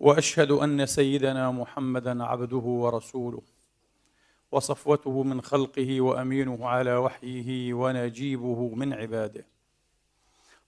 [0.00, 3.42] وأشهد أن سيدنا محمدا عبده ورسوله
[4.52, 9.46] وصفوته من خلقه وأمينه على وحيه ونجيبه من عباده.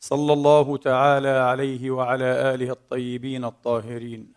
[0.00, 4.33] صلى الله تعالى عليه وعلى آله الطيبين الطاهرين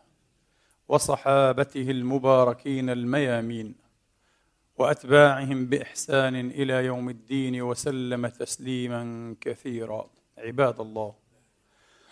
[0.87, 3.75] وصحابته المباركين الميامين
[4.77, 10.09] وأتباعهم بإحسان إلى يوم الدين وسلم تسليما كثيرا.
[10.37, 11.20] عباد الله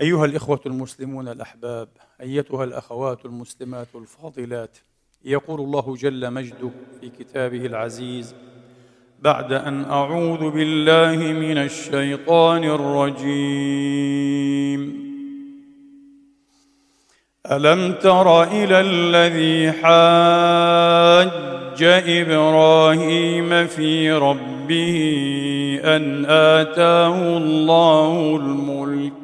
[0.00, 1.88] أيها الإخوة المسلمون الأحباب
[2.20, 4.78] أيتها الأخوات المسلمات الفاضلات
[5.24, 8.34] يقول الله جل مجده في كتابه العزيز
[9.22, 13.84] بعد أن أعوذ بالله من الشيطان الرجيم.
[17.50, 21.34] ألم تر إلى الذي حاج
[22.08, 25.00] إبراهيم في ربه
[25.84, 29.23] أن آتاه الله الملك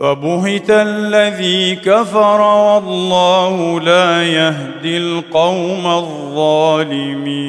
[0.00, 7.46] فبهت الذي كفر والله لا يهدي القوم الظالمين.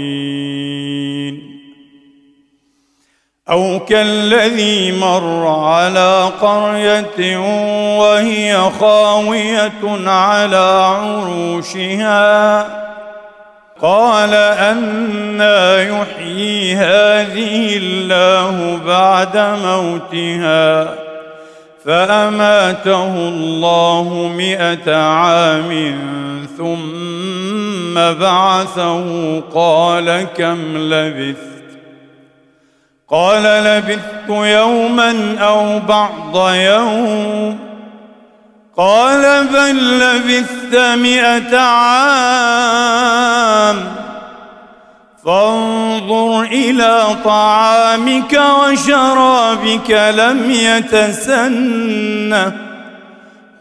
[3.50, 7.38] أو كالذي مر على قرية
[8.00, 12.62] وهي خاوية على عروشها
[13.82, 21.07] قال أنا يحيي هذه الله بعد موتها.
[21.88, 25.96] فأماته الله مائه عام
[26.58, 29.40] ثم بعثه.
[29.40, 31.80] قال كم لبثت؟
[33.10, 37.60] قال لبثت يوما أو بعض يوم.
[38.78, 42.98] قال بل لبثت مائه عام.
[45.28, 52.54] فانظر إلى طعامك وشرابك لم يتسنه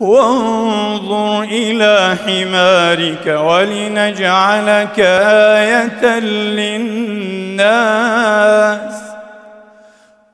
[0.01, 5.01] وانظر إلى حمارك ولنجعلك
[5.59, 6.19] آية
[6.59, 7.67] للناس.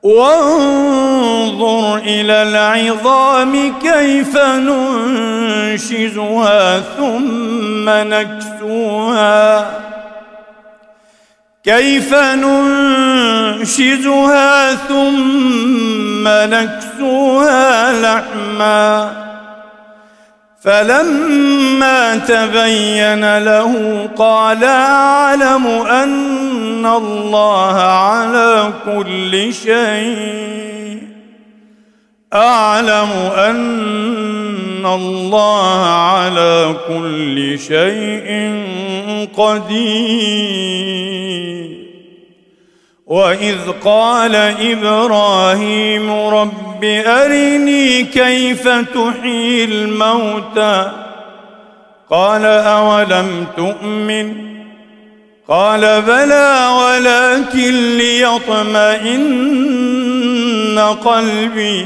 [0.03, 4.37] وانظر إلى العظام كيف
[5.57, 9.65] ننشزها ثم نكسوها.
[11.63, 12.13] كيف
[13.55, 13.95] ننشزها
[14.75, 19.11] ثم نكسوها لحما
[20.63, 31.03] فلما تبين له قال أعلم أن الله على كل شيء
[32.33, 34.42] أعلم أن
[34.85, 38.63] الله على كل شيء
[39.37, 41.03] قدير.
[43.07, 50.91] واذ قال إبراهيم رب ارني كيف تحيي الموتى؟
[52.09, 54.53] قال اولم تؤمن؟
[55.47, 59.33] قال بلى ولكن ليطمئن
[61.05, 61.85] قلبي.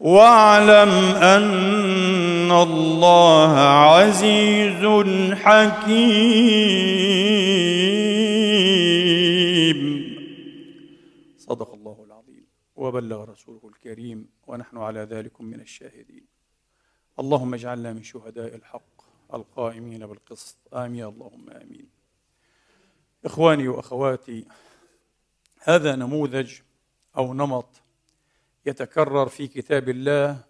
[0.00, 4.84] واعلم أن الله عزيز
[5.36, 6.02] حكيم.
[11.38, 12.46] صدق الله العظيم.
[12.76, 16.26] وبلغ رسوله الكريم ونحن على ذلك من الشاهدين.
[17.20, 19.11] اللهم اجعلنا من شهداء الحق.
[19.34, 20.74] القائمين بالقسط.
[20.74, 21.04] آمين.
[21.04, 21.88] اللهم آمين.
[23.24, 24.46] إخواني وأخواتي
[25.64, 26.60] هذا نموذج
[27.16, 27.82] أو نمط
[28.66, 30.44] يتكرر في كتاب الله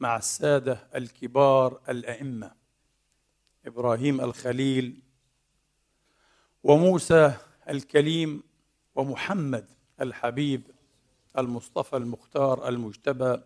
[0.00, 2.54] مع السادة الكبار الأئمة
[3.66, 5.02] إبراهيم الخليل
[6.62, 7.34] وموسى
[7.70, 8.42] الكليم
[8.94, 9.66] ومحمد
[10.00, 10.62] الحبيب
[11.38, 13.42] المصطفى المختار المجتبى.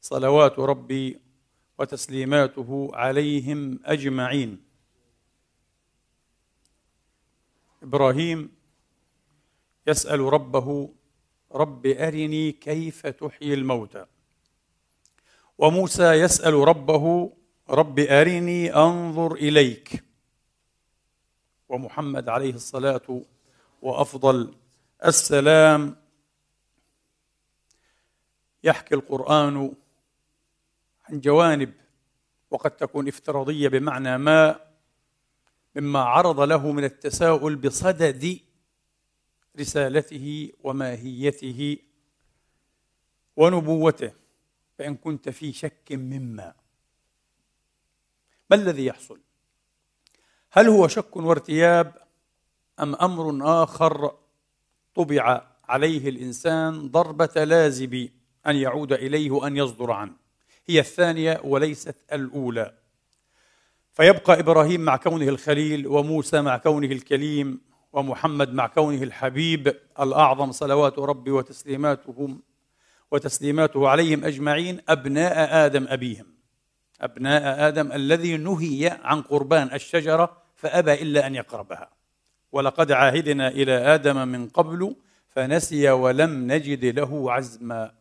[0.00, 1.20] صلوات ربي
[1.80, 4.62] وتسليماته عليهم أجمعين.
[7.82, 8.52] إبراهيم
[9.86, 10.94] يسأل ربه
[11.52, 14.06] رب أرني كيف تحيي الموتى؟
[15.58, 17.32] وموسى يسأل ربه
[17.70, 20.04] رب أرني أنظر إليك.
[21.68, 23.22] ومحمد عليه الصلاة
[23.82, 24.54] وأفضل
[25.04, 25.96] السلام.
[28.64, 29.72] يحكي القرآن
[31.10, 31.72] عن جوانب
[32.50, 34.60] وقد تكون افتراضية بمعنى ما
[35.74, 38.38] مما عرض له من التساؤل بصدد
[39.60, 41.78] رسالته وماهيته
[43.36, 44.12] ونبوته
[44.78, 46.54] فإن كنت في شك مما.
[48.50, 49.20] ما الذي يحصل؟
[50.52, 51.94] هل هو شك وارتياب
[52.80, 54.16] أم أمر آخر
[54.94, 58.08] طبع عليه الإنسان ضربة لازم
[58.46, 60.19] أن يعود إليه وأن يصدر عنه؟
[60.70, 62.74] هي الثانية وليست الأولى.
[63.92, 67.60] فيبقى إبراهيم مع كونه الخليل وموسى مع كونه الكليم
[67.92, 72.42] ومحمد مع كونه الحبيب الأعظم صلوات ربي وتسليماتهم
[73.10, 76.26] وتسليماته عليهم أجمعين أبناء آدم أبيهم.
[77.00, 81.90] أبناء آدم الذي نهي عن قربان الشجرة فأبى إلا أن يقربها.
[82.52, 84.96] ولقد عاهدنا إلى آدم من قبل
[85.28, 87.94] فنسي ولم نجد له عزما.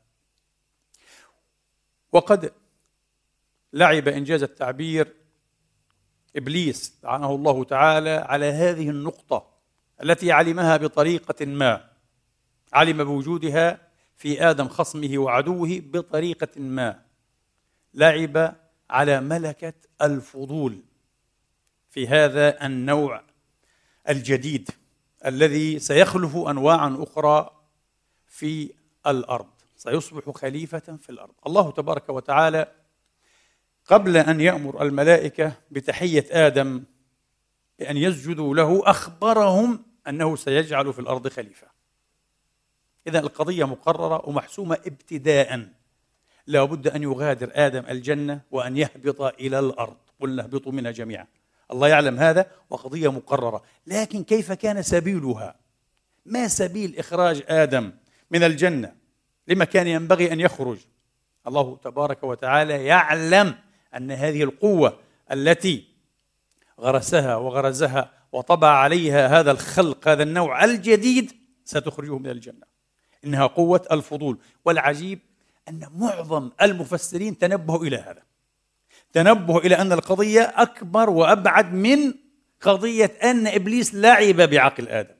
[2.12, 2.52] وقد
[3.74, 5.14] لعب إنجاز التعبير
[6.36, 9.50] إبليس لعنه الله تعالى على هذه النقطة
[10.04, 11.90] التي علمها بطريقة ما.
[12.74, 13.82] علم بوجودها
[14.16, 17.02] في آدم خصمه وعدوه بطريقة ما.
[17.94, 18.56] لعب
[18.90, 20.82] على ملكة الفضول.
[21.90, 23.24] في هذا النوع
[24.10, 24.70] الجديد
[25.26, 27.50] الذي سيخلف انواعا أخرى
[28.28, 28.74] في
[29.08, 29.50] الأرض.
[29.76, 31.34] سيصبح خليفة في الأرض.
[31.48, 32.79] الله تبارك وتعالى
[33.90, 36.84] قبل أن يأمر الملائكة بتحية آدم
[37.80, 41.68] بأن يسجدوا له أخبرهم أنه سيجعل في الأرض خليفة.
[43.08, 45.68] إذا القضية مقررة ومحسومة ابتداء.
[46.48, 49.98] لا بد أن يغادر آدم الجنة وأن يهبط إلى الأرض.
[50.20, 51.28] قلنا اهبطوا منها جميعا.
[51.72, 53.64] الله يعلم هذا وقضية مقررة.
[53.88, 55.56] لكن كيف كان سبيلها؟
[56.26, 57.92] ما سبيل إخراج آدم
[58.32, 58.96] من الجنة؟
[59.48, 60.78] لما كان ينبغي أن يخرج.
[61.48, 63.56] الله تبارك وتعالى يعلم
[63.96, 65.00] أن هذه القوة
[65.32, 65.84] التي
[66.80, 71.32] غرسها وغرزها وطبع عليها هذا الخلق هذا النوع الجديد
[71.66, 72.70] ستخرجه من الجنة.
[73.26, 74.38] إنها قوة الفضول.
[74.66, 75.20] والعجيب
[75.70, 78.24] أن معظم المفسرين تنبهوا إلى هذا.
[79.14, 82.14] تنبهوا إلى أن القضية أكبر وأبعد من
[82.62, 85.16] قضية أن إبليس لعب بعقل آدم.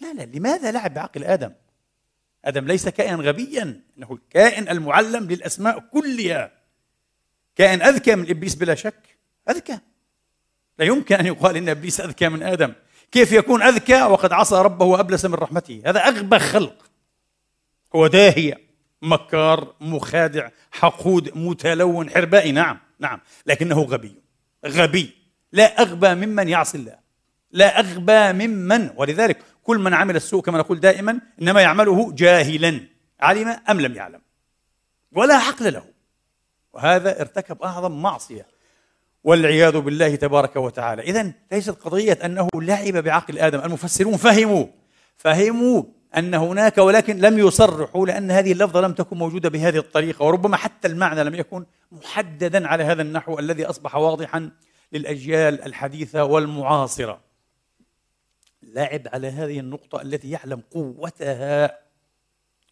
[0.00, 1.52] لا لا لماذا لعب بعقل آدم؟
[2.44, 6.55] آدم ليس كائنا غبيا إنه الكائن المعلم للأسماء كلها.
[7.56, 9.18] كائن أذكى من إبليس بلا شك.
[9.50, 9.78] أذكى.
[10.78, 12.72] لا يمكن أن يقال إن إبليس أذكى من آدم.
[13.12, 15.82] كيف يكون أذكى؟ وقد عصى ربه وأبلس من رحمته.
[15.86, 16.90] هذا أغبى خلق.
[17.96, 18.60] هو داهية
[19.02, 22.52] مكار مخادع حقود متلون حربائي.
[22.52, 23.20] نعم نعم.
[23.46, 24.14] لكنه غبي.
[24.66, 25.10] غبي.
[25.52, 26.98] لا أغبى ممن يعصي الله.
[27.50, 28.90] لا أغبى ممن.
[28.96, 32.80] ولذلك كل من عمل السوء كما نقول دائما إنما يعمله جاهلا.
[33.20, 34.20] علم أم لم يعلم؟
[35.12, 35.95] ولا عقل له.
[36.76, 38.46] وهذا ارتكب أعظم معصية
[39.24, 41.02] والعياذ بالله تبارك وتعالى.
[41.02, 44.66] إذا ليست قضية أنه لعب بعقل آدم المفسرون فهموا
[45.16, 45.82] فهموا
[46.16, 50.88] أن هناك ولكن لم يصرحوا لأن هذه اللفظة لم تكن موجودة بهذه الطريقة وربما حتى
[50.88, 54.50] المعنى لم يكن محددا على هذا النحو الذي أصبح واضحا
[54.92, 57.20] للأجيال الحديثة والمعاصرة.
[58.62, 61.78] لعب على هذه النقطة التي يعلم قوتها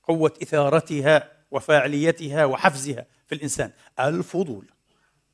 [0.09, 3.71] قوة إثارتها وفاعليتها وحفزها في الإنسان.
[4.01, 4.71] الفضول.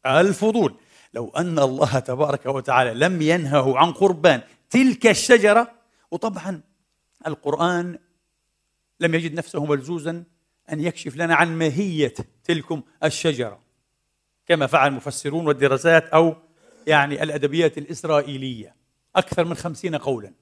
[0.07, 0.77] الفضول.
[1.15, 5.73] لو أن الله تبارك وتعالى لم ينهه عن قربان تلك الشجرة
[6.11, 6.61] وطبعا
[7.27, 7.99] القرآن
[9.01, 10.25] لم يجد نفسه ملزوزا
[10.73, 13.61] أن يكشف لنا عن ماهية تلكم الشجرة.
[14.47, 16.37] كما فعل المفسرون والدراسات أو
[16.87, 18.77] يعني الأدبيات الإسرائيلية.
[19.17, 20.33] أكثر من خمسين قولا.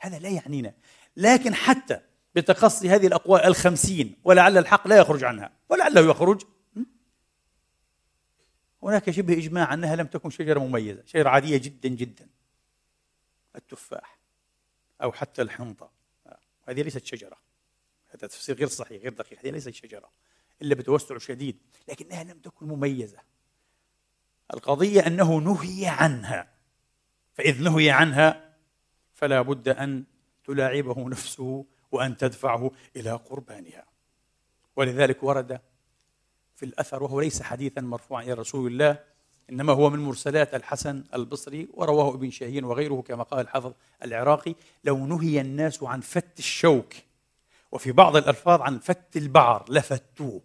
[0.00, 0.74] هذا لا يعنينا.
[1.16, 2.00] لكن حتى
[2.34, 6.42] بتقصي هذه الأقوال الخمسين ولعل الحق لا يخرج عنها ولعله يخرج.
[8.82, 12.28] هناك شبه إجماع أنها لم تكن شجرة مميزة شجرة عادية جدا جدا.
[13.56, 14.18] التفاح
[15.02, 15.90] أو حتى الحنطة.
[16.68, 17.36] هذه ليست شجرة.
[18.08, 20.10] هذا تفسير غير صحيح غير دقيق هذه ليست شجرة
[20.62, 21.58] إلا بتوسع شديد
[21.88, 23.18] لكنها لم تكن مميزة.
[24.54, 26.52] القضية أنه نهي عنها.
[27.34, 28.54] فإذ نهي عنها
[29.12, 30.04] فلا بد أن
[30.44, 33.84] تلاعبه نفسه وأن تدفعه إلى قربانها.
[34.76, 35.60] ولذلك ورد
[36.56, 38.98] في الأثر وهو ليس حديثا مرفوعا إلى رسول الله
[39.50, 43.72] إنما هو من مرسلات الحسن البصري ورواه ابن شاهين وغيره كما قال الحافظ
[44.04, 46.94] العراقي لو نهي الناس عن فت الشوك
[47.72, 50.40] وفي بعض الألفاظ عن فت البعر لفتوه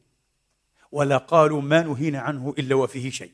[0.92, 3.34] ولا قالوا ما نهينا عنه إلا وفيه شيء.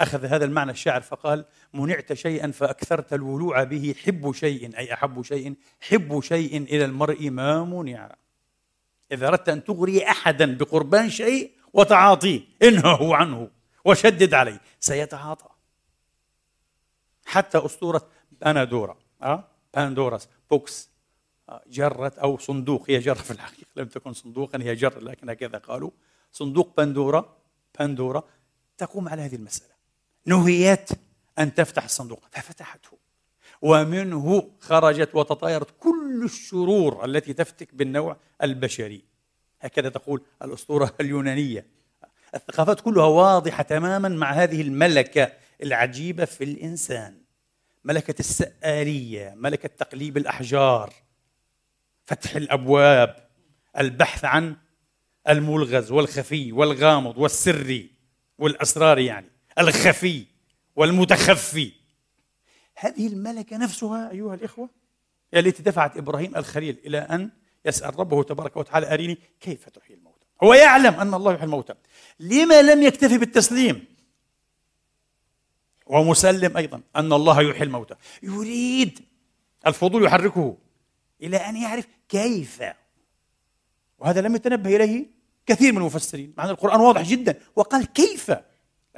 [0.00, 5.54] أخذ هذا المعنى الشاعر فقال منعت شيئا فأكثرت الولوع به حب شيء أي أحب شيء
[5.80, 8.16] حب شيء إلى المرء ما منع.
[9.12, 13.50] إذا أردت أن تغري أحدا بقربان شيء وتعاطيه انهه عنه
[13.84, 15.48] وشدد عليه سيتعاطى.
[17.24, 18.08] حتى أسطورة
[18.40, 20.90] بانادورا أه؟ Pandora's box
[21.48, 25.58] آه، جرة أو صندوق هي جرة في الحقيقة لم تكن صندوقا هي جرة لكن هكذا
[25.58, 25.90] قالوا.
[26.32, 27.36] صندوق باندورا
[27.78, 28.24] باندورا
[28.78, 29.69] تقوم على هذه المسألة.
[30.26, 30.88] نهيت
[31.38, 32.24] أن تفتح الصندوق.
[32.30, 32.98] ففتحته.
[33.62, 39.04] ومنه خرجت وتطايرت كل الشرور التي تفتك بالنوع البشري.
[39.60, 41.66] هكذا تقول الأسطورة اليونانية.
[42.34, 47.20] الثقافات كلها واضحة تماما مع هذه الملكة العجيبة في الإنسان.
[47.84, 50.94] ملكة السآلية ملكة تقليب الأحجار
[52.06, 53.28] فتح الأبواب
[53.78, 54.56] البحث عن
[55.28, 57.90] الملغز والخفي والغامض والسري
[58.38, 59.30] والأسرار يعني.
[59.58, 60.26] الخفي
[60.76, 61.72] والمتخفي.
[62.76, 64.68] هذه الملكة نفسها أيها الإخوة
[65.34, 67.30] التي دفعت إبراهيم الخليل إلى أن
[67.64, 71.74] يسأل ربه تبارك وتعالى أريني كيف تحيي الموتى؟ هو يعلم أن الله يحيي الموتى.
[72.20, 73.84] لما لم يكتفي بالتسليم؟
[75.86, 77.94] ومسلم أيضا أن الله يحيي الموتى.
[78.22, 79.00] يريد
[79.66, 80.56] الفضول يحركه
[81.22, 82.62] إلى أن يعرف كيف.
[83.98, 85.06] وهذا لم يتنبه إليه
[85.46, 87.40] كثير من المفسرين مع أن القرآن واضح جدا.
[87.56, 88.32] وقال كيف؟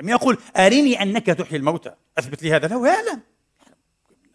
[0.01, 1.95] لم يقل أرني أنك تحيي الموتى.
[2.19, 2.75] أثبت لي هذا لا.
[2.75, 3.21] هو يعلم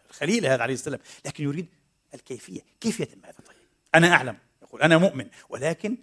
[0.09, 0.99] الخليل هذا عليه السلام.
[1.25, 1.67] لكن يريد
[2.13, 2.61] الكيفية.
[2.81, 3.57] كيف يتم هذا؟ طيب.
[3.95, 4.37] أنا أعلم.
[4.61, 5.27] يقول أنا مؤمن.
[5.49, 5.97] ولكن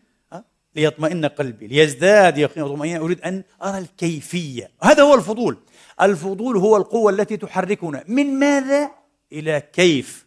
[0.76, 1.66] ليطمئن قلبي.
[1.66, 4.70] ليزداد يقين وطمأنينة أريد أن أرى الكيفية.
[4.82, 5.58] هذا هو الفضول.
[6.00, 8.04] الفضول هو القوة التي تحركنا.
[8.08, 8.90] من ماذا
[9.32, 10.26] إلى كيف؟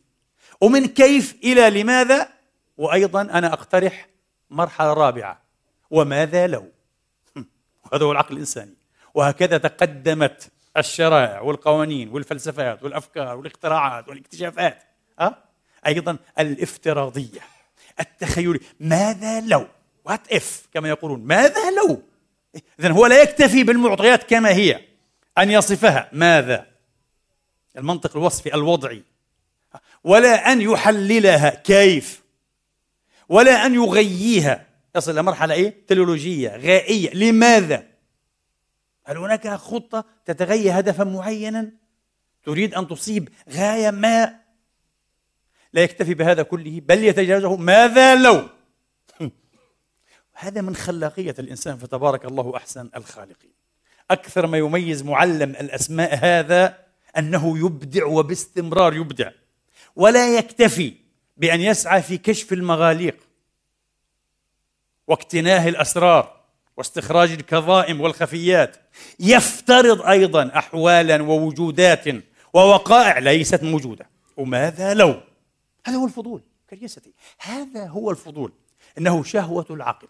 [0.61, 2.29] ومن كيف إلى لماذا؟
[2.77, 4.09] وأيضا أنا أقترح
[4.49, 5.41] مرحلة رابعة.
[5.91, 6.71] وماذا لو؟
[7.93, 8.76] هذا هو العقل الإنساني.
[9.17, 14.83] وهكذا تقدمت الشرائع والقوانين والفلسفات والأفكار والاختراعات والاكتشافات
[15.19, 15.37] أه؟
[15.87, 17.39] أيضا الافتراضية
[17.99, 19.67] التخيلي ماذا لو؟
[20.05, 21.19] وات اف كما يقولون.
[21.19, 22.01] ماذا لو؟
[22.79, 24.81] اذا هو لا يكتفي بالمعطيات كما هي.
[25.37, 26.09] أن يصفها.
[26.11, 26.65] ماذا؟
[27.77, 29.03] المنطق الوصفي الوضعي.
[30.03, 31.49] ولا أن يحللها.
[31.49, 32.23] كيف؟
[33.29, 34.65] ولا أن يغييها.
[34.95, 37.13] يصل إلى مرحلة إيه؟ تلولوجية غائية.
[37.13, 37.96] لماذا؟
[39.07, 41.71] هل هناك خطة تتغيى هدفا معينا؟
[42.43, 44.39] تريد أن تصيب غاية ما؟
[45.73, 48.49] لا يكتفي بهذا كله بل يتجاوزه ماذا لو؟
[50.33, 53.51] هذا من خلاقية الإنسان فتبارك الله أحسن الخالقين.
[54.11, 56.77] أكثر ما يميز معلم الأسماء هذا
[57.17, 59.31] أنه يبدع وباستمرار يبدع
[59.95, 60.93] ولا يكتفي
[61.37, 63.17] بأن يسعى في كشف المغاليق
[65.07, 66.36] واكتناه الأسرار.
[66.77, 68.77] واستخراج الكظائم والخفيات.
[69.19, 72.05] يفترض أيضا احوالا ووجودات
[72.53, 74.09] ووقائع ليست موجودة.
[74.37, 75.21] وماذا لو؟
[75.85, 77.13] هذا هو الفضول كريستي.
[77.39, 78.51] هذا هو الفضول.
[78.97, 80.07] إنه شهوة العقل.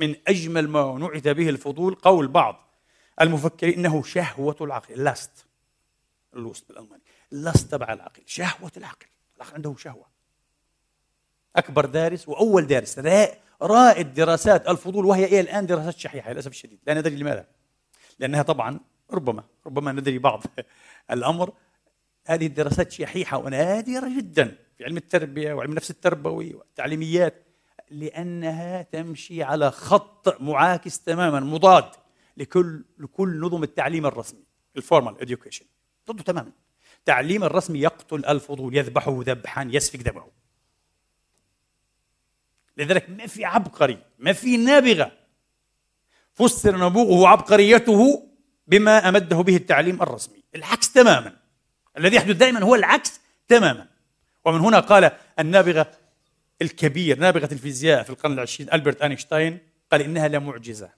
[0.00, 2.74] من أجمل ما نعت به الفضول قول بعض
[3.20, 5.04] المفكرين إنه شهوة العقل.
[5.04, 5.46] لاست
[6.34, 7.02] ال Lust بالألماني.
[7.30, 8.22] Lust تبع العقل.
[8.26, 9.06] شهوة العقل.
[9.36, 10.06] العقل عنده شهوة.
[11.56, 12.98] أكبر دارس وأول دارس.
[13.62, 16.78] رائد دراسات الفضول وهي إلى الآن دراسات شحيحة للأسف الشديد.
[16.86, 17.46] لا ندري لماذا.
[18.18, 20.42] لأنها طبعا ربما ربما ندري بعض
[21.10, 21.52] الأمر.
[22.26, 27.44] هذه الدراسات شحيحة ونادرة جدا في علم التربية وعلم النفس التربوي والتعليميات
[27.90, 31.90] لأنها تمشي على خط معاكس تماما مضاد
[32.36, 34.44] لكل لكل نظم التعليم الرسمي
[34.76, 35.64] الفورمال education.
[36.08, 36.52] ضده تماما.
[36.98, 40.41] التعليم الرسمي يقتل الفضول يذبحه ذبحا يسفك دمه
[42.82, 45.12] لذلك ما في عبقري ما في نابغة.
[46.34, 48.28] فسر نبوغه وعبقريته
[48.66, 50.42] بما أمده به التعليم الرسمي.
[50.54, 51.36] العكس تماما.
[51.98, 53.88] الذي يحدث دائما هو العكس تماما.
[54.44, 55.90] ومن هنا قال النابغة
[56.62, 59.58] الكبير نابغة الفيزياء في القرن العشرين ألبرت أينشتاين
[59.92, 60.90] قال إنها لمعجزة.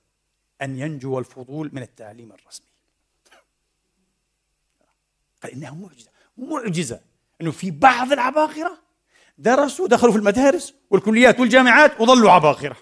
[0.62, 2.66] أن ينجو الفضول من التعليم الرسمي.
[5.42, 6.10] قال إنها معجزة.
[6.36, 7.00] معجزة.
[7.40, 8.78] أنه في بعض العباقرة
[9.38, 12.76] درسوا دخلوا في المدارس والكليات والجامعات وظلوا عباقرة.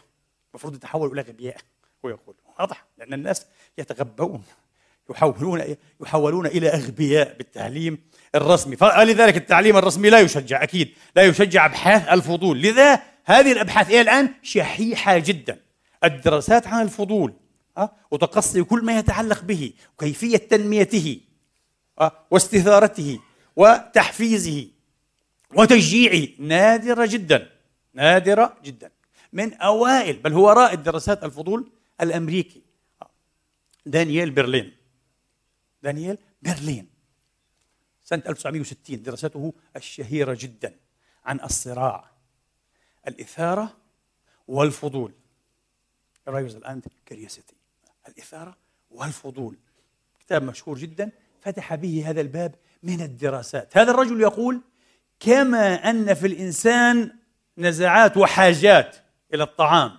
[0.55, 1.57] المفروض يتحولوا إلى غبياء
[2.03, 3.47] ويقول واضح لأن الناس
[3.79, 4.43] يتغبون
[5.11, 7.99] يحولون يحولون إلى أغبياء بالتعليم
[8.35, 8.77] الرسمي.
[8.77, 12.63] فلذلك التعليم الرسمي لا يشجع أكيد لا يشجع أبحاث الفضول.
[12.63, 15.61] لذا هذه الأبحاث إلى الآن شحيحة جدا.
[16.05, 17.35] الدراسات عن الفضول
[18.11, 21.21] وتقصي كل ما يتعلق به وكيفية تنميته
[22.31, 23.21] واستثارته
[23.57, 24.67] وتحفيزه.
[25.55, 27.51] وتشجيعه نادرة جدا.
[27.95, 28.91] نادرة جدا.
[29.33, 32.63] من أوائل بل هو رائد دراسات الفضول الأمريكي.
[33.87, 34.77] دانييل برلين
[35.83, 36.89] دانييل برلين
[38.05, 40.75] سنة 1960 دراسته الشهيرة جدا
[41.25, 42.11] عن الصراع
[43.09, 43.77] الإثارة
[44.49, 45.13] والفضول.
[46.31, 47.55] Arousal and Curiosity.
[48.09, 48.57] الإثارة
[48.91, 49.57] والفضول.
[50.21, 51.11] كتاب مشهور جدا.
[51.41, 53.77] فتح به هذا الباب من الدراسات.
[53.77, 54.61] هذا الرجل يقول
[55.23, 57.17] كما أن في الإنسان
[57.59, 58.97] نزعات وحاجات
[59.35, 59.99] إلى الطعام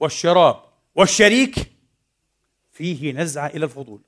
[0.00, 0.62] والشراب
[0.94, 1.72] والشريك
[2.72, 4.00] فيه نزعة إلى الفضول.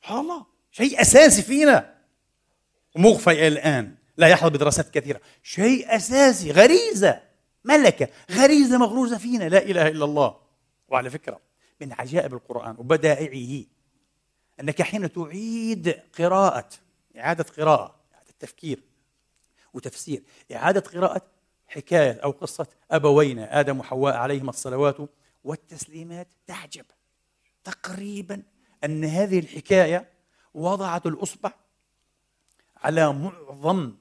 [0.00, 0.46] سبحان الله.
[0.70, 1.94] شيء أساسي فينا.
[2.96, 3.94] ومغفى إلى الآن.
[4.16, 5.20] لا يحظى بدراسات كثيرة.
[5.42, 6.50] شيء أساسي.
[6.50, 7.20] غريزة
[7.64, 8.08] ملكة.
[8.30, 9.48] غريزة مغروزة فينا.
[9.48, 10.36] لا إله إلا الله.
[10.88, 11.40] وعلى فكرة
[11.80, 13.64] من عجائب القرآن وبدائعه
[14.60, 16.68] أنك حين تعيد قراءة
[17.18, 18.89] إعادة قراءة إعادة تفكير
[19.74, 20.22] وتفسير.
[20.52, 21.22] إعادة قراءة
[21.68, 24.96] حكاية أو قصة أبوينا آدم وحواء عليهما الصلوات
[25.44, 26.84] والتسليمات تعجب.
[27.64, 28.42] تقريبا
[28.84, 30.08] أن هذه الحكاية
[30.54, 31.52] وضعت الأصبع
[32.76, 33.94] على معظم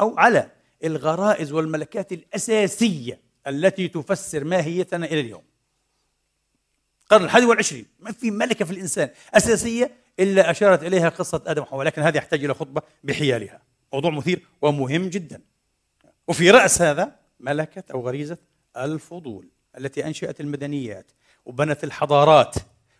[0.00, 0.50] أو على
[0.84, 5.42] الغرائز والملكات الأساسية التي تفسر ماهيتنا إلى اليوم.
[7.02, 11.86] القرن الحادي والعشرين ما في ملكة في الإنسان أساسية إلا أشارت إليها قصة آدم وحواء
[11.86, 13.62] لكن هذه يحتاج إلى خطبة بحيالها.
[13.92, 15.40] موضوع مثير ومهم جدا.
[16.28, 18.38] وفي رأس هذا ملكة أو غريزة
[18.76, 19.48] الفضول
[19.78, 21.12] التي أنشأت المدنيات
[21.44, 22.54] وبنت الحضارات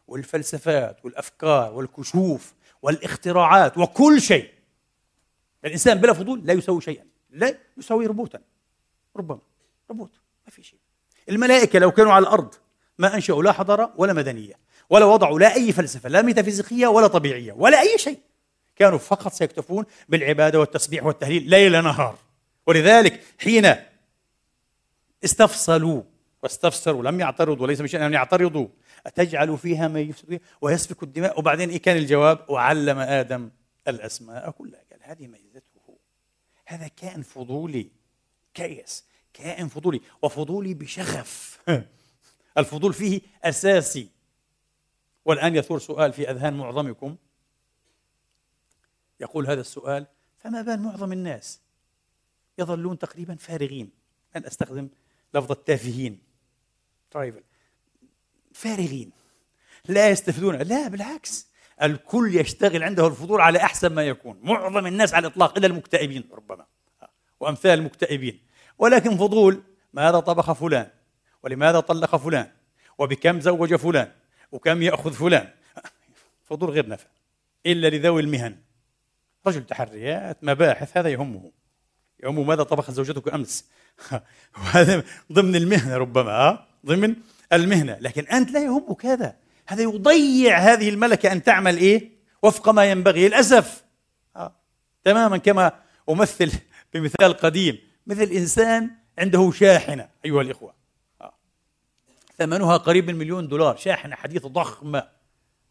[0.07, 4.51] والفلسفات والأفكار والكشوف والاختراعات وكل شيء.
[5.65, 8.41] الإنسان بلا فضول لا يسوي شيئا لا يسوي ربوتا
[9.17, 9.41] ربما
[9.91, 10.13] ربوت
[10.47, 10.79] ما في شيء.
[11.29, 12.55] الملائكة لو كانوا على الأرض
[12.99, 14.55] ما أنشأوا لا حضارة ولا مدنية
[14.91, 18.19] ولا وضعوا لا أي فلسفة لا ميتافيزيقية ولا طبيعية ولا أي شيء.
[18.81, 22.19] كانوا فقط سيكتفون بالعبادة والتسبيح والتهليل ليل نهار.
[22.67, 23.75] ولذلك حين
[25.25, 26.03] استفصلوا
[26.43, 28.69] واستفسروا لم يعترضوا وليس بشأن أن يعترضوا
[29.07, 31.39] أتجعل فيها ما يفسد فيها؟ ويسفك الدماء.
[31.39, 33.51] وبعدين إيه كان الجواب؟ وعلم آدم
[33.89, 34.81] الأسماء كلها.
[34.91, 35.99] قال هذه ميزته
[36.67, 37.91] هذا كائن فضولي.
[38.55, 39.05] كيس.
[39.35, 40.01] كائن فضولي.
[40.23, 41.61] وفضولي بشغف.
[42.59, 44.09] الفضول فيه أساسي.
[45.25, 47.17] والآن يثور سؤال في أذهان معظمكم.
[49.21, 50.07] يقول هذا السؤال
[50.39, 51.61] فما بال معظم الناس
[52.59, 53.91] يظلون تقريبا فارغين
[54.37, 54.89] أن أستخدم
[55.35, 56.19] لفظ التافهين.
[57.11, 57.43] ترايفل
[58.53, 59.11] فارغين
[59.89, 60.55] لا يستفيدون.
[60.55, 61.51] لا بالعكس
[61.83, 64.41] الكل يشتغل عنده الفضول على أحسن ما يكون.
[64.43, 66.67] معظم الناس على الإطلاق إلا المكتئبين ربما
[67.41, 68.41] وأمثال المكتئبين.
[68.79, 70.91] ولكن فضول ماذا طبخ فلان؟
[71.43, 72.51] ولماذا طلق فلان؟
[72.99, 74.13] وبكم زوج فلان؟
[74.53, 75.49] وكم يأخذ فلان؟
[76.49, 77.07] فضول غير نفع
[77.67, 78.57] إلا لذوي المهن.
[79.47, 81.53] رجل تحريات مباحث هذا يهمه.
[82.25, 83.65] يهمه ماذا طبخت زوجتك أمس
[84.57, 87.17] وهذا ضمن المهنة ربما ضمن
[87.53, 87.99] المهنة.
[88.01, 89.37] لكن أنت لا يهمك هذا.
[89.67, 92.11] هذا يضيع هذه الملكة أن تعمل إيه؟
[92.43, 93.85] وفق ما ينبغي للأسف.
[94.37, 94.53] آه.
[95.05, 95.73] تماما كما
[96.11, 96.53] أمثل
[96.95, 97.79] بمثال قديم.
[98.07, 100.75] مثل إنسان عنده شاحنة أيها الإخوة.
[101.21, 101.35] آه.
[102.39, 103.77] ثمنها قريب من مليون دولار.
[103.77, 105.09] شاحنة حديثة ضخمة.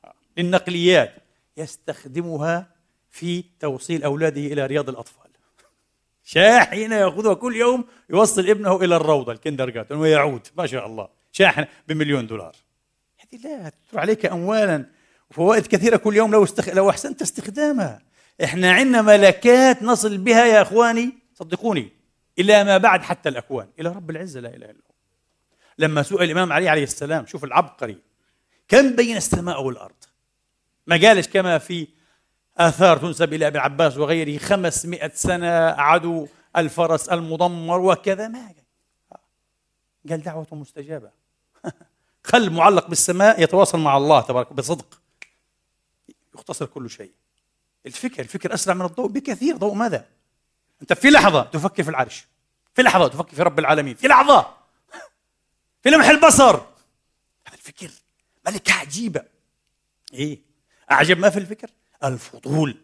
[0.06, 0.14] آه.
[0.38, 1.14] للنقليات.
[1.58, 2.79] يستخدمها
[3.10, 5.30] في توصيل أولاده إلى رياض الأطفال.
[6.24, 11.10] شاحنة يأخذها كل يوم يوصل ابنه إلى الروضة الكندر ويعود ما شاء الله.
[11.32, 12.56] شاحنة بمليون دولار.
[13.20, 14.86] هذه لا تدر عليك أموالا.
[15.32, 16.70] وفوائد كثيرة كل يوم لو, استخ...
[16.70, 18.02] لو أحسنت استخدامها.
[18.44, 21.14] إحنا عندنا ملكات نصل بها يا أخواني.
[21.34, 21.90] صدقوني
[22.40, 23.68] إلى ما بعد حتى الأكوان.
[23.80, 24.94] إلى رب العزة لا إله إلا هو
[25.78, 27.98] لما سئل الإمام علي عليه السلام شوف العبقري
[28.68, 30.04] كم بين السماء والأرض؟
[30.88, 31.88] ما قالش كما في
[32.60, 38.54] آثار تنسب إلى أبي العباس وغيره خمسمائة سنة عدو الفرس المدمر وكذا ما
[40.06, 40.24] قال.
[40.24, 41.12] دعوة مستجابة.
[42.34, 45.02] قلب معلق بالسماء يتواصل مع الله تبارك بصدق.
[46.36, 47.12] يختصر كل شيء.
[47.86, 49.58] الفكر الفكر أسرع من الضوء بكثير.
[49.58, 50.06] ضوء ماذا؟
[50.82, 52.28] أنت في لحظة تفكر في العرش.
[52.76, 53.96] في لحظة تفكر في رب العالمين.
[53.96, 54.54] في لحظة!
[55.84, 56.56] في لمح البصر!
[57.48, 57.92] هذا الفكر
[58.48, 59.24] ملكة عجيبة.
[60.14, 60.40] إيه؟
[60.92, 61.70] أعجب ما في الفكر؟
[62.04, 62.78] الفضول.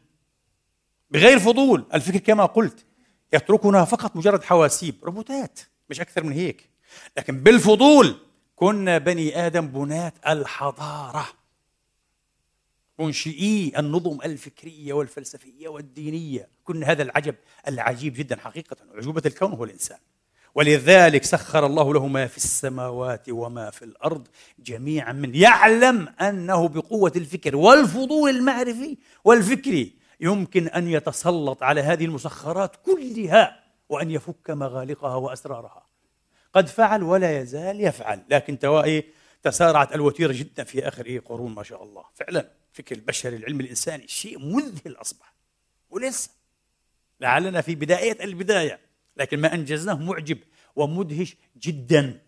[1.12, 1.86] بغير فضول.
[1.94, 2.86] الفكر كما قلت
[3.34, 6.70] يتركنا فقط مجرد حواسيب روبوتات مش أكثر من هيك.
[7.18, 8.20] لكن بالفضول
[8.56, 11.28] كنا بني آدم بناة الحضارة.
[13.00, 16.50] منشئي النظم الفكرية والفلسفية والدينية.
[16.64, 17.36] كنا هذا العجب
[17.68, 20.00] العجيب جدا حقيقة عجوبة الكون هو الإنسان.
[20.56, 24.28] ولذلك سخر الله له ما في السماوات وما في الأرض
[24.60, 32.76] جميعا من يعلم أنه بقوة الفكر والفضول المعرفي والفكري يمكن أن يتسلط على هذه المسخرات
[32.76, 35.86] كلها وأن يفك مغالقها وأسرارها.
[36.54, 39.04] قد فعل ولا يزال يفعل لكن توائي
[39.44, 42.04] تسارعت الوتيرة جدا في آخر إيه قرون ما شاء الله.
[42.14, 45.34] فعلا فكر البشري العلم الإنساني شيء مذهل اصبح
[45.90, 46.30] ولسه
[47.22, 48.85] لعلنا في بداية البداية.
[49.18, 50.38] لكن ما أنجزناه معجب
[50.76, 52.22] ومدهش جدا.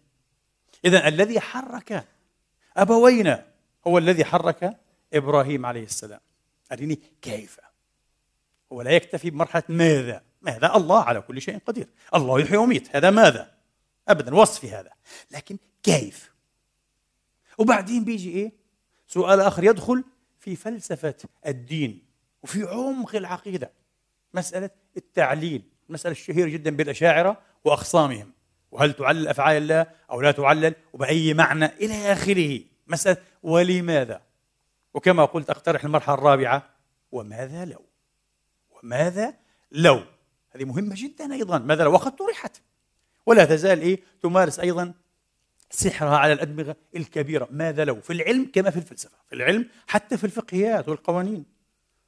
[0.86, 2.08] اذا الذي حرك
[2.78, 3.45] ابوينا
[3.88, 4.80] هو الذي حرك
[5.13, 6.19] إبراهيم عليه السلام.
[6.71, 7.60] ارني كيف؟
[8.71, 11.88] هو لا يكتفي بمرحلة ماذا؟ ماذا؟ الله على كل شيء قدير.
[12.15, 12.95] الله يحيي ويميت.
[12.95, 13.52] هذا ماذا؟
[14.08, 14.91] ابدا وصف هذا.
[15.32, 16.32] لكن كيف؟
[17.58, 18.52] وبعدين بيجي إيه؟
[19.08, 20.04] سؤال آخر يدخل
[20.39, 21.15] في فلسفة
[21.47, 22.04] الدين
[22.43, 23.71] وفي عمق العقيدة.
[24.34, 25.63] مسألة التعليل.
[25.89, 28.32] المساله الشهيره جدا بالأشاعرة وأخصامهم.
[28.71, 32.60] وهل تعلل أفعال الله أو لا تعلل؟ وبأي معنى؟ إلى آخره.
[32.88, 34.21] مسألة ولماذا؟
[34.93, 36.69] وكما قلت أقترح المرحلة الرابعة
[37.12, 37.86] وماذا لو؟
[38.69, 39.34] وماذا
[39.71, 40.04] لو؟
[40.50, 41.58] هذه مهمة جدا أيضا.
[41.58, 42.62] ماذا لو؟ وقد طرحت.
[43.26, 44.93] ولا تزال إيه تمارس أيضا
[45.69, 47.47] سحرها على الأدمغة الكبيرة.
[47.52, 49.17] ماذا لو؟ في العلم كما في الفلسفة.
[49.30, 51.45] في العلم حتى في الفقهيات والقوانين.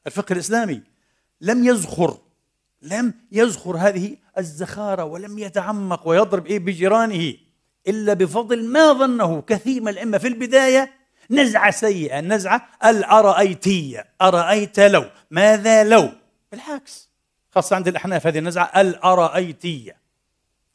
[0.08, 0.82] الفقه الإسلامي
[1.42, 2.18] لم يزخر
[2.82, 7.34] لم يزخر هذه الزخارة ولم يتعمق ويضرب إيه بجيرانه
[7.88, 10.92] إلا بفضل ما ظنه كثير من الأئمة في البداية
[11.32, 14.06] نزعة سيئة النزعة الأرأيتية.
[14.22, 16.10] أرأيت لو؟ ماذا لو؟
[16.52, 17.10] بالعكس.
[17.52, 19.98] خاصة عند الأحناف هذه النزعة الأرأيتية.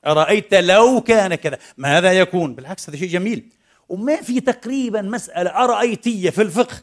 [0.07, 3.53] أرأيت لو كان كذا؟ ماذا يكون؟ بالعكس هذا شيء جميل.
[3.89, 6.77] وما في تقريبا مسألة أرأيتية في الفقه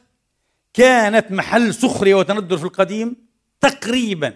[0.74, 3.16] كانت محل سخرية وتندر في القديم
[3.62, 4.34] تقريبا.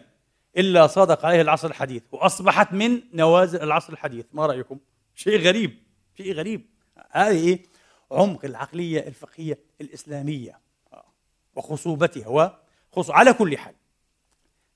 [0.57, 4.79] إلا صادق عليه العصر الحديث وأصبحت من نوازل العصر الحديث ما رأيكم؟
[5.15, 5.77] شيء غريب
[6.17, 6.65] شيء غريب
[7.11, 7.63] هذه إيه؟
[8.11, 10.59] عمق العقلية الفقهية الإسلامية
[11.55, 13.09] وخصوبتها وخص...
[13.09, 13.73] على كل حال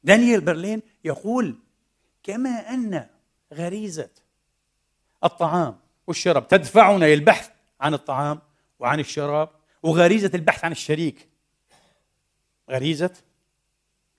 [0.03, 1.55] دانيال برلين يقول
[2.23, 3.07] كما أن
[3.53, 4.09] غريزة
[5.23, 8.41] الطعام والشراب تدفعنا للبحث عن الطعام
[8.79, 9.49] وعن الشراب
[9.83, 11.29] وغريزة البحث عن الشريك
[12.69, 13.13] غريزة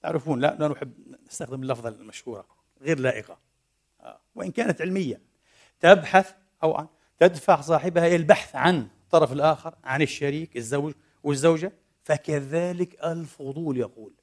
[0.01, 0.93] تعرفون لا لا نحب
[1.27, 2.47] نستخدم اللفظة المشهورة
[2.81, 3.39] غير لائقة.
[4.01, 5.21] آه، وإن كانت علمية
[5.81, 6.87] تبحث أو
[7.19, 11.73] تدفع صاحبها إلى البحث عن الطرف الآخر عن الشريك الزوج والزوجة
[12.05, 14.15] فكذلك الفضول يقول.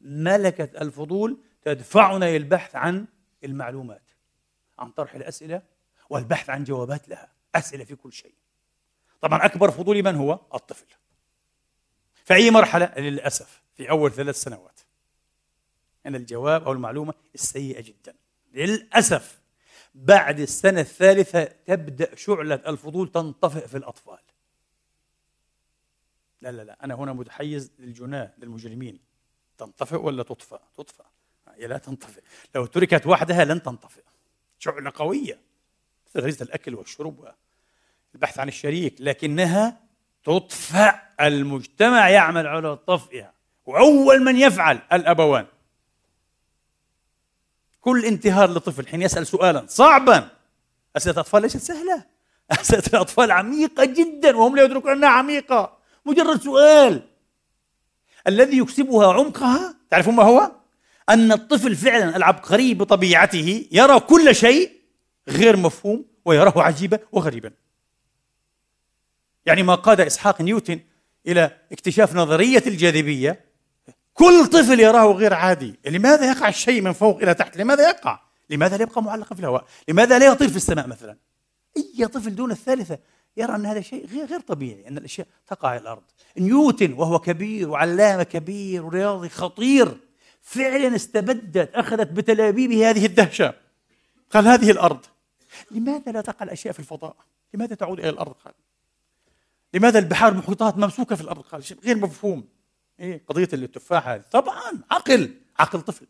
[0.00, 3.06] ملكة الفضول تدفعنا إلى البحث عن
[3.44, 4.10] المعلومات
[4.78, 5.62] عن طرح الأسئلة
[6.10, 8.34] والبحث عن جوابات لها أسئلة في كل شيء.
[9.20, 10.86] طبعا أكبر فضول من هو؟ الطفل.
[12.24, 14.73] في أي مرحلة؟ للأسف في أول ثلاث سنوات.
[16.06, 18.14] أن الجواب أو المعلومة السيئة جدا.
[18.52, 19.40] للأسف
[19.94, 24.18] بعد السنة الثالثة تبدأ شعلة الفضول تنطفئ في الأطفال.
[26.42, 29.00] لا لا لا أنا هنا متحيز للجناة للمجرمين.
[29.58, 31.04] تنطفئ ولا تطفأ تطفأ
[31.48, 32.22] هي لا تنطفئ.
[32.54, 34.02] لو تركت وحدها لن تنطفئ.
[34.58, 35.40] شعلة قوية.
[36.16, 37.34] غريزة الأكل والشرب
[38.14, 39.80] البحث عن الشريك لكنها
[40.24, 43.34] تطفأ المجتمع يعمل على طفئها.
[43.66, 45.46] وأول من يفعل الأبوان.
[47.84, 50.28] كل انتهار لطفل حين يسأل سؤالا صعبا.
[50.96, 52.04] أسئلة الأطفال ليست سهلة.
[52.60, 55.78] أسئلة الأطفال عميقة جدا وهم لا يدركون أنها عميقة.
[56.06, 57.02] مجرد سؤال.
[58.28, 60.52] الذي يكسبها عمقها تعرفون ما هو؟
[61.08, 64.72] أن الطفل فعلا العبقري بطبيعته يرى كل شيء
[65.28, 67.50] غير مفهوم ويراه عجيبا وغريبا.
[69.46, 70.80] يعني ما قاد إسحاق نيوتن
[71.26, 73.43] إلى اكتشاف نظرية الجاذبية
[74.14, 75.78] كل طفل يراه غير عادي.
[75.86, 79.64] لماذا يقع الشيء من فوق إلى تحت؟ لماذا يقع؟ لماذا لا يبقى معلقا في الهواء؟
[79.88, 81.16] لماذا لا يطير في السماء مثلا؟
[81.76, 82.98] أي طفل دون الثالثة
[83.36, 86.02] يرى أن هذا شيء غير غير طبيعي أن الأشياء تقع على الأرض.
[86.38, 90.00] نيوتن وهو كبير وعلامة كبير ورياضي خطير
[90.42, 93.54] فعلا استبدت أخذت بتلابيبه هذه الدهشة.
[94.30, 95.06] قال هذه الأرض.
[95.70, 97.16] لماذا لا تقع الأشياء في الفضاء؟
[97.54, 98.54] لماذا تعود إلى الأرض؟ قال.
[99.74, 101.64] لماذا البحار المحيطات ممسوكة في الأرض؟ قال.
[101.64, 102.53] شيء غير مفهوم.
[103.00, 104.24] إيه؟ قضية التفاح هذه.
[104.32, 106.06] طبعا عقل عقل طفل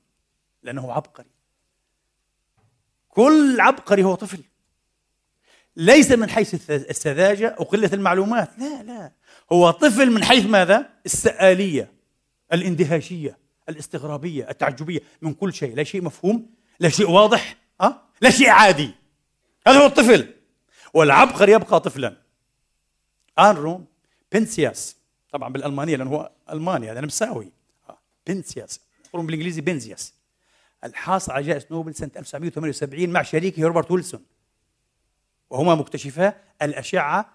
[0.63, 1.31] لأنه عبقري.
[3.09, 4.43] كل عبقري هو طفل.
[5.77, 8.59] ليس من حيث السذاجة أو قلة المعلومات.
[8.59, 9.13] لا لا.
[9.53, 11.93] هو طفل من حيث ماذا؟ السآلية
[12.53, 15.01] الاندهاشية الاستغرابية التعجبية.
[15.23, 15.75] من كل شيء.
[15.75, 18.91] لا شيء مفهوم لا شيء واضح أه؟ لا شيء عادي.
[19.67, 20.35] هذا هو الطفل.
[20.95, 22.17] والعبقري يبقى طفلا.
[23.39, 23.85] أنرو
[24.33, 24.97] بنسياس.
[25.35, 27.53] طبعا بالألمانية لأنه هو ألماني هذا نمساوي.
[27.89, 27.99] آه.
[28.27, 30.15] بنسياس يقولون بالإنجليزي بنزياس
[30.85, 34.25] الحاصل على جائزة نوبل سنة 1978 مع شريكه روبرت ويلسون.
[35.51, 37.35] وهما مكتشفا الأشعة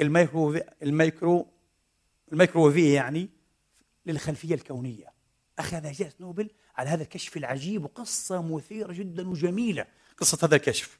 [0.00, 1.46] الميكرو الميكرو
[2.32, 3.28] الميكروويفية يعني
[4.06, 5.12] للخلفية الكونية.
[5.58, 9.86] أخذ جائزة نوبل على هذا الكشف العجيب وقصة مثيرة جدا وجميلة.
[10.16, 10.98] قصة هذا الكشف.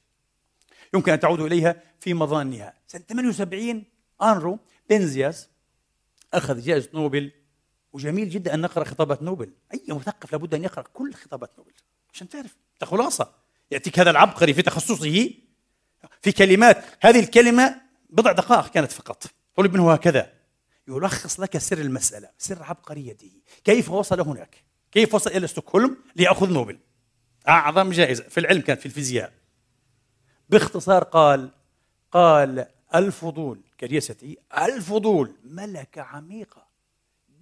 [0.93, 2.73] يمكن أن تعودوا إليها في مظانها.
[2.87, 3.83] سنة 78
[4.21, 4.59] أنرو
[4.89, 5.49] بنزياس
[6.33, 7.31] أخذ جائزة نوبل.
[7.93, 9.53] وجميل جدا أن نقرأ خطابات نوبل.
[9.73, 11.71] أي مثقف لابد أن يقرأ كل خطابات نوبل.
[12.13, 12.55] عشان تعرف.
[12.83, 13.33] خلاصة.
[13.71, 15.31] يأتيك هذا العبقري في تخصصه
[16.21, 16.85] في كلمات.
[17.01, 19.23] هذه الكلمة بضع دقائق كانت فقط.
[19.55, 20.33] طلب منه هكذا.
[20.87, 23.31] يلخص لك سر المسألة سر عبقريته.
[23.63, 26.79] كيف وصل هناك؟ كيف وصل إلى ستوكهولم ليأخذ نوبل؟
[27.47, 29.33] أعظم جائزة في العلم كانت في الفيزياء.
[30.49, 31.51] باختصار قال
[32.11, 36.67] قال الفضول كريستي الفضول ملكة عميقة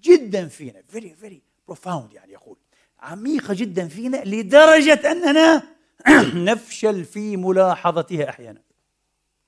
[0.02, 2.58] جدا فينا very very profound يعني يقول
[3.00, 5.64] عميقة جدا فينا لدرجة أننا
[6.52, 8.62] نفشل في ملاحظتها أحيانا.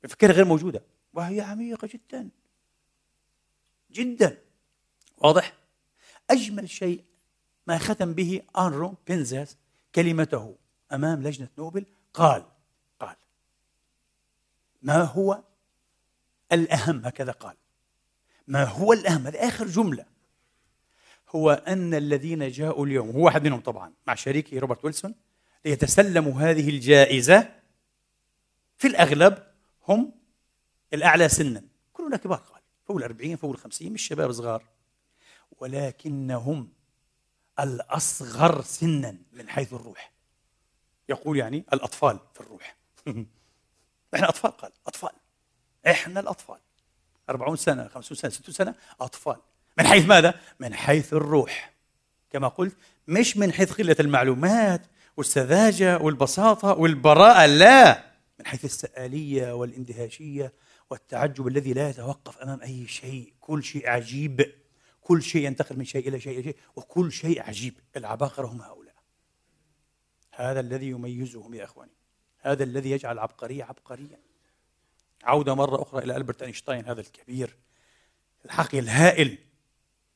[0.04, 0.84] بفكرها غير موجودة
[1.14, 2.30] وهي عميقة جدا
[3.92, 4.38] جدا.
[5.18, 5.54] واضح؟
[6.30, 7.04] أجمل شيء
[7.68, 9.58] ما ختم به أنرو بنزاس
[9.96, 10.56] كلمته
[10.94, 12.46] أمام لجنة نوبل قال
[13.00, 13.16] قال
[14.82, 15.44] ما هو
[16.52, 17.56] الأهم هكذا قال.
[18.48, 20.06] ما هو الأهم؟ هذه آخر جملة.
[21.30, 25.16] هو أن الذين جاءوا اليوم هو واحد منهم طبعا مع شريكه روبرت ويلسون
[25.66, 27.56] ليتسلموا هذه الجائزة.
[28.78, 29.44] في الأغلب
[29.88, 30.12] هم
[30.94, 31.64] الأعلى سنا.
[31.94, 32.62] كلنا كبار قال.
[32.86, 34.64] فوق الأربعين فوق الخمسين مش شباب صغار.
[35.60, 36.70] ولكنهم
[37.60, 40.12] الأصغر سنا من حيث الروح.
[41.10, 42.76] يقول يعني الأطفال في الروح.
[44.16, 44.72] إحنا أطفال قال.
[44.88, 45.19] أطفال.
[45.88, 46.58] إحنا الأطفال.
[47.30, 49.38] 40 سنة 50 سنة 60 سنة أطفال.
[49.78, 51.74] من حيث ماذا؟ من حيث الروح.
[52.30, 54.82] كما قلت مش من حيث قلة المعلومات
[55.18, 58.04] والسذاجة والبساطة والبراءة لا.
[58.40, 60.54] من حيث السآلية والإندهاشية
[60.90, 63.34] والتعجب الذي لا يتوقف أمام أي شيء.
[63.40, 64.54] كل شيء عجيب.
[65.02, 66.58] كل شيء ينتقل من شيء إلى شيء إلى شيء.
[66.76, 67.74] وكل شيء عجيب.
[67.98, 68.96] العباقرة هم هؤلاء.
[70.36, 71.92] هذا الذي يميزهم يا إخواني.
[72.40, 74.20] هذا الذي يجعل العبقري عبقريا.
[75.24, 77.56] عودة مرة أخرى إلى ألبرت أينشتاين هذا الكبير
[78.46, 79.38] الحقيقي الهائل.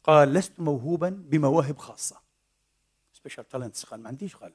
[0.04, 2.22] قال لست موهوبا بمواهب خاصة.
[3.14, 4.36] special talents قال ما عنديش.
[4.36, 4.54] قال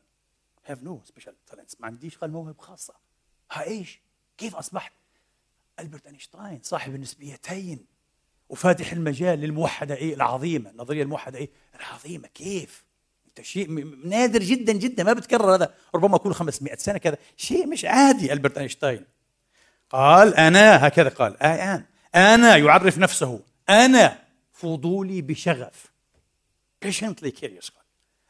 [0.66, 2.18] have no special talents ما عنديش.
[2.18, 2.94] قال موهبة خاصة.
[3.52, 4.00] ها إيش؟
[4.38, 4.92] كيف أصبحت؟
[5.80, 7.86] ألبرت أينشتاين صاحب النسبيتين.
[8.48, 10.70] وفاتح المجال للموحدة إيه العظيمة.
[10.70, 12.28] النظرية الموحدة إيه العظيمة.
[12.28, 12.84] كيف؟
[13.28, 15.74] أنت شيء نادر جدا جدا ما بتكرر هذا.
[15.94, 17.18] ربما كل 500 سنة كذا.
[17.36, 19.04] شيء مش عادي ألبرت أينشتاين.
[19.90, 24.18] قال أنا هكذا قال الان أنا يعرف نفسه أنا
[24.52, 25.92] فضولي بشغف.
[26.84, 27.84] patiently curious قال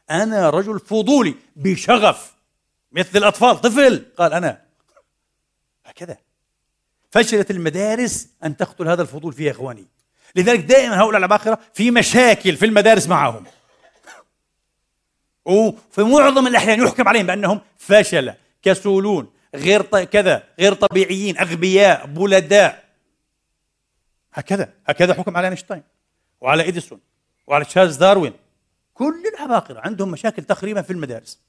[0.09, 2.33] أنا رجل فضولي بشغف
[2.91, 4.05] مثل الأطفال طفل.
[4.17, 4.61] قال أنا.
[5.85, 6.17] هكذا.
[7.11, 9.87] فشلت المدارس أن تقتل هذا الفضول فيها إخواني.
[10.35, 13.43] لذلك دائما هؤلاء العباقرة في مشاكل في المدارس معهم.
[15.45, 19.81] وفي معظم الأحيان يحكم عليهم بأنهم فشلة كسولون غير.
[20.03, 22.89] كذا غير طبيعيين أغبياء بلداء
[24.33, 25.83] هكذا هكذا حكم على أينشتاين
[26.41, 26.99] وعلى إديسون
[27.47, 28.33] وعلى تشارلز داروين
[28.93, 31.39] كل العباقرة عندهم مشاكل تقريبا في المدارس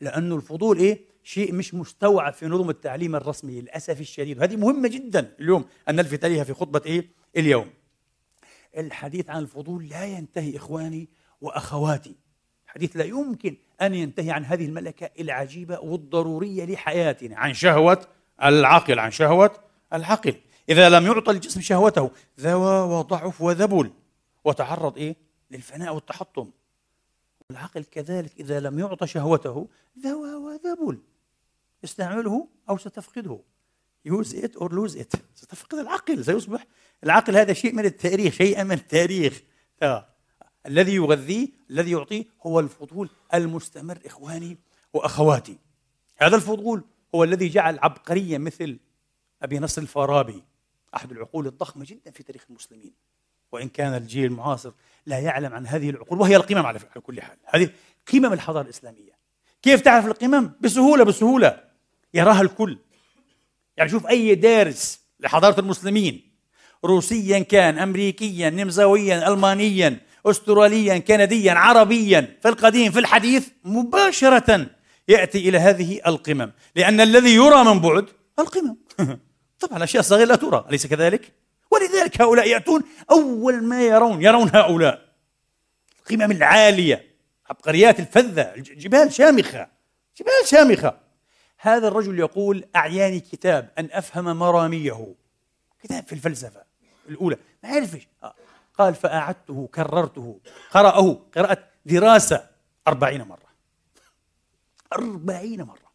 [0.00, 5.34] لأنه الفضول إيه؟ شيء مش مستوعب في نظم التعليم الرسمي للأسف الشديد وهذه مهمة جدا
[5.40, 7.70] اليوم أن نلفت إليها في خطبة إيه؟ اليوم
[8.76, 11.08] الحديث عن الفضول لا ينتهي إخواني
[11.40, 12.14] وأخواتي
[12.76, 17.38] حديث لا يمكن أن ينتهي عن هذه الملكة العجيبة والضرورية لحياتنا.
[17.38, 18.06] عن شهوة
[18.42, 19.50] العقل عن شهوة
[19.92, 20.34] العقل.
[20.68, 22.10] إذا لم يعطى الجسم شهوته
[22.40, 23.90] ذوى وضعف وذبل.
[24.44, 25.16] وتعرض إيه؟
[25.50, 26.50] للفناء والتحطم.
[27.50, 30.98] العقل كذلك إذا لم يعطى شهوته ذوى وذبل.
[31.84, 33.40] استعمله أو ستفقده.
[34.04, 36.66] use it or lose it ستفقد العقل سيصبح
[37.04, 39.42] العقل هذا شيء من التاريخ شيئا من التاريخ.
[39.82, 40.15] آه.
[40.66, 44.56] الذي يغذيه الذي يعطيه هو الفضول المستمر إخواني
[44.92, 45.58] وأخواتي.
[46.18, 48.78] هذا الفضول هو الذي جعل عبقريا مثل
[49.42, 50.44] أبي نصر الفارابي
[50.96, 52.92] أحد العقول الضخمة جدا في تاريخ المسلمين.
[53.52, 54.72] وإن كان الجيل المعاصر
[55.06, 57.36] لا يعلم عن هذه العقول وهي القمم على كل حال.
[57.44, 57.70] هذه
[58.12, 59.16] قمم الحضارة الإسلامية.
[59.62, 61.64] كيف تعرف القمم؟ بسهولة بسهولة.
[62.14, 62.78] يراها الكل.
[63.76, 66.30] يعني شوف أي دارس لحضارة المسلمين.
[66.84, 70.00] روسيا كان أمريكيا نمساويا ألمانيا.
[70.26, 74.66] أستراليا كنديا عربيا في القديم في الحديث مباشرة
[75.08, 76.52] يأتي إلى هذه القمم.
[76.76, 78.06] لأن الذي يرى من بعد
[78.38, 78.76] القمم.
[79.60, 81.32] طبعا الأشياء الصغيرة لا ترى أليس كذلك؟
[81.70, 85.06] ولذلك هؤلاء يأتون أول ما يرون يرون هؤلاء.
[86.00, 87.06] القمم العالية
[87.50, 89.68] عبقريات الفذة جبال شامخة
[90.18, 90.98] جبال شامخة.
[91.58, 95.14] هذا الرجل يقول أعياني كتاب أن أفهم مراميه.
[95.82, 96.62] كتاب في الفلسفة
[97.08, 97.36] الأولى.
[97.62, 98.08] ما يعرفش.
[98.22, 98.34] آه.
[98.78, 100.40] قال فأعدته كررته.
[100.70, 102.48] قرأه قراءة دراسة
[102.88, 103.46] أربعين مرة.
[104.92, 105.92] أربعين مرة.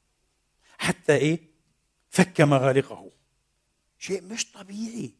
[0.77, 1.39] حتى إيه؟
[2.09, 3.09] فك مغالقه.
[3.99, 5.13] شيء مش طبيعي.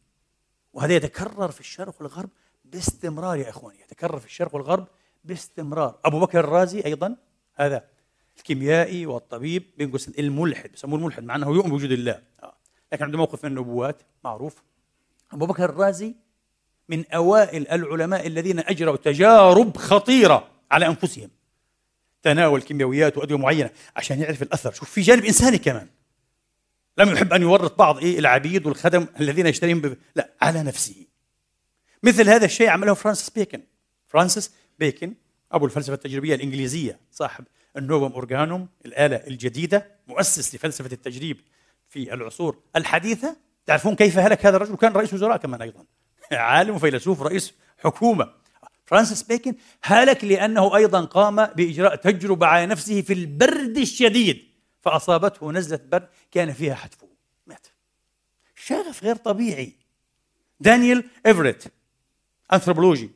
[0.72, 2.30] وهذا يتكرر في الشرق والغرب
[2.64, 3.80] باستمرار يا إخواني.
[3.80, 4.88] يتكرر في الشرق والغرب
[5.24, 5.98] باستمرار.
[6.04, 7.16] أبو بكر الرازي أيضا
[7.54, 7.88] هذا
[8.36, 12.22] الكيميائي والطبيب بين الملحد بيسموه الملحد مع أنه يؤمن بوجود الله.
[12.42, 12.56] آه.
[12.92, 14.62] لكن عنده موقف من النبوات معروف.
[15.32, 16.14] أبو بكر الرازي
[16.88, 21.30] من أوائل العلماء الذين أجروا تجارب خطيرة على أنفسهم.
[22.22, 24.72] تناول كيميائيات وأدوية معينة عشان يعرف الأثر.
[24.72, 25.88] شوف في جانب إنساني كمان.
[26.98, 29.96] لم يحب أن يورط بعض إيه العبيد والخدم الذين يشترين ب...
[30.16, 31.06] لا على نفسه.
[32.02, 33.62] مثل هذا الشيء عمله فرانسيس بيكن.
[34.06, 35.14] فرانسيس بيكن
[35.52, 37.44] أبو الفلسفة التجريبية الإنجليزية صاحب
[37.76, 41.40] ال Novum Organum الآلة الجديدة مؤسس لفلسفة التجريب
[41.88, 43.36] في العصور الحديثة.
[43.66, 45.84] تعرفون كيف هلك هذا الرجل؟ كان رئيس وزراء كمان أيضا.
[46.32, 48.32] عالم وفيلسوف رئيس حكومة.
[48.86, 54.48] فرانسيس بيكن هلك لأنه أيضا قام بإجراء تجربة على نفسه في البرد الشديد
[54.82, 57.08] فأصابته نزلة برد كان فيها حتفه
[57.46, 57.66] مات.
[58.54, 59.72] شغف غير طبيعي.
[60.60, 61.64] دانيال إيفريت
[62.52, 63.10] أنثروبولوجي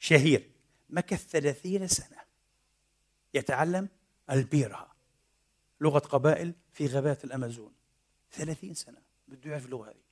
[0.00, 0.50] شهير
[0.90, 2.16] مكث ثلاثين سنة.
[3.34, 3.88] يتعلم
[4.30, 4.88] البيرة
[5.80, 7.72] لغة قبائل في غابات الأمازون.
[8.32, 10.05] ثلاثين سنة بده يعرف اللغة هذه.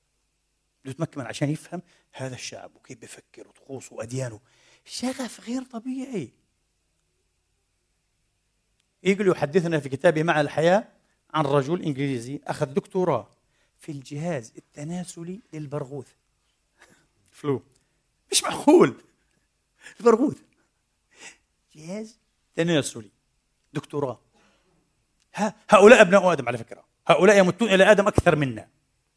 [0.84, 4.40] بده يتمكن عشان يفهم هذا الشعب وكيف بفكر وطقوسه وأديانه.
[4.84, 6.30] شغف غير طبيعي.
[9.02, 10.88] يقول يحدثنا في كتابه مع الحياة
[11.34, 13.30] عن رجل إنجليزي أخذ دكتوراه
[13.78, 16.08] في الجهاز التناسلي للبرغوث.
[17.30, 17.62] فلو.
[18.32, 18.94] مش معقول.
[20.00, 20.38] البرغوث.
[21.74, 22.18] جهاز
[22.54, 23.10] تناسلي.
[23.72, 24.20] دكتوراه.
[25.68, 26.84] هؤلاء أبناء آدم على فكرة.
[27.06, 28.68] هؤلاء يمتون إلى آدم أكثر منا.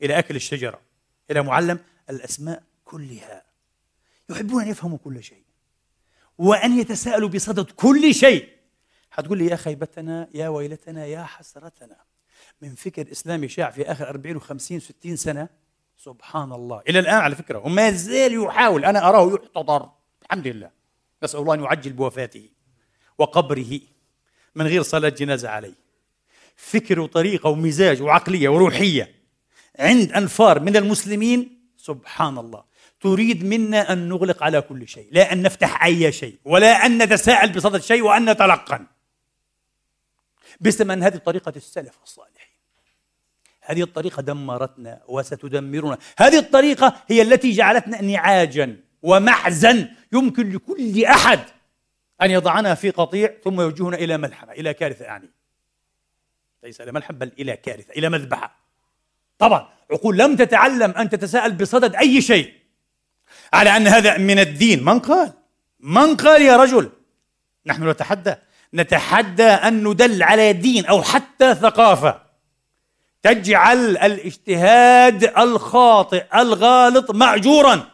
[0.02, 0.87] إلى أكل الشجرة.
[1.32, 3.44] إلى معلم الأسماء كلها.
[4.30, 5.44] يحبون أن يفهموا كل شيء.
[6.38, 8.50] وأن يتساءلوا بصدد كل شيء.
[9.12, 11.98] حتقول لي يا خيبتنا يا ويلتنا يا حسرتنا.
[12.62, 15.50] من فكر إسلامي شاع في آخر 40 و50 60 سنة
[15.98, 16.82] سبحان الله.
[16.90, 19.90] إلى الآن على فكرة وما زال يحاول أنا أراه يحتضر.
[20.22, 20.72] الحمد لله.
[21.24, 22.50] نسأل الله أن يعجل بوفاته
[23.18, 23.80] وقبره
[24.56, 25.76] من غير صلاة جنازة عليه.
[26.56, 29.17] فكر وطريقة ومزاج وعقلية وروحية.
[29.80, 32.64] عند أنفار من المسلمين سبحان الله
[33.02, 37.54] تريد منا أن نغلق على كل شيء لا أن نفتح أي شيء ولا أن نتساءل
[37.54, 38.88] بصدد شيء وأن نتلقن.
[40.60, 42.48] باسم أن هذه طريقة السلف الصالحين.
[43.62, 45.98] هذه الطريقة دمرتنا وستدمرنا.
[46.18, 51.40] هذه الطريقة هي التي جعلتنا نعاجا ومحزن يمكن لكل أحد
[52.22, 55.30] أن يضعنا في قطيع ثم يوجهنا إلى ملحمة إلى كارثة يعني
[56.64, 58.67] ليس إلى ملحمة بل إلى كارثة إلى مذبحة.
[59.40, 62.54] طبعا عقول لم تتعلم أن تتساءل بصدد أي شيء.
[63.54, 64.86] على أن هذا من الدين.
[64.86, 65.34] من قال؟
[65.80, 66.90] من قال يا رجل؟
[67.66, 68.36] نحن نتحدى.
[68.74, 72.22] نتحدى أن ندل على دين أو حتى ثقافة.
[73.24, 77.92] تجعل الاجتهاد الخاطئ الغالط مأجورا.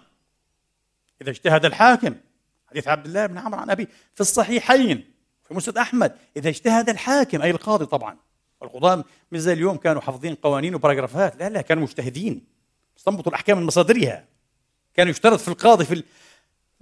[1.21, 2.15] إذا اجتهد الحاكم
[2.69, 5.13] حديث عبد الله بن عمرو عن أبي في الصحيحين
[5.47, 8.17] في مسند أحمد إذا اجتهد الحاكم أي القاضي طبعا.
[8.63, 11.35] والقضاة مش زي اليوم كانوا حافظين قوانين وباراجرافات.
[11.35, 12.45] لا لا كانوا مجتهدين.
[12.97, 14.25] استنبطوا الأحكام من مصادرها.
[14.93, 16.03] كان يشترط في القاضي في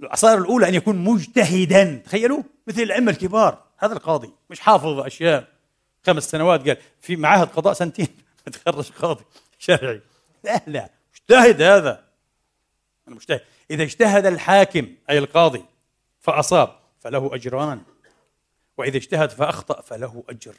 [0.00, 2.02] العصائر الأولى أن يكون مجتهدا.
[2.04, 3.64] تخيلوا مثل الأئمة الكبار.
[3.78, 5.48] هذا القاضي مش حافظ أشياء.
[6.06, 8.08] خمس سنوات قال في معاهد قضاء سنتين.
[8.52, 9.24] تخرج قاضي
[9.58, 10.00] شرعي
[10.44, 12.04] لا لا مجتهد هذا.
[13.08, 13.40] أنا مجتهد.
[13.70, 15.64] إذا اجتهد الحاكم أي القاضي
[16.20, 17.80] فأصاب فله أجران.
[18.78, 20.54] وإذا اجتهد فأخطأ فله أجر.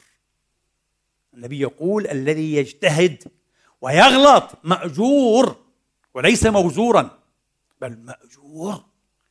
[1.34, 3.24] النبي يقول الذي يجتهد
[3.80, 5.64] ويغلط مأجور
[6.14, 7.18] وليس موزورا
[7.80, 8.84] بل مأجور.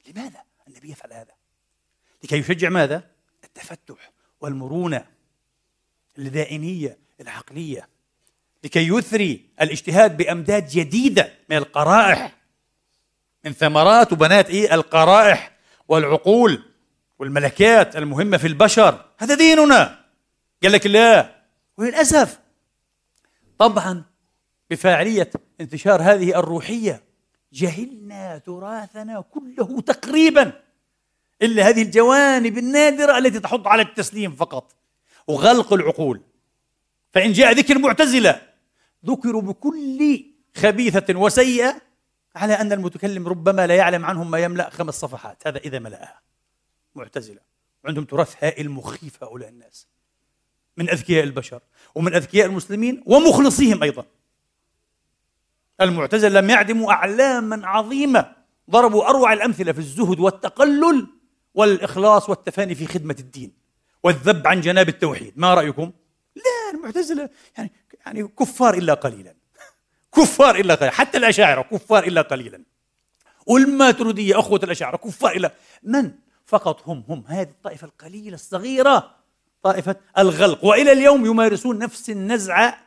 [0.07, 1.31] لماذا النبي يفعل هذا؟
[2.23, 3.03] لكي يشجع ماذا؟
[3.43, 5.05] التفتح والمرونة
[6.17, 7.87] الدائنية العقلية
[8.63, 12.35] لكي يثري الاجتهاد بأمداد جديدة من القرائح
[13.45, 15.51] من ثمرات وبنات إيه؟ القرائح
[15.87, 16.63] والعقول
[17.19, 19.05] والملكات المهمة في البشر.
[19.17, 20.05] هذا ديننا.
[20.63, 21.42] قال لك لا.
[21.77, 22.39] وللأسف
[23.59, 24.03] طبعا
[24.69, 27.03] بفاعلية انتشار هذه الروحية
[27.53, 30.63] جهلنا تراثنا كله تقريبا
[31.41, 34.75] إلا هذه الجوانب النادرة التي تحض على التسليم فقط.
[35.27, 36.21] وغلق العقول.
[37.11, 38.41] فإن جاء ذكر المعتزلة
[39.05, 41.81] ذكروا بكل خبيثة وسيئة
[42.35, 45.47] على أن المتكلم ربما لا يعلم عنهم ما يملأ خمس صفحات.
[45.47, 46.21] هذا إذا ملأها.
[46.95, 47.39] معتزلة.
[47.83, 49.87] وعندهم تراث هائل مخيف هؤلاء الناس.
[50.77, 51.59] من أذكياء البشر
[51.95, 54.05] ومن أذكياء المسلمين ومخلصيهم أيضا.
[55.81, 58.35] المعتزلة لم يعدموا أعلاما عظيمة
[58.69, 61.07] ضربوا أروع الأمثلة في الزهد والتقلل
[61.53, 63.53] والإخلاص والتفاني في خدمة الدين
[64.03, 65.33] والذب عن جناب التوحيد.
[65.35, 65.91] ما رأيكم؟
[66.35, 67.71] لا المعتزلة يعني
[68.05, 69.35] يعني كفار إلا قليلا.
[70.17, 70.93] كفار إلا قليلا.
[70.93, 72.63] حتى الأشاعرة كفار إلا قليلا.
[73.45, 75.53] والماترودية أخوة الأشاعرة كفار إلا
[75.83, 76.11] من؟
[76.45, 79.15] فقط هم هم هذه الطائفة القليلة الصغيرة.
[79.63, 80.65] طائفة الغلق.
[80.65, 82.77] وإلى اليوم يمارسون نفس النزعة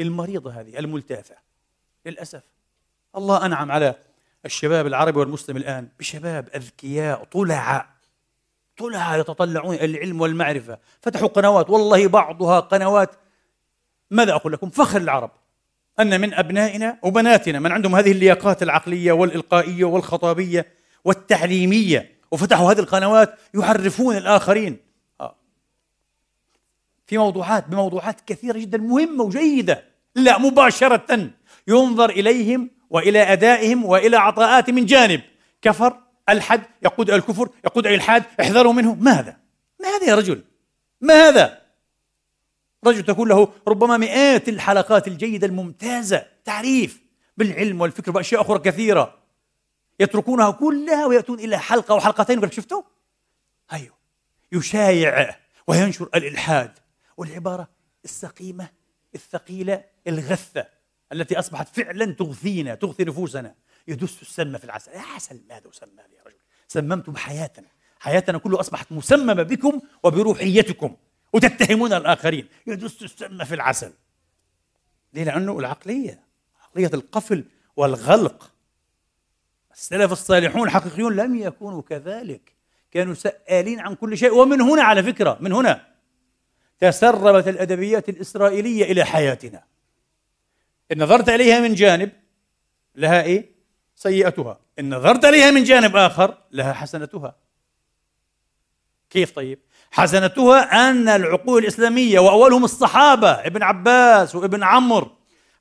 [0.00, 1.34] المريضة هذه الملتافة
[2.06, 2.42] للأسف.
[3.16, 3.94] الله أنعم على
[4.44, 7.86] الشباب العربي والمسلم الآن بشباب أذكياء طلعاء.
[8.76, 10.78] طلعاء يتطلعون إلى العلم والمعرفة.
[11.00, 11.70] فتحوا قنوات.
[11.70, 13.10] والله بعضها قنوات.
[14.10, 15.30] ماذا أقول لكم؟ فخر العرب.
[16.00, 20.66] أن من أبنائنا وبناتنا من عندهم هذه اللياقات العقلية والإلقائية والخطابية
[21.04, 24.89] والتعليمية وفتحوا هذه القنوات يعرفون الآخرين.
[27.10, 29.84] في موضوعات بموضوعات كثيرة جدا مهمة وجيدة
[30.14, 31.30] لا مباشرة
[31.68, 35.20] ينظر إليهم وإلى أدائهم وإلى عطاءات من جانب
[35.62, 35.96] كفر
[36.28, 39.36] ألحد يقود الكفر يقود إلى الإلحاد احذروا منه ماذا؟
[39.80, 40.42] ما هذا يا رجل؟
[41.00, 41.60] ما هذا؟
[42.86, 47.02] رجل تكون له ربما مئات الحلقات الجيدة الممتازة تعريف
[47.36, 49.18] بالعلم والفكر وأشياء أخرى كثيرة
[50.00, 52.82] يتركونها كلها ويأتون إلى حلقة أو حلقتين ويقول شفتوا؟
[53.72, 53.94] أيوه
[54.52, 55.36] يشايع
[55.66, 56.79] وينشر الإلحاد
[57.20, 57.68] والعبارة
[58.04, 58.68] السقيمة
[59.14, 60.66] الثقيلة الغثة
[61.12, 63.54] التي أصبحت فعلا تغثينا تغثي نفوسنا.
[63.88, 64.92] يدس السم في العسل.
[64.92, 66.36] يا عسل ماذا سمى يا رجل.
[66.68, 67.66] سممتم حياتنا.
[67.98, 70.96] حياتنا كلها أصبحت مسممة بكم وبروحيتكم.
[71.32, 72.48] وتتهمون الآخرين.
[72.66, 73.92] يدس السم في العسل.
[75.12, 76.24] ليه؟ لأنه العقلية
[76.62, 77.44] عقلية القفل
[77.76, 78.52] والغلق.
[79.72, 82.52] السلف الصالحون الحقيقيون لم يكونوا كذلك.
[82.90, 84.34] كانوا سائلين عن كل شيء.
[84.34, 85.90] ومن هنا على فكرة من هنا
[86.80, 89.64] تسربت الأدبيات الإسرائيلية إلى حياتنا
[90.92, 92.12] إن نظرت إليها من جانب
[92.94, 93.50] لها إيه؟
[93.94, 97.36] سيئتها إن نظرت إليها من جانب آخر لها حسنتها
[99.10, 99.58] كيف طيب؟
[99.90, 105.10] حسنتها أن العقول الإسلامية وأولهم الصحابة ابن عباس وابن عمرو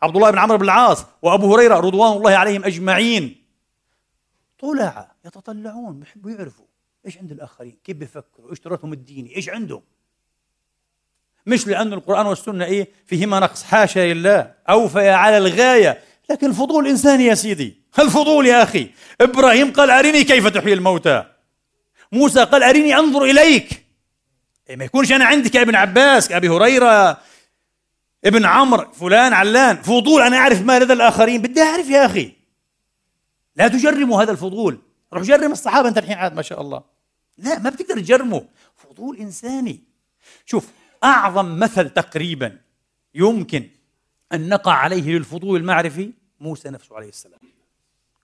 [0.02, 3.46] عبد الله بن عمرو بن العاص وأبو هريرة رضوان الله عليهم أجمعين
[4.60, 6.66] طلع يتطلعون بيحبوا يعرفوا
[7.06, 9.82] إيش عند الآخرين كيف بيفكروا إيش تراثهم الديني إيش عندهم
[11.50, 13.64] مش لأن القرآن والسنة إيه؟ فيهما نقص.
[13.64, 16.00] حاشا لله أوفى على الغاية.
[16.30, 17.82] لكن فضول إنساني يا سيدي.
[18.00, 18.90] الفضول يا أخي.
[19.22, 21.26] إبراهيم قال أريني كيف تحيي الموتى.
[22.12, 23.86] موسى قال أريني أنظر إليك.
[24.70, 27.18] إيه ما يكونش أنا عندك يا ابن عباس كأبي هريرة.
[28.26, 29.78] ابن عمرو فلان علان.
[29.78, 31.42] فضول أنا أعرف ما لدى الآخرين.
[31.42, 32.32] بدي أعرف يا أخي.
[33.56, 34.80] لا تجرموا هذا الفضول.
[35.14, 36.84] روح جرم الصحابة أنت الحين عاد ما شاء الله.
[37.38, 38.46] لا ما بتقدر تجرمه.
[38.78, 39.84] فضول إنساني.
[40.46, 40.68] شوف
[41.04, 42.62] أعظم مثل تقريبا
[43.14, 43.70] يمكن
[44.34, 47.40] أن نقع عليه للفضول المعرفي موسى نفسه عليه السلام.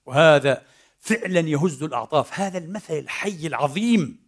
[0.06, 0.64] وهذا
[1.00, 2.40] فعلا يهز الأعطاف.
[2.40, 4.26] هذا المثل الحي العظيم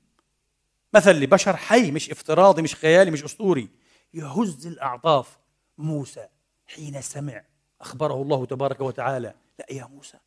[0.93, 3.69] مثل لبشر حي مش افتراضي مش خيالي مش أسطوري.
[4.13, 5.37] يهز الأعطاف
[5.77, 6.27] موسى
[6.67, 7.43] حين سمع
[7.81, 9.33] أخبره الله تبارك وتعالى.
[9.59, 10.17] لا يا موسى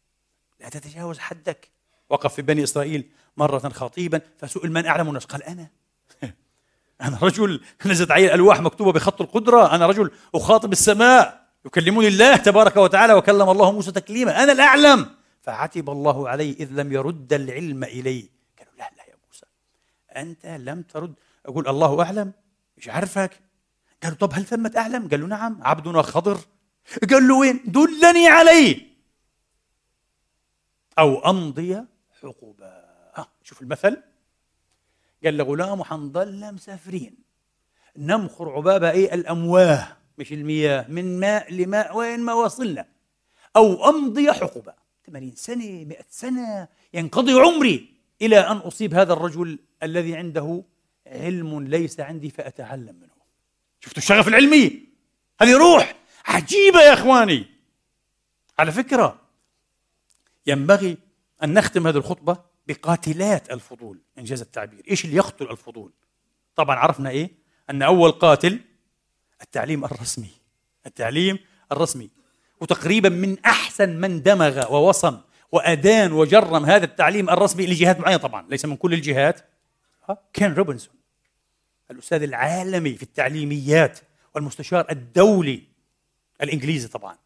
[0.61, 1.69] لا تتجاوز حدك.
[2.11, 5.80] وقف في بني إسرائيل مرة خطيبا فسئل من أعلم الناس؟ قال أنا.
[7.03, 9.75] أنا رجل نزلت علي الألواح مكتوبة بخط القدرة.
[9.75, 11.47] أنا رجل أخاطب السماء.
[11.67, 14.43] يكلمني الله تبارك وتعالى وكلم الله موسى تكليما.
[14.43, 15.15] أنا الأعلم.
[15.43, 18.29] فعتب الله عليه إذ لم يرد العلم إليه
[18.59, 19.47] قالوا لا لا يا موسى.
[20.17, 21.15] أنت لم ترد.
[21.47, 22.33] أقول الله أعلم.
[22.77, 23.41] مش عارفك.
[24.03, 25.61] قالوا طب هل ثمة أعلم؟ قال له نعم.
[25.63, 26.39] عبدنا خضر.
[27.11, 28.91] قال له وين؟ دلني عليه.
[30.99, 31.85] أو أمضي
[32.23, 32.91] حقوبا
[33.45, 34.03] شوف المثل.
[35.25, 37.15] قال لغلامه حنضل مسافرين
[37.97, 39.97] نمخر عبابة أي الأمواه.
[40.19, 40.87] مش المياه.
[40.89, 42.87] من ماء لماء وين ما وصلنا
[43.57, 44.75] أو أمضي حقبة.
[45.07, 46.69] 80 سنة 100 سنة.
[46.95, 50.63] ينقضي عمري إلى أن أصيب هذا الرجل الذي عنده
[51.07, 53.21] علم ليس عندي فأتعلم منه.
[53.81, 54.89] شفتوا الشغف العلمي؟
[55.41, 55.95] هذه روح
[56.27, 57.47] عجيبة يا إخواني.
[58.59, 59.21] على فكرة
[60.47, 60.97] ينبغي
[61.43, 64.85] أن نختم هذه الخطبة بقاتلات الفضول إنجاز التعبير.
[64.91, 65.93] إيش اللي يقتل الفضول؟
[66.57, 67.31] طبعا عرفنا إيه؟
[67.71, 68.61] أن أول قاتل
[69.43, 70.31] التعليم الرسمي.
[70.87, 71.39] التعليم
[71.73, 72.11] الرسمي.
[72.61, 75.21] وتقريبا من أحسن من دمغ ووصم
[75.53, 78.47] وأدان وجرم هذا التعليم الرسمي لجهات معينة طبعا.
[78.51, 79.41] ليس من كل الجهات.
[80.33, 80.95] كين روبنسون
[81.91, 83.99] الأستاذ العالمي في التعليميات
[84.35, 85.63] والمستشار الدولي
[86.43, 87.17] الإنجليزي طبعا.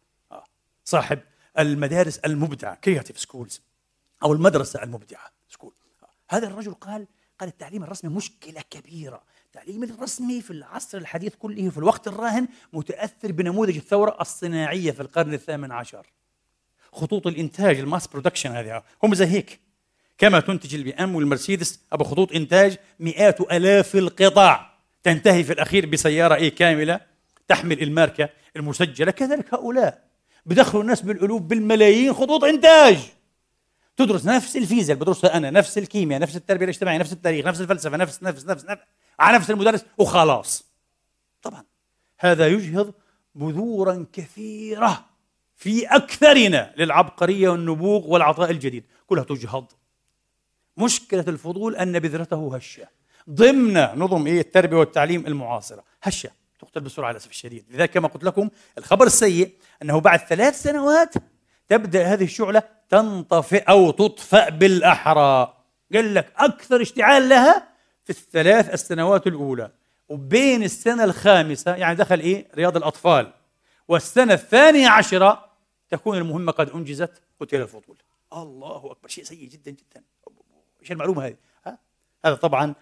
[0.85, 1.19] صاحب
[1.59, 3.61] المدارس المبدعة creative schools
[4.23, 5.73] أو المدرسة المبدعة school.
[6.29, 7.07] هذا الرجل قال
[7.39, 9.23] قال التعليم الرسمي مشكلة كبيرة.
[9.45, 15.33] التعليم الرسمي في العصر الحديث كله في الوقت الراهن متأثر بنموذج الثورة الصناعية في القرن
[15.33, 16.07] الثامن عشر.
[16.91, 19.59] خطوط الإنتاج ال mass production هذه هم زي هيك.
[20.17, 24.69] كما تنتج ال BM والمرسيدس عبر خطوط إنتاج مئات آلاف القطع
[25.03, 26.99] تنتهي في الأخير بسيارة إيه كاملة
[27.47, 29.11] تحمل الماركة المسجلة.
[29.11, 30.03] كذلك هؤلاء.
[30.45, 33.14] بدخلوا الناس بالألوف بالملايين خطوط إنتاج.
[33.97, 37.97] تدرس نفس الفيزياء اللي بدرسها أنا نفس الكيمياء نفس التربية الاجتماعية نفس التاريخ نفس الفلسفة
[37.97, 38.81] نفس نفس نفس, نفس
[39.19, 40.65] على نفس المدرس وخلاص.
[41.41, 41.63] طبعا.
[42.17, 42.93] هذا يجهض
[43.35, 45.05] بذورا كثيرة
[45.55, 48.83] في أكثرنا للعبقرية والنبوغ والعطاء الجديد.
[49.07, 49.71] كلها تجهض.
[50.77, 52.87] مشكلة الفضول أن بذرته هشة.
[53.29, 55.83] ضمن نظم إيه؟ التربية والتعليم المعاصرة.
[56.03, 56.29] هشة.
[56.59, 57.65] تقتل بسرعة للأسف الشديد.
[57.69, 61.13] لذلك كما قلت لكم الخبر السيء أنه بعد ثلاث سنوات
[61.67, 65.53] تبدأ هذه الشعلة تنطفئ أو تطفأ بالأحرى.
[65.93, 67.67] قال لك أكثر اشتعال لها
[68.03, 69.71] في الثلاث السنوات الأولى.
[70.09, 73.33] وبين السنة الخامسة يعني دخل إيه؟ رياض الأطفال.
[73.87, 75.45] والسنة الثانية عشرة
[75.89, 77.97] تكون المهمة قد أنجزت قتل الفضول.
[78.33, 80.03] الله أكبر شيء سيء جدا جدا.
[80.81, 81.35] إيش المعلومة هذه؟
[81.65, 81.77] ها؟
[82.25, 82.75] هذا طبعا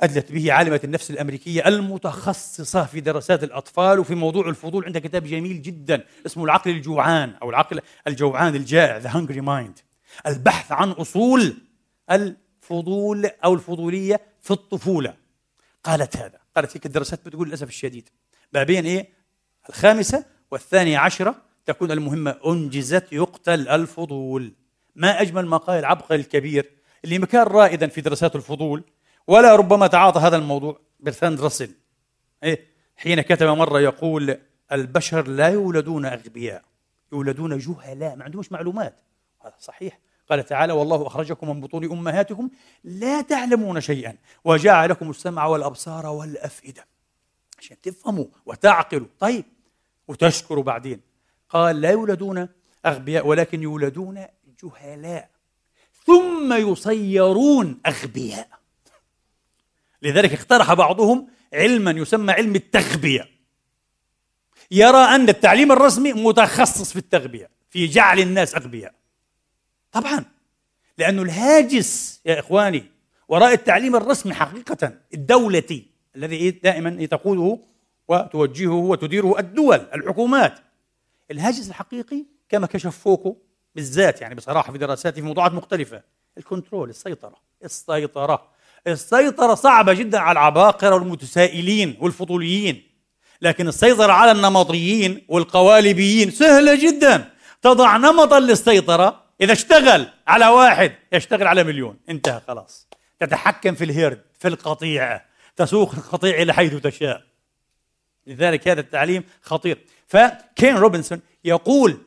[0.00, 5.62] أدلت به عالمة النفس الأمريكية المتخصصة في دراسات الأطفال وفي موضوع الفضول عندها كتاب جميل
[5.62, 9.82] جدا اسمه العقل الجوعان أو العقل الجوعان الجائع The Hungry Mind.
[10.26, 11.56] البحث عن أصول
[12.10, 15.14] الفضول أو الفضولية في الطفولة.
[15.84, 16.38] قالت هذا.
[16.56, 18.08] قالت هيك الدراسات بتقول للأسف الشديد.
[18.52, 19.08] بابين إيه؟
[19.68, 21.34] الخامسة والثانية عشرة
[21.66, 24.52] تكون المهمة أنجزت يقتل الفضول.
[24.94, 26.70] ما أجمل ما قال العبقري الكبير
[27.04, 28.84] اللي كان رائدا في دراسات الفضول
[29.28, 31.70] ولا ربما تعاطى هذا الموضوع برثاند راسل.
[32.42, 32.66] إيه؟
[32.96, 34.38] حين كتب مرة يقول
[34.72, 36.62] البشر لا يولدون أغبياء
[37.12, 39.00] يولدون جهلاء ما عندهمش معلومات.
[39.40, 39.98] هذا صحيح.
[40.30, 42.50] قال تعالى والله أخرجكم من بطون أمهاتكم
[42.84, 46.86] لا تعلمون شيئا وجعل لكم السمع والأبصار والأفئدة.
[47.58, 49.06] عشان تفهموا وتعقلوا.
[49.18, 49.44] طيب
[50.08, 51.00] وتشكروا بعدين.
[51.48, 52.48] قال لا يولدون
[52.86, 54.24] أغبياء ولكن يولدون
[54.62, 55.30] جهلاء.
[56.06, 58.57] ثم يصيرون أغبياء.
[60.02, 63.28] لذلك اقترح بعضهم علما يسمى علم التغبية.
[64.70, 68.94] يرى أن التعليم الرسمي متخصص في التغبية في جعل الناس أغبياء.
[69.92, 70.24] طبعا
[70.98, 72.84] لأنه الهاجس يا إخواني
[73.28, 75.86] وراء التعليم الرسمي حقيقة الدولتي
[76.16, 77.58] الذي دائما تقوده
[78.08, 80.58] وتوجهه وتديره الدول الحكومات.
[81.30, 83.36] الهاجس الحقيقي كما كشف فوكو
[83.74, 86.02] بالذات يعني بصراحة في دراساته في موضوعات مختلفة
[86.38, 88.57] ال control السيطرة السيطرة.
[88.86, 92.88] السيطرة صعبة جدا على العباقرة والمتسائلين والفضوليين
[93.42, 97.30] لكن السيطرة على النمطيين والقوالبيين سهلة جدا.
[97.62, 101.96] تضع نمطا للسيطرة إذا اشتغل على واحد يشتغل على مليون.
[102.08, 102.88] انتهى خلاص.
[103.20, 105.20] تتحكم في ال herd في القطيع
[105.56, 107.22] تسوق القطيع إلى حيث تشاء.
[108.26, 109.78] لذلك هذا التعليم خطير.
[110.06, 111.98] فكين روبنسون يقول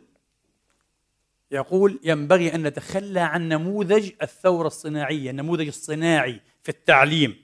[1.51, 6.41] يقول ينبغي أن نتخلى عن نموذج الثورة الصناعية النموذج الصناعي.
[6.63, 7.35] في التعليم.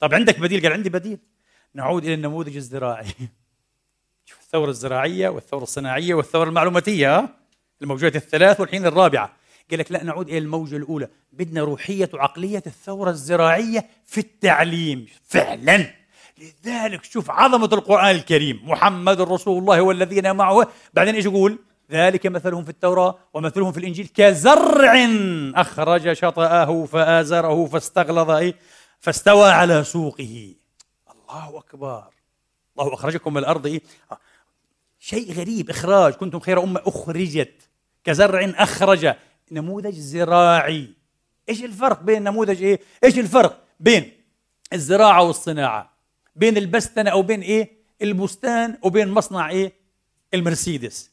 [0.00, 1.18] طب عندك بديل؟ قال عندي بديل.
[1.74, 3.06] نعود إلى النموذج الزراعي.
[4.28, 7.28] شوف الثورة الزراعية والثورة الصناعية والثورة المعلوماتية
[7.82, 9.36] الموجودات الثلاث والحين الرابعة.
[9.70, 11.08] قال لك لا نعود إلى الموجة الأولى.
[11.32, 15.06] بدنا روحية وعقلية الثورة الزراعية في التعليم.
[15.24, 15.94] فعلا.
[16.38, 18.60] لذلك شوف عظمة القرآن الكريم.
[18.64, 20.68] محمد رسول الله والذين معه.
[20.94, 21.58] بعدين إيش يقول؟
[21.90, 25.08] ذلك مثلهم في التوراة ومثلهم في الإنجيل كزرع
[25.54, 28.54] أخرج شطأه فآزره فاستغلظ إيه؟
[29.00, 30.54] فاستوى على سوقه
[31.12, 32.04] الله أكبر
[32.78, 33.82] الله أخرجكم من الأرض إيه؟
[34.98, 37.68] شيء غريب إخراج كنتم خير أمة أخرجت
[38.04, 39.14] كزرع أخرج
[39.52, 40.90] نموذج زراعي
[41.48, 44.12] إيش الفرق بين نموذج إيه؟ إيش الفرق بين
[44.72, 45.90] الزراعة والصناعة
[46.36, 47.70] بين البستنة أو بين إيه؟
[48.02, 49.72] البستان وبين مصنع إيه
[50.34, 51.09] المرسيدس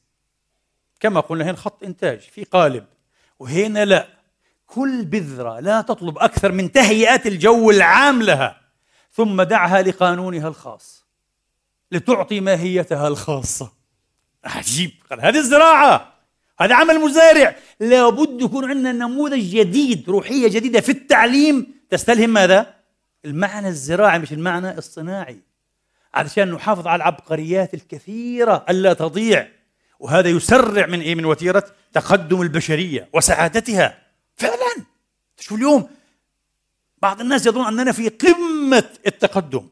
[0.99, 2.85] كما قلنا هنا خط إنتاج في قالب.
[3.39, 4.07] وهنا لا.
[4.67, 8.61] كل بذرة لا تطلب أكثر من تهيئة الجو العام لها
[9.13, 11.05] ثم دعها لقانونها الخاص
[11.91, 13.71] لتعطي ماهيتها الخاصة.
[14.43, 14.91] عجيب.
[15.19, 16.13] هذه الزراعة
[16.59, 17.55] هذا عمل مزارع.
[17.79, 21.73] لابد يكون عندنا نموذج جديد روحية جديدة في التعليم.
[21.89, 22.73] تستلهم ماذا؟
[23.25, 25.39] المعنى الزراعي مش المعنى الصناعي.
[26.13, 29.56] علشان نحافظ على العبقريات الكثيرة ألا تضيع.
[29.99, 34.03] وهذا يسرع من إيه؟ من وتيرة تقدم البشرية وسعادتها.
[34.35, 34.85] فعلا.
[35.39, 35.89] شو اليوم
[37.01, 39.69] بعض الناس يظن أننا في قمة التقدم.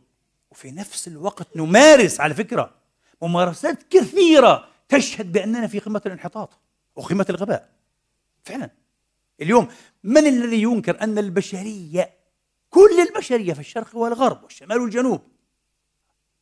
[0.52, 2.72] وفي نفس الوقت نمارس على فكرة
[3.22, 6.50] ممارسات كثيرة تشهد بأننا في قمة الانحطاط
[6.96, 7.70] وقمة الغباء.
[8.44, 8.70] فعلا.
[9.42, 9.68] اليوم
[10.04, 12.14] من الذي ينكر أن البشرية
[12.70, 15.22] كل البشرية في الشرق والغرب والشمال والجنوب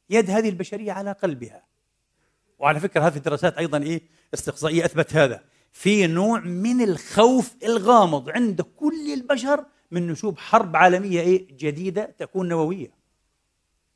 [0.09, 1.63] يد هذه البشرية على قلبها؟
[2.63, 4.01] وعلى فكرة هذه الدراسات أيضا إيه
[4.33, 5.43] استقصائية أثبت هذا.
[5.71, 12.47] في نوع من الخوف الغامض عند كل البشر من نشوب حرب عالمية إيه جديدة تكون
[12.47, 12.91] نووية.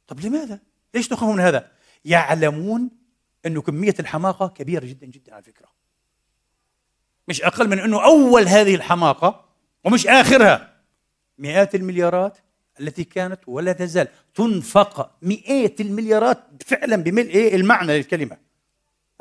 [0.07, 0.59] طب لماذا؟
[0.95, 1.71] ليش تخافوا من هذا؟
[2.05, 2.89] يعلمون
[3.45, 5.67] انه كمية الحماقة كبيرة جدا جدا على فكرة.
[7.27, 9.45] مش أقل من أنه أول هذه الحماقة
[9.83, 10.73] ومش آخرها.
[11.37, 12.37] مئات المليارات
[12.79, 18.46] التي كانت ولا تزال تنفق مئات المليارات فعلا بملء إيه المعنى للكلمة.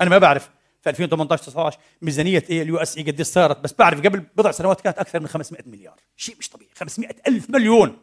[0.01, 0.51] أنا ما بعرف.
[0.82, 4.99] في 2018 19 ميزانية إيه ال USA قديش صارت بس بعرف قبل بضع سنوات كانت
[4.99, 6.01] أكثر من 500 مليار.
[6.16, 6.70] شيء مش طبيعي.
[6.74, 7.99] 500 ألف مليون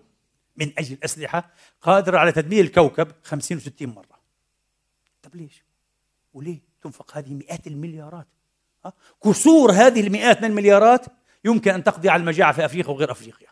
[0.57, 1.49] من أجل أسلحة
[1.81, 4.19] قادرة على تدمير الكوكب 50 و60 مرة.
[5.23, 5.63] طب ليش؟
[6.33, 8.27] وليه تنفق هذه مئات المليارات؟
[8.85, 11.05] ها؟ كسور هذه المئات من المليارات
[11.45, 13.47] يمكن أن تقضي على المجاعة في أفريقيا وغير أفريقيا.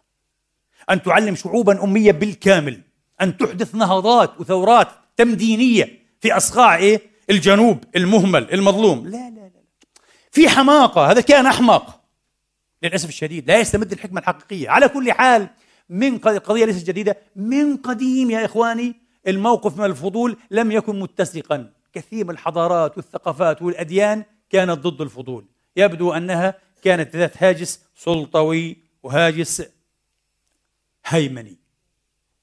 [0.89, 2.81] أن تعلم شعوبا أمية بالكامل
[3.21, 4.87] أن تحدث نهضات وثورات
[5.17, 9.07] تمدينية في أصقاع إيه؟ الجنوب المهمل المظلوم.
[9.07, 9.51] لا لا لا
[10.31, 12.01] في حماقة هذا كان أحمق.
[12.83, 14.69] للأسف الشديد لا يستمد الحكمة الحقيقية.
[14.69, 15.49] على كل حال
[15.89, 17.17] من القضية ليست جديدة.
[17.35, 18.95] من قديم يا إخواني
[19.27, 21.73] الموقف من الفضول لم يكن متسقا.
[21.93, 25.45] كثير من الحضارات والثقافات والأديان كانت ضد الفضول.
[25.75, 29.63] يبدو أنها كانت ذات هاجس سلطوي وهاجس
[31.05, 31.57] هيمني.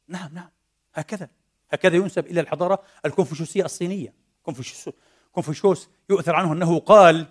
[0.09, 0.49] نعم نعم.
[0.95, 1.29] هكذا.
[1.71, 4.28] هكذا ينسب إلى الحضارة الكونفوشيوسية الصينية.
[5.33, 7.27] كونفوشيوس يؤثر عنه أنه قال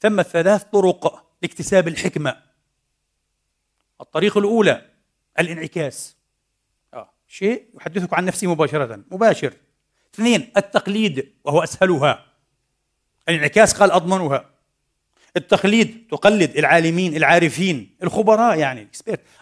[0.00, 2.42] ثم ثلاث طرق لاكتساب الحكمة.
[4.00, 4.90] الطريق الأولى
[5.38, 6.16] الانعكاس.
[6.94, 7.10] آه.
[7.28, 9.54] شيء يحدثك عن نفسه مباشرة مباشر.
[10.14, 12.26] اثنين التقليد وهو أسهلها.
[13.28, 14.50] الانعكاس قال أضمنها.
[15.36, 18.88] التقليد تقلد العالمين العارفين الخبراء يعني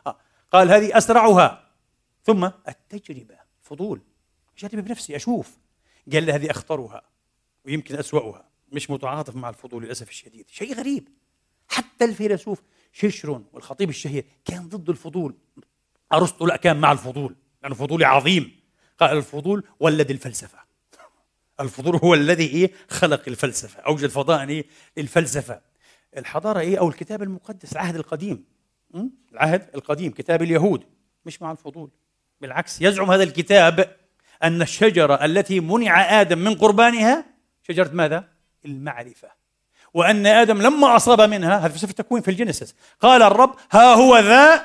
[0.07, 0.17] آه.
[0.53, 1.71] قال هذه أسرعها.
[2.25, 4.01] ثم التجربة فضول.
[4.59, 5.59] أجرب بنفسي أشوف.
[6.13, 7.03] قال لي هذه أخطرها
[7.65, 8.51] ويمكن أسوأها.
[8.73, 10.49] مش متعاطف مع الفضول للأسف الشديد.
[10.49, 11.09] شيء غريب.
[11.69, 15.35] حتى الفيلسوف شيشرون والخطيب الشهير كان ضد الفضول.
[16.13, 17.37] أرسطو لا كان مع الفضول.
[17.63, 18.61] لأنه فضولي عظيم.
[19.01, 20.59] قال الفضول ولد الفلسفة.
[21.61, 24.67] الفضول هو الذي إيه خلق الفلسفة أوجد فضاء إيه
[24.99, 25.61] الفلسفة
[26.17, 28.45] الحضارة إيه؟ أو الكتاب المقدس العهد القديم.
[29.33, 30.85] العهد القديم كتاب اليهود.
[31.27, 31.91] مش مع الفضول.
[32.41, 34.00] بالعكس يزعم هذا الكتاب
[34.43, 37.25] أن الشجرة التي منع آدم من قربانها
[37.69, 38.29] شجرة ماذا؟
[38.65, 39.29] المعرفة.
[39.95, 43.95] وأن آدم لما أصاب منها هذا في سفر التكوين في ال Genesis قال الرب ها
[43.95, 44.65] هو ذا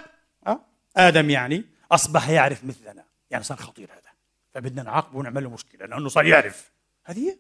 [0.97, 3.03] آدم يعني أصبح يعرف مثلنا.
[3.32, 4.11] يعني صار خطير هذا.
[4.53, 6.71] فبدنا نعاقبه ونعمل له مشكلة لأنه صار يعرف.
[7.03, 7.38] هذه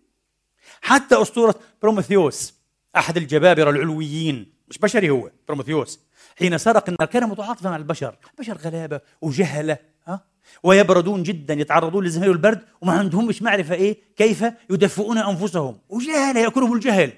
[0.81, 2.53] حتى أسطورة بروميثيوس
[2.95, 5.99] أحد الجبابرة العلويين مش بشري هو بروميثيوس
[6.39, 8.17] حين سرق النار كان متعاطفا مع البشر.
[8.33, 9.77] البشر غلابة وجهلة
[10.07, 15.79] ها ويبردون جدا يتعرضون للزمهرير والبرد وما عندهمش معرفة إيه كيف يدفئون أنفسهم.
[15.89, 17.13] وجهل يأكلهم الجهل.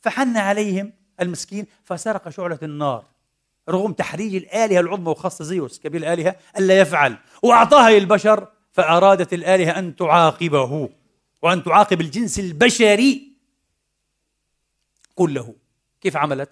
[0.00, 3.04] فحن عليهم المسكين فسرق شعلة النار.
[3.68, 7.16] رغم تحريج الآلهة العظمى وخاصة زيوس كبير الآلهة ألا يفعل.
[7.42, 10.88] وأعطاها للبشر فأرادت الآلهة أن تعاقبه.
[11.42, 13.32] وأن تعاقب الجنس البشري
[15.14, 15.54] كله.
[16.00, 16.50] كيف عملت؟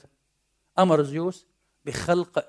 [0.79, 1.47] أمر زيوس
[1.85, 2.45] بخلق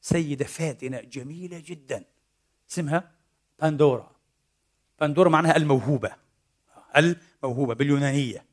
[0.00, 2.04] سيدة فاتنة جميلة جدا.
[2.72, 3.10] اسمها
[3.60, 4.10] باندورا.
[5.00, 6.12] باندورا معناها الموهوبة
[6.96, 8.44] الموهوبة باليونانية.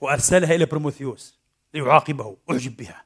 [0.00, 1.38] وأرسلها إلى بروموثيوس
[1.74, 3.04] ليعاقبه أعجب بها.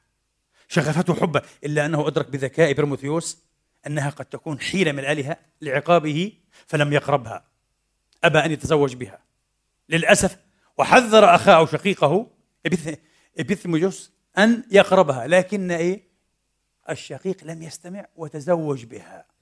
[0.67, 3.43] شغفته حبا إلا أنه أدرك بذكاء بروموثيوس
[3.87, 6.33] أنها قد تكون حيلة من الآلهة لعقابه
[6.67, 7.45] فلم يقربها.
[8.23, 9.19] أبى أن يتزوج بها.
[9.89, 10.37] للأسف
[10.77, 12.31] وحذر أخاه شقيقه
[13.39, 16.07] إبيميثيوس أن يقربها لكن إيه؟
[16.89, 19.36] الشقيق لم يستمع وتزوج بها.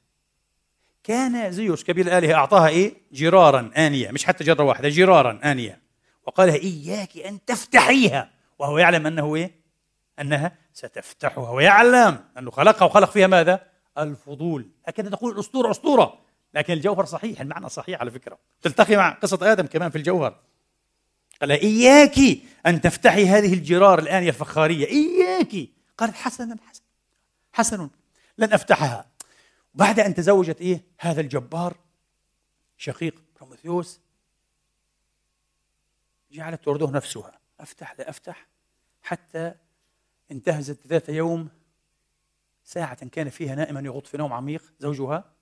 [1.06, 5.82] كان زيوس كبير الآلهة أعطاها إيه؟ جرارا آنية مش حتى جرة واحدة جرارا آنية.
[6.26, 8.30] وقال إياك أن تفتحيها
[8.60, 9.52] وهو يعلم أنه إيه؟
[10.20, 14.70] أنها ستفتحها ويعلم أنه خلقها وخلق فيها ماذا؟ الفضول.
[14.88, 16.20] هكذا تقول الأسطورة أسطورة.
[16.54, 18.38] لكن الجوهر صحيح المعنى صحيح على فكرة.
[18.62, 20.40] تلتقي مع قصة آدم كمان في الجوهر.
[21.42, 22.20] قال إياك
[22.66, 24.88] أن تفتحي هذه الجرار الآنية الفخارية.
[24.88, 25.70] إياك.
[25.98, 26.86] قالت حسنا حسنا
[27.54, 27.90] حسن
[28.38, 29.15] لن أفتحها.
[29.76, 31.78] بعد أن تزوجت إيه؟ هذا الجبار
[32.78, 34.00] شقيق بروميثيوس
[36.32, 37.40] جعلت ترده نفسها.
[37.60, 38.48] أفتح لا أفتح.
[39.02, 39.54] حتى
[40.32, 41.50] انتهزت ذات يوم
[42.64, 45.34] ساعة كان فيها نائما يغط في نوم عميق زوجها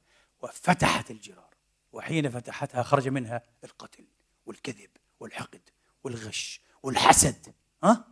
[0.42, 1.54] وفتحت الجرار.
[1.92, 4.06] وحين فتحتها خرج منها القتل
[4.46, 5.70] والكذب والحقد
[6.04, 7.54] والغش والحسد
[7.84, 8.08] ها؟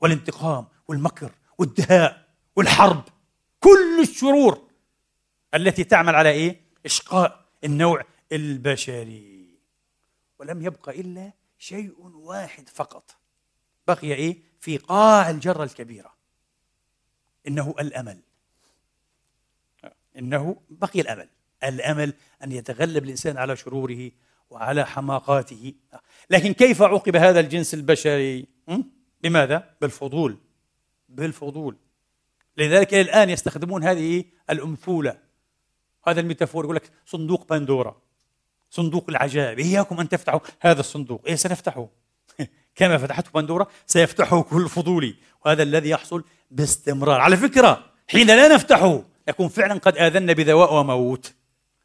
[0.00, 3.04] والانتقام والمكر والدهاء والحرب.
[3.60, 4.73] كل الشرور
[5.54, 9.58] التي تعمل على إيه؟ إشقاء النوع البشري.
[10.38, 13.16] ولم يبق إلا شيء واحد فقط.
[13.88, 16.14] بقي إيه؟ في قاع الجرة الكبيرة.
[17.48, 18.20] إنه الأمل.
[20.18, 21.28] إنه بقي الأمل.
[21.64, 24.10] الأمل أن يتغلب الإنسان على شروره
[24.50, 25.74] وعلى حماقاته.
[26.30, 28.46] لكن كيف عوقب هذا الجنس البشري؟
[29.22, 30.38] بماذا؟ بالفضول.
[31.08, 31.76] بالفضول.
[32.56, 35.23] لذلك الآن يستخدمون هذه الامثوله
[36.04, 37.96] هذا الميتافور يقول لك صندوق بندورا
[38.74, 41.22] صندوق العجائب إياكم أن تفتحوا هذا الصندوق.
[41.26, 41.88] إيه سنفتحه؟
[42.76, 47.20] كما فتحته بندورا سيفتحه كل فضولي وهذا الذي يحصل باستمرار.
[47.20, 51.34] على فكرة حين لا نفتحه يكون فعلا قد آذنا بذواء وموت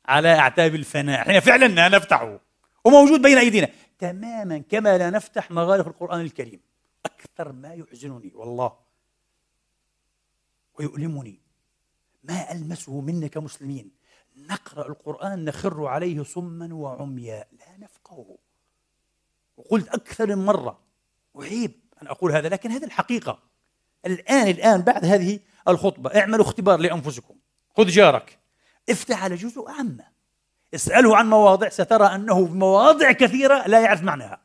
[0.06, 2.40] على أعتاب الفناء حين فعلا لا نفتحه.
[2.86, 3.70] وموجود بين أيدينا.
[4.00, 6.60] تماما كما لا نفتح مغالق القرآن الكريم.
[7.06, 8.74] أكثر ما يحزنني والله.
[10.80, 11.40] ويؤلمني.
[12.24, 13.99] ما ألمسه منا كمسلمين
[14.48, 18.38] نقرأ القرآن نخر عليه صما وعمياء لا نفقهه
[19.58, 20.80] وقلت أكثر من مرة.
[21.34, 23.40] وعيب أن أقول هذا لكن هذه الحقيقة.
[24.06, 27.36] الآن الآن بعد هذه الخطبة اعملوا اختبار لأنفسكم.
[27.78, 28.40] خذ جارك.
[28.90, 30.06] افتح على جزء عامة.
[30.74, 34.42] اسأله عن مواضع سترى أنه في مواضع كثيرة لا يعرف معناها.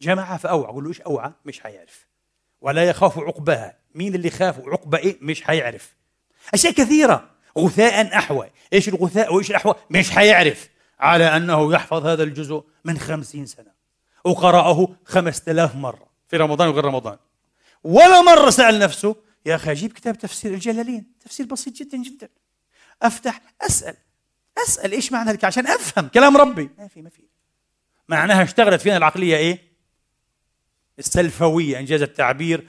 [0.00, 0.72] جماعة فأوعى.
[0.72, 2.08] قول له إيش أوعى؟ مش حيعرف.
[2.60, 3.78] ولا يخاف عقباها.
[3.94, 5.96] مين اللي خاف عقبة إيه؟ مش حيعرف.
[6.54, 7.30] أشياء كثيرة.
[7.58, 8.50] غثاء أحوى.
[8.72, 10.68] إيش الغثاء وإيش الأحوى؟ مش حيعرف.
[11.00, 13.72] على أنه يحفظ هذا الجزء من خمسين سنة.
[14.24, 16.08] وقرأه خمسة آلاف مرة.
[16.28, 17.16] في رمضان وغير رمضان.
[17.84, 22.28] ولا مرة سأل نفسه يا أخي أجيب كتاب تفسير الجلالين؟ تفسير بسيط جدا جدا.
[23.02, 23.96] أفتح أسأل.
[24.66, 26.08] أسأل إيش معنى هذا عشان أفهم.
[26.08, 26.70] كلام ربي.
[26.78, 27.22] ما في ما في.
[28.08, 29.68] معناها اشتغلت فينا العقلية إيه؟
[30.98, 31.78] السلفوية.
[31.78, 32.68] إنجاز التعبير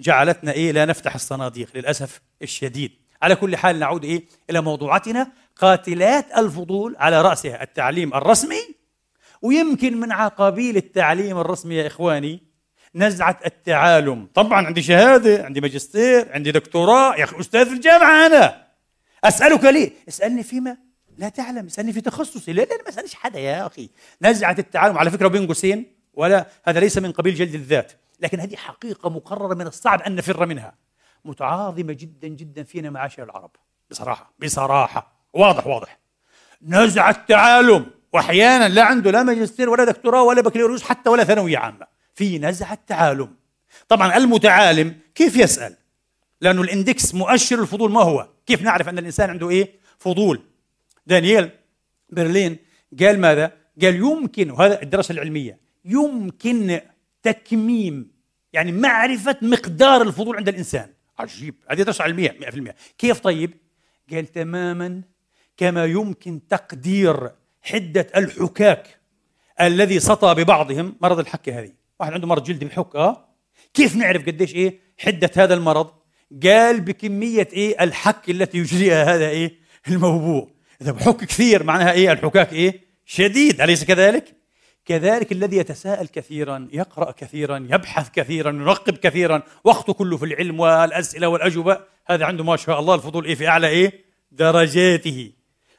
[0.00, 1.68] جعلتنا إيه؟ لا نفتح الصناديق.
[1.74, 3.01] للأسف الشديد.
[3.22, 5.32] على كل حال نعود إيه إلى موضوعاتنا.
[5.56, 8.60] قاتلات الفضول على رأسها التعليم الرسمي
[9.42, 12.42] ويمكن من عقابيل التعليم الرسمي يا إخواني
[12.94, 14.28] نزعة التعالم.
[14.34, 17.16] طبعا عندي شهادة عندي ماجستير عندي دكتوراه.
[17.16, 18.66] يا أخي أستاذ في الجامعة أنا.
[19.24, 20.76] أسألك ليه؟ اسألني فيما
[21.18, 22.52] لا تعلم اسألني في تخصصي.
[22.52, 23.90] لا لا ما اسألش حدا يا أخي.
[24.22, 28.56] نزعة التعالم على فكرة بين قوسين ولا هذا ليس من قبيل جلد الذات لكن هذه
[28.56, 30.81] حقيقة مقررة من الصعب أن نفر منها.
[31.24, 33.50] متعاظمة جدا جدا فينا معاشر العرب.
[33.90, 35.26] بصراحة بصراحة.
[35.32, 35.98] واضح واضح.
[36.62, 37.86] نزع التعالم.
[38.12, 41.86] واحيانا لا عنده لا ماجستير ولا دكتوراه ولا بكالوريوس حتى ولا ثانوية عامة.
[42.14, 43.34] في نزعه تعالم
[43.88, 45.76] طبعا المتعالم كيف يسأل؟
[46.40, 47.92] لأنه الإندكس مؤشر الفضول.
[47.92, 50.42] ما هو؟ كيف نعرف أن الإنسان عنده إيه؟ فضول.
[51.06, 51.50] دانييل
[52.10, 52.56] برلين
[53.00, 53.52] قال ماذا؟
[53.82, 56.80] قال يمكن وهذا الدراسة العلمية يمكن
[57.22, 58.12] تكميم
[58.52, 60.92] يعني معرفة مقدار الفضول عند الإنسان.
[61.22, 63.54] عجيب هذه دراسه علمية 100% كيف طيب؟
[64.12, 65.02] قال تماما
[65.56, 67.30] كما يمكن تقدير
[67.62, 69.00] حدة الحكاك
[69.60, 70.96] الذي سطى ببعضهم.
[71.00, 71.72] مرض الحكة هذه.
[72.00, 73.28] واحد عنده مرض جلدي بحك آه.
[73.74, 75.90] كيف نعرف قديش إيه حدة هذا المرض؟
[76.42, 79.58] قال بكمية إيه الحك التي يجريها هذا إيه
[79.88, 80.50] الموبوء
[80.82, 84.41] إذا بحك كثير معناها إيه الحكاك إيه شديد أليس كذلك؟
[84.84, 89.42] كذلك الذي يتساءل كثيرا يقرأ كثيرا يبحث كثيرا يراقب كثيرا.
[89.64, 93.68] وقته كله في العلم والأسئلة والأجوبة هذا عنده ما شاء الله الفضول إيه في أعلى
[93.68, 95.32] إيه؟ درجاته.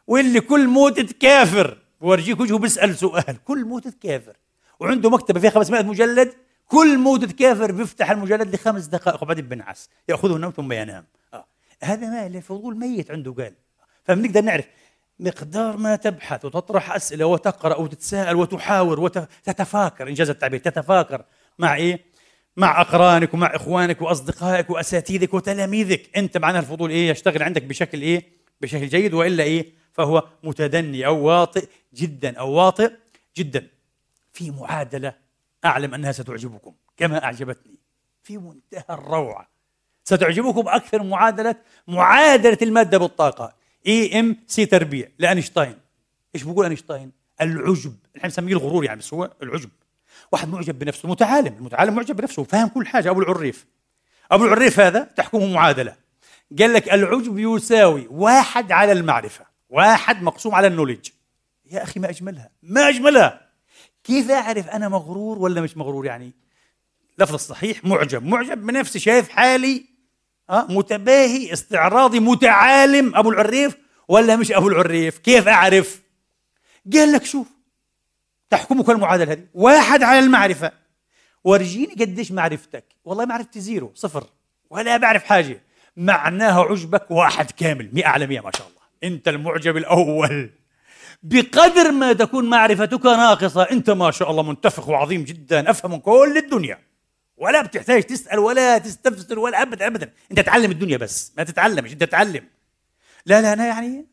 [0.08, 4.34] واللي كل موتة كافر بورجيك وجهه بيسأل سؤال كل موتة كافر
[4.80, 6.34] وعنده مكتبة فيها 500 مجلد
[6.68, 9.24] كل موتة كافر بيفتح المجلد لخمس دقائق.
[9.24, 11.06] وبعدين بنعس يأخذه النوم ثم ينام.
[11.34, 11.46] آه.
[11.84, 13.54] هذا ما الفضول ميت عنده قال.
[14.04, 14.66] فبنقدر نعرف
[15.20, 20.08] مقدار ما تبحث وتطرح أسئلة وتقرأ وتتساءل وتحاور وتتفاكر.
[20.08, 21.26] انجاز التعبير تتفاكر
[21.60, 22.06] مع إيه؟
[22.58, 26.18] مع أقرانك ومع إخوانك وأصدقائك واساتذتك وتلاميذك.
[26.18, 28.24] أنت معناها الفضول إيه؟ يشتغل عندك بشكل إيه؟
[28.62, 32.92] بشكل جيد وإلا إيه؟ فهو متدني أو واطئ جدا أو واطئ
[33.38, 33.68] جدا.
[34.34, 35.16] في معادلة
[35.66, 37.80] أعلم أنها ستعجبكم كما أعجبتني.
[38.24, 39.48] في منتهى الروعة
[40.04, 41.56] ستعجبكم أكثر معادلة
[41.88, 43.63] معادلة المادة بالطاقة.
[43.88, 45.76] E MC تربيع لأينشتاين.
[46.36, 47.12] إيش بقول أينشتاين؟
[47.42, 47.96] العجب.
[48.18, 49.70] نحن نسميه الغرور يعني بس هو العجب.
[50.32, 51.56] واحد معجب بنفسه متعالم.
[51.58, 53.10] المتعالم معجب بنفسه فاهم كل حاجة.
[53.10, 53.66] أبو العريف.
[54.32, 55.96] أبو العريف هذا تحكمه معادلة.
[56.60, 61.10] قال لك العجب يساوي واحد على المعرفة واحد مقسوم على النولج
[61.72, 62.50] يا أخي ما أجملها.
[62.64, 63.50] ما أجملها.
[64.04, 66.34] كيف أعرف أنا مغرور ولا مش مغرور يعني؟
[67.18, 68.26] لفظ الصحيح معجب.
[68.26, 69.86] معجب بنفسي شايف حالي
[70.52, 73.16] متباهي استعراضي متعالم.
[73.16, 73.78] أبو العريف
[74.08, 76.02] ولا مش أبو العريف؟ كيف أعرف؟
[76.94, 77.48] قال لك شوف
[78.50, 79.46] تحكمك المعادلة هذه.
[79.54, 80.72] واحد على المعرفة.
[81.44, 84.24] ورجيني قديش معرفتك؟ والله معرفتي زيرو صفر.
[84.70, 85.64] ولا بعرف حاجة.
[85.98, 89.14] معناها عجبك واحد كامل مئة على مئة ما شاء الله.
[89.16, 90.50] أنت المعجب الأول.
[91.24, 95.70] بقدر ما تكون معرفتك ناقصة أنت ما شاء الله منتفخ وعظيم جدا.
[95.70, 96.80] أفهم كل الدنيا.
[97.44, 100.12] ولا بتحتاج تسأل ولا تستفسر ولا أبدا أبدا.
[100.32, 102.44] أنت تعلم الدنيا بس ما تتعلمش أنت تعلم.
[103.26, 104.06] لا لا أنا يعني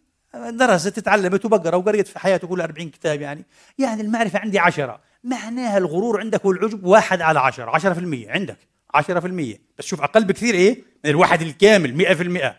[0.50, 3.44] درست تعلمت وبقرأ وقريت في حياتي كل 40 كتاب يعني.
[3.78, 5.00] يعني المعرفة عندي عشرة.
[5.24, 8.58] معناها الغرور عندك والعجب واحد على عشرة عشرة في المية عندك
[8.94, 9.60] عشرة في المية.
[9.78, 12.56] بس شوف أقل بكثير إيه؟ من الواحد الكامل مئة في المئة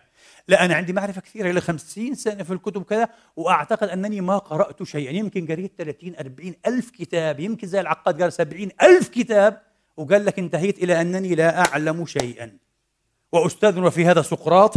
[0.47, 4.83] لا أنا عندي معرفة كثيرة إلى خمسين سنة في الكتب كذا وأعتقد أنني ما قرأت
[4.83, 5.11] شيئا.
[5.11, 9.70] يمكن قريت 30 40 ألف كتاب يمكن زي العقاد قال 70 ألف كتاب.
[9.97, 12.57] وقال لك انتهيت إلى أنني لا أعلم شيئا.
[13.31, 14.73] وأستاذنا في هذا سقراط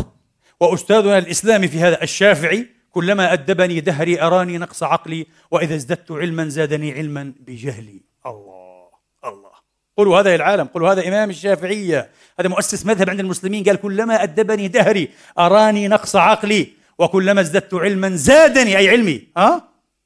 [0.61, 6.93] وأستاذنا الإسلامي في هذا الشافعي كلما أدبني دهري أراني نقص عقلي وإذا ازددت علما زادني
[6.93, 8.01] علما بجهلي.
[8.27, 8.89] الله
[9.25, 9.51] الله.
[9.97, 12.11] قولوا هذا العالم قولوا هذا إمام الشافعية.
[12.41, 13.65] هذا مؤسس مذهب عند المسلمين.
[13.65, 15.09] قال كلما أدبني دهري
[15.39, 19.62] أراني نقص عقلي وكلما ازددت علما زادني أي علمي ها؟ أه؟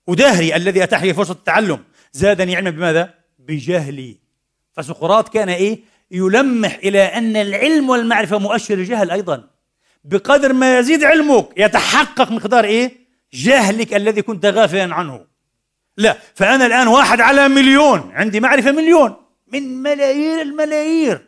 [0.07, 4.28] ودهري الذي أتاح لي فرصة التعلم زادني علما بماذا؟ بجهلي.
[4.79, 9.45] فسقراط كان إيه؟ يلمح إلى أن العلم والمعرفة مؤشر الجهل أيضا.
[10.05, 12.93] بقدر ما يزيد علمك يتحقق مقدار إيه؟
[13.33, 15.27] جهلك الذي كنت غافلا عنه.
[15.97, 18.11] لا فأنا الآن واحد على مليون.
[18.15, 19.17] عندي معرفة مليون.
[19.53, 21.27] من ملايير الملايير.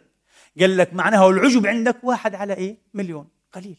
[0.61, 3.29] قال لك معناها العجب عندك واحد على إيه؟ مليون.
[3.53, 3.77] قليل.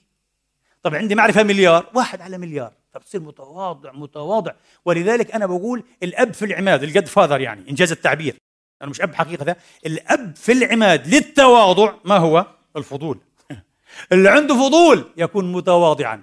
[0.84, 1.90] طب عندي معرفة مليار.
[1.94, 2.74] واحد على مليار.
[2.94, 4.52] فبتصير متواضع متواضع.
[4.86, 8.36] ولذلك أنا بقول الأب في العماد الجد فاذر يعني إنجاز التعبير.
[8.82, 9.58] أنا مش أب حقيقة ده.
[9.86, 12.46] الأب في العماد للتواضع ما هو؟
[12.78, 13.20] الفضول.
[14.12, 16.22] اللي عنده فضول يكون متواضعا.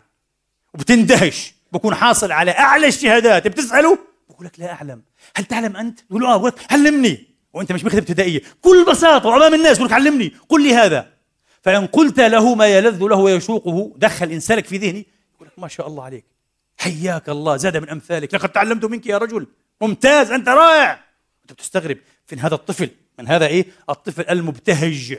[0.75, 1.55] وبتندهش.
[1.73, 3.99] بكون حاصل على أعلى الشهادات بتسأله؟
[4.29, 5.03] بقول لك لا أعلم.
[5.37, 7.27] هل تعلم أنت؟ تقول له آه علمني.
[7.53, 8.43] وأنت مش مكتب ابتدائية.
[8.61, 10.33] بكل بساطة وأمام الناس يقول لك علمني.
[10.49, 11.13] قل لي هذا.
[11.63, 15.07] فإن قلت له ما يلذ له ويشوقه دخل انسانك في ذهني.
[15.35, 16.25] يقول لك ما شاء الله عليك.
[16.79, 17.57] حياك الله.
[17.57, 18.35] زاد من أمثالك.
[18.35, 19.47] لقد تعلمت منك يا رجل.
[19.81, 20.31] ممتاز.
[20.31, 21.05] أنت رائع.
[21.43, 21.99] أنت بتستغرب.
[22.33, 25.19] من هذا الطفل من هذا إيه؟ الطفل المبتهج.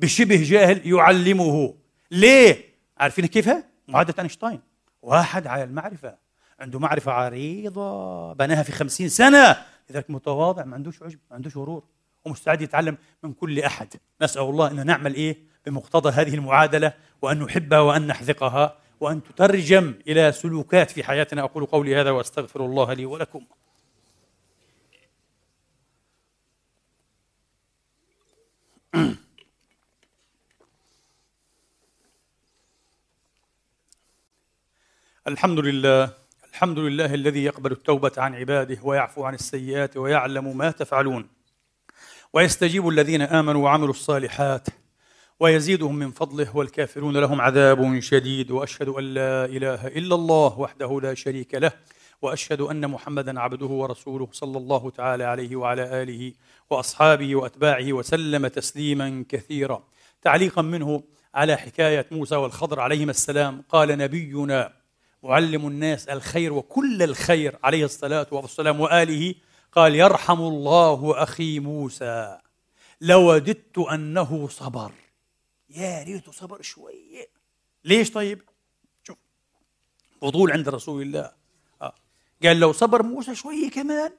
[0.00, 1.74] بشبه جاهل يعلمه.
[2.10, 2.64] ليه؟
[2.98, 4.60] عارفين كيفها معادلة أينشتاين.
[5.02, 6.16] واحد على المعرفة.
[6.60, 8.32] عنده معرفة عريضة.
[8.32, 9.56] بناها في خمسين سنة.
[9.90, 11.84] لذلك متواضع ما عندوش عجب ما عندوش غرور.
[12.24, 13.94] ومستعد يتعلم من كل أحد.
[14.22, 15.36] نسأل الله أن نعمل إيه؟
[15.66, 16.92] بمقتضى هذه المعادلة
[17.22, 21.42] وأن نحبها وأن نحذقها وأن تترجم إلى سلوكات في حياتنا.
[21.42, 23.44] أقول قولي هذا وأستغفر الله لي ولكم.
[35.26, 36.10] الحمد لله
[36.50, 41.28] الحمد لله الذي يقبل التوبة عن عباده ويعفو عن السيئات ويعلم ما تفعلون
[42.32, 44.68] ويستجيب الذين آمنوا وعملوا الصالحات
[45.40, 51.14] ويزيدهم من فضله والكافرون لهم عذاب شديد واشهد ان لا اله الا الله وحده لا
[51.14, 51.72] شريك له
[52.24, 56.32] وأشهد أن محمدا عبده ورسوله صلى الله تعالى عليه وعلى آله
[56.70, 59.88] وأصحابه وأتباعه وسلم تسليما كثيرا.
[60.22, 61.02] تعليقا منه
[61.34, 64.72] على حكاية موسى والخضر عليهما السلام قال نبينا
[65.22, 69.34] معلم الناس الخير وكل الخير عليه الصلاة والسلام وآله
[69.72, 72.38] قال يرحم الله أخي موسى
[73.00, 74.92] لوددت أنه صبر.
[75.70, 77.26] يا ريته صبر شوية.
[77.84, 78.40] ليش طيب؟
[79.02, 79.16] شوف
[80.20, 81.43] فضول عند رسول الله.
[82.42, 84.12] قال لو صبر موسى شوية كمان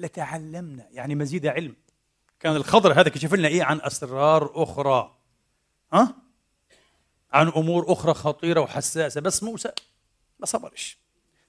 [0.00, 0.86] لتعلمنا.
[0.90, 1.76] يعني مزيد علم.
[2.40, 5.18] كان الخضر هذا كشف لنا إيه؟ عن أسرار أخرى.
[5.92, 6.16] ها؟
[7.32, 9.20] عن أمور أخرى خطيرة وحساسة.
[9.20, 9.70] بس موسى
[10.38, 10.98] ما صبرش.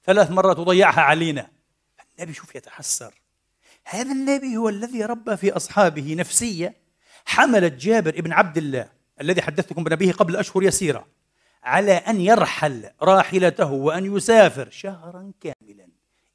[0.05, 1.49] ثلاث مرات وضيعها علينا.
[2.17, 3.21] النبي شوف يتحسر.
[3.83, 6.75] هذا النبي هو الذي ربى في أصحابه نفسية.
[7.25, 8.89] حملت جابر ابن عبد الله
[9.21, 11.07] الذي حدثتكم بنبيه قبل أشهر يسيرة.
[11.63, 15.87] على أن يرحل راحلته وأن يسافر شهرا كاملا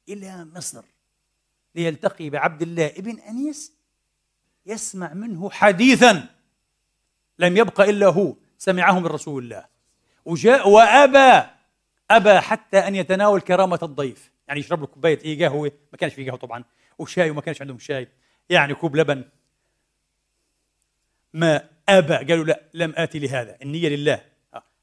[0.09, 0.83] إلى مصر
[1.75, 3.73] ليلتقي بعبد الله ابن أنيس
[4.65, 6.29] يسمع منه حديثا
[7.39, 9.65] لم يبق إلا هو سمعه من رسول الله.
[10.25, 11.47] وجاء وأبى
[12.11, 14.31] أبى حتى أن يتناول كرامة الضيف.
[14.47, 16.63] يعني يشرب له كوباية إيه قهوة ما كانش في قهوة طبعا
[16.97, 18.07] وشاي وما كانش عندهم شاي.
[18.49, 19.25] يعني كوب لبن.
[21.33, 24.21] ما أبى قالوا لا لم آتي لهذا النية لله.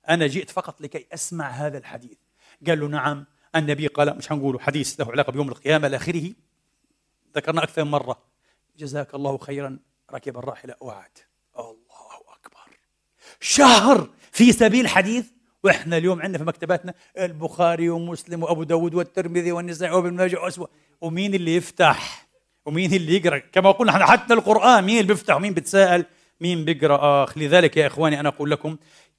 [0.09, 2.19] أنا جئت فقط لكي أسمع هذا الحديث.
[2.67, 3.27] قال له نعم
[3.57, 6.33] النبي قال مش هنقوله حديث له علاقة بيوم القيامة إلى آخره.
[7.37, 8.23] ذكرنا أكثر من مرة.
[8.79, 9.79] جزاك الله خيرا
[10.13, 11.19] ركب الراحلة وعاد.
[11.59, 12.77] الله أكبر.
[13.41, 15.27] شهر في سبيل حديث
[15.65, 20.67] وإحنا اليوم عندنا في مكتباتنا البخاري ومسلم وأبو داود والترمذي والنسائي وابن ماجه وأسوأ.
[21.01, 22.27] ومين اللي يفتح؟
[22.67, 26.05] ومين اللي يقرأ؟ كما قلنا إحنا حتى القرآن مين اللي بيفتح؟ ومين بتساءل
[26.41, 28.77] مين بيقرأ؟ آخ لذلك يا إخواني أنا أقول لكم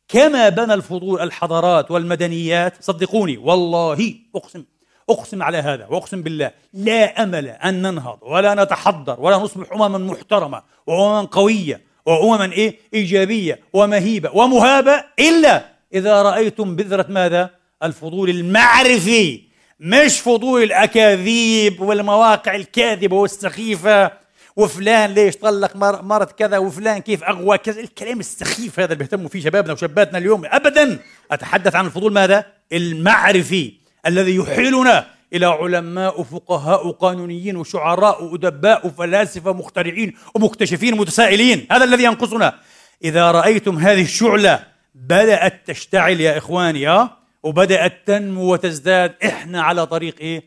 [0.08, 4.64] كما بنى الفضول الحضارات والمدنيات صدقوني والله أقسم
[5.10, 10.64] أقسم على هذا وأقسم بالله لا أمل أن ننهض ولا نتحضر ولا نصبح امما محترمة
[10.88, 17.50] وامما قوية وامما إيه إيجابية ومهيبة ومهابة إلا إذا رأيتم بذرة ماذا؟
[17.84, 19.42] الفضول المعرفي
[19.80, 24.12] مش فضول الأكاذيب والمواقع الكاذبة والسخيفة
[24.56, 27.80] وفلان ليش طلق مرت كذا وفلان كيف أغوى كذا.
[27.82, 31.00] الكلام السخيف هذا اللي بيهتموا فيه شبابنا وشاباتنا اليوم ابدا.
[31.32, 33.74] أتحدث عن الفضول ماذا؟ المعرفي
[34.08, 41.68] الذي يحيلنا إلى علماء وفقهاء وقانونيين وشعراء وأدباء وفلاسفة مخترعين ومكتشفين متسائلين.
[41.72, 42.60] هذا الذي ينقصنا.
[43.04, 44.64] إذا رأيتم هذه الشعلة
[44.96, 50.44] بدأت تشتعل يا إخواني آه وبدأت تنمو وتزداد إحنا على طريق إيه؟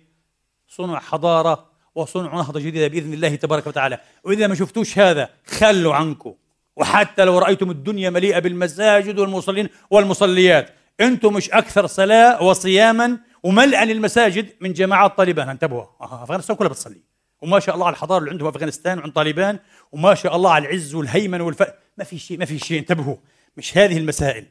[0.68, 4.00] صنع حضارة وصنع نهضة جديدة بإذن الله تبارك وتعالى.
[4.24, 6.34] وإذا ما شفتوش هذا خلوا عنكم.
[6.76, 10.70] وحتى لو رأيتم الدنيا مليئة بالمساجد والمصلين والمصليات
[11.00, 15.48] أنتم مش أكثر صلاة وصياما وملئا المساجد من جماعات طالبان.
[15.48, 15.84] انتبهوا.
[16.00, 17.00] أفغانستان كلها بتصلي.
[17.42, 19.58] وما شاء الله على الحضارة اللي عندهم أفغانستان وعند طالبان
[19.92, 21.62] وما شاء الله على العز والهيمن والف.
[21.98, 22.78] ما في شيء ما في شيء.
[22.78, 23.16] انتبهوا.
[23.56, 24.46] مش هذه المسائل.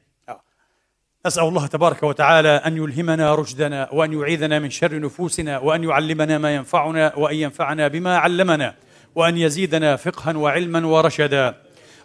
[1.26, 6.56] نسأل الله تبارك وتعالى أن يلهمنا رشدنا وأن يعيذنا من شر نفوسنا وأن يعلمنا ما
[6.56, 8.74] ينفعنا وأن ينفعنا بما علمنا
[9.16, 11.56] وأن يزيدنا فقها وعلما ورشدا.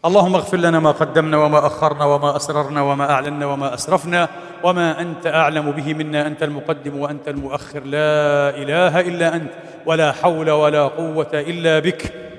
[0.04, 4.28] اللهم اغفر لنا ما قدمنا وما أخرنا وما أسررنا وما أعلنا وما أسرفنا
[4.64, 6.26] وما أنت أعلم به منا.
[6.26, 7.80] أنت المقدم وأنت المؤخر.
[7.80, 9.50] لا إله إلا أنت
[9.86, 12.29] ولا حول ولا قوة إلا بك.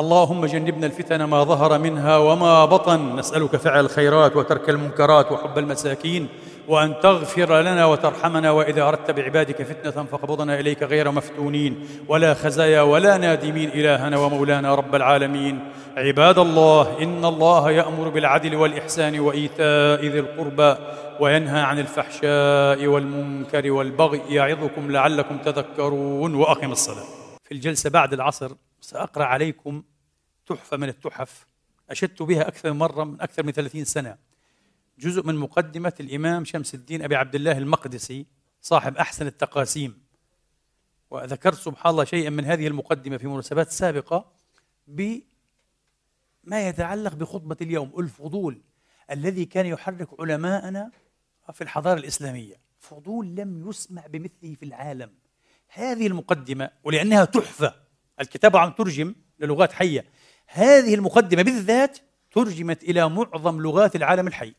[0.00, 3.16] اللهم جنبنا الفتن ما ظهر منها وما بطن.
[3.16, 6.28] نسألك فعل الخيرات وترك المنكرات وحب المساكين
[6.68, 11.88] وأن تغفر لنا وترحمنا وإذا أردت بعبادك فتنة فاقبضنا إليك غير مفتونين.
[12.08, 15.58] ولا خزايا ولا نادمين إلهنا ومولانا رب العالمين.
[15.96, 20.74] عباد الله إن الله يأمر بالعدل والإحسان وإيتاء ذي القربى
[21.20, 24.20] وينهى عن الفحشاء والمنكر والبغي.
[24.28, 27.04] يعظكم لعلكم تذكرون وأقم الصلاة.
[27.44, 29.82] في الجلسة بعد العصر سأقرأ عليكم
[30.50, 31.46] تحفة من التحف
[31.90, 34.18] أشدت بها أكثر من مرة من أكثر من ثلاثين سنة.
[34.98, 38.26] جزء من مقدمة الإمام شمس الدين أبي عبد الله المقدسي
[38.60, 40.02] صاحب أحسن التقاسيم.
[41.10, 44.32] وذكرت سبحان الله شيئا من هذه المقدمة في مناسبات سابقة
[44.86, 45.22] بما
[46.50, 48.62] يتعلق بخطبة اليوم الفضول
[49.10, 50.90] الذي كان يحرك علماءنا
[51.52, 52.54] في الحضارة الإسلامية.
[52.78, 55.10] فضول لم يسمع بمثله في العالم.
[55.68, 57.74] هذه المقدمة ولأنها تحفة.
[58.20, 60.04] الكتاب عم ترجم للغات حية.
[60.52, 61.98] هذه المقدمة بالذات
[62.32, 64.54] ترجمت إلى معظم لغات العالم الحي.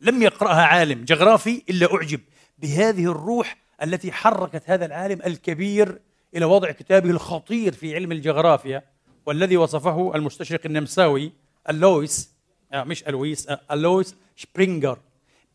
[0.00, 2.20] لم يقرأها عالم جغرافي إلا أعجب
[2.58, 6.00] بهذه الروح التي حركت هذا العالم الكبير
[6.34, 8.82] إلى وضع كتابه الخطير في علم الجغرافيا
[9.26, 11.32] والذي وصفه المستشرق النمساوي
[11.68, 12.30] اللويس
[12.72, 14.98] آه مش ألويس آه اللويس شبرينجر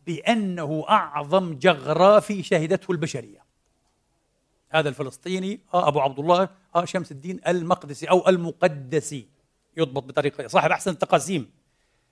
[0.06, 3.44] بأنه أعظم جغرافي شهدته البشرية.
[4.70, 9.35] هذا الفلسطيني آه أبو عبد الله آه شمس الدين المقدسي أو المقدسي.
[9.76, 11.50] يضبط بطريقة صاحب أحسن التقاسيم.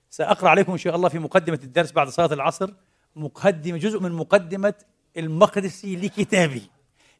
[0.09, 2.73] سأقرأ عليكم إن شاء الله في مقدمة الدرس بعد صلاة العصر.
[3.15, 4.73] مقدمة جزء من مقدمة
[5.17, 6.61] المقدسي لكتابه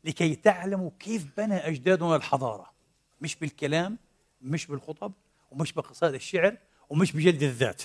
[0.03, 2.71] لكي تعلموا كيف بنى أجدادنا الحضارة.
[3.21, 3.97] مش بالكلام
[4.41, 5.11] مش بالخطب
[5.51, 6.57] ومش بقصائد الشعر
[6.89, 7.81] ومش بجلد الذات.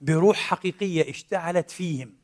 [0.00, 2.14] بروح حقيقية اشتعلت فيهم.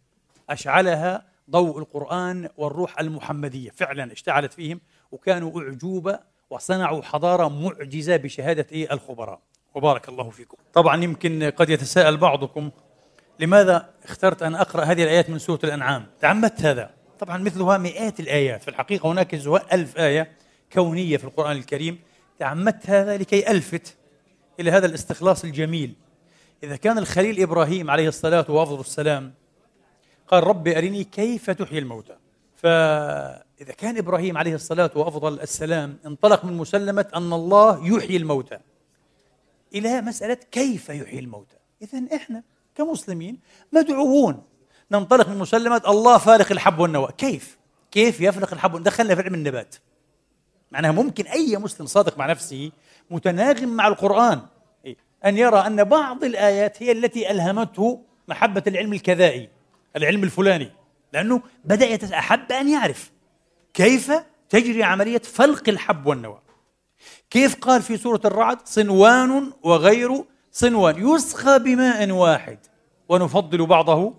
[0.50, 3.70] أشعلها ضوء القرآن والروح المحمدية.
[3.70, 4.80] فعلا اشتعلت فيهم
[5.12, 6.18] وكانوا أعجوبة
[6.50, 9.40] وصنعوا حضارة معجزة بشهادة إيه الخبراء.
[9.74, 10.56] وبارك الله فيكم.
[10.72, 12.70] طبعا يمكن قد يتساءل بعضكم
[13.40, 16.90] لماذا اخترت أن أقرأ هذه الآيات من سورة الأنعام؟ تعمدت هذا.
[17.18, 18.62] طبعا مثلها مئات الآيات.
[18.62, 19.34] في الحقيقة هناك
[19.72, 20.32] ألف آية
[20.72, 21.98] كونية في القرآن الكريم.
[22.38, 23.96] تعمدت هذا لكي ألفت
[24.60, 25.94] إلى هذا الاستخلاص الجميل.
[26.62, 29.34] إذا كان الخليل إبراهيم عليه الصلاة والسلام
[30.28, 32.16] قال رب أرني كيف تحيي الموتى؟
[32.56, 38.58] فإذا كان إبراهيم عليه الصلاة وأفضل السلام انطلق من مسلمة أن الله يحيي الموتى.
[39.74, 41.56] إلى مسألة كيف يحيي الموتى.
[41.82, 42.42] إذا إحنا
[42.74, 43.38] كمسلمين
[43.72, 44.42] مدعوون.
[44.92, 47.08] ننطلق من مسلمة الله فالق الحب والنوى.
[47.18, 47.58] كيف؟
[47.90, 49.74] كيف يفلق الحب؟ دخلنا في علم النبات.
[50.72, 52.72] معناها ممكن أي مسلم صادق مع نفسه
[53.10, 54.40] متناغم مع القرآن.
[55.24, 59.48] أن يرى أن بعض الآيات هي التي ألهمته محبة العلم الكذائي
[59.96, 60.72] العلم الفلاني.
[61.12, 62.18] لأنه بدأ.
[62.18, 63.10] أحب أن يعرف
[63.74, 64.12] كيف
[64.48, 66.40] تجري عملية فلق الحب والنوى.
[67.30, 71.08] كيف قال في سورة الرعد؟ صنوان وغير صنوان.
[71.08, 72.58] يسقى بماء واحد.
[73.08, 74.14] ونفضل بعضه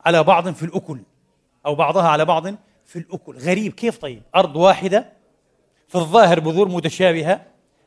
[0.00, 1.00] على بعض في الأكل.
[1.66, 2.46] أو بعضها على بعض
[2.84, 3.36] في الأكل.
[3.38, 3.72] غريب.
[3.72, 5.12] كيف طيب؟ أرض واحدة
[5.88, 7.46] في الظاهر بذور متشابهة.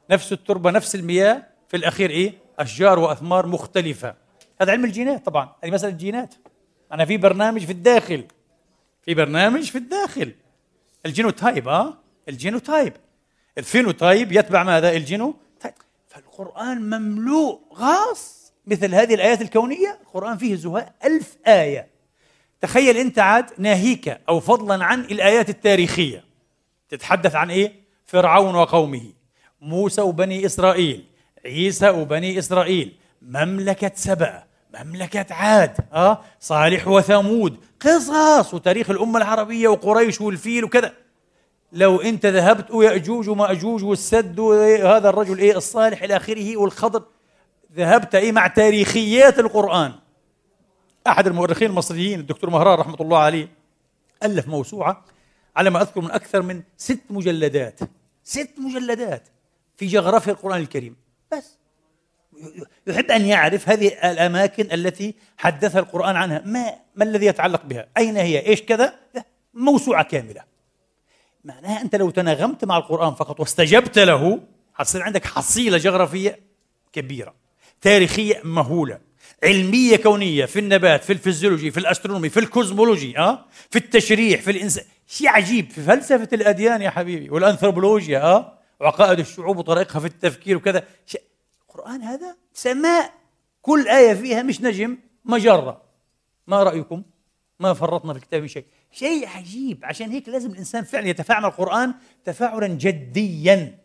[0.10, 1.44] نفس التربة نفس المياه.
[1.68, 4.16] في الأخير إيه؟ أشجار وأثمار مختلفة.
[4.62, 5.56] هذا علم الجينات طبعا.
[5.64, 6.36] هذه مسألة الجينات
[6.92, 8.26] أنا في برنامج في الداخل.
[9.02, 10.36] في برنامج في الداخل.
[11.06, 11.94] ال genotype آه
[12.30, 12.94] ال genotype.
[13.60, 15.36] ال phenotype يتبع ماذا؟ ال geno
[16.08, 20.00] فالقرآن مملوء غاص مثل هذه الآيات الكونية.
[20.02, 21.88] القرآن فيه زهاء ألف آية.
[22.62, 26.24] تخيل أنت عاد ناهيك أو فضلا عن الآيات التاريخية.
[26.90, 27.74] تتحدث عن إيه؟
[28.06, 29.14] فرعون وقومه.
[29.62, 31.06] موسى وبني إسرائيل
[31.46, 32.96] عيسى وبني إسرائيل.
[33.22, 34.44] مملكة سبأ
[34.80, 37.58] مملكة عاد أه؟ صالح وثمود.
[37.80, 40.94] قصص وتاريخ الأمة العربية وقريش والفيل وكذا.
[41.72, 47.04] لو أنت ذهبت ويأجوج ومأجوج والسد وهذا الرجل إيه الصالح إلى آخره والخضر.
[47.76, 49.94] ذهبت إيه مع تاريخيات القرآن.
[51.08, 53.48] أحد المؤرخين المصريين الدكتور مهران رحمة الله عليه
[54.24, 55.06] ألف موسوعة
[55.56, 57.80] على ما أذكر من أكثر من ست مجلدات.
[58.24, 59.28] ست مجلدات
[59.78, 60.96] في جغرافيا القرآن الكريم.
[61.32, 61.58] بس.
[62.88, 66.42] يحب أن يعرف هذه الأماكن التي حدثها القرآن عنها.
[66.46, 68.94] ما ما الذي يتعلق بها؟ أين هي؟ إيش كذا؟
[69.54, 70.44] موسوعة كاملة.
[71.50, 74.40] معناها أنت لو تناغمت مع القرآن فقط واستجبت له
[74.74, 76.40] حتصير عندك حصيلة جغرافية
[76.94, 77.34] كبيرة
[77.82, 79.00] تاريخية مهولة
[79.44, 84.42] علمية كونية في النبات في الفيزيولوجي في ال astronomy في ال cosmology أه؟ في التشريح
[84.42, 90.08] في الإنسان شيء عجيب في فلسفة الأديان يا حبيبي والأنثروبولوجيا أه؟ وعقائد الشعوب وطريقها في
[90.08, 91.22] التفكير وكذا شيء
[91.62, 93.14] القرآن هذا سماء
[93.62, 95.82] كل آية فيها مش نجم مجرة
[96.48, 97.04] ما رأيكم؟
[97.60, 99.80] ما فرطنا في الكتاب شيء شيء عجيب.
[99.84, 101.94] عشان هيك لازم الإنسان فعلا يتفاعل القرآن
[102.26, 103.78] تفاعلا جديا.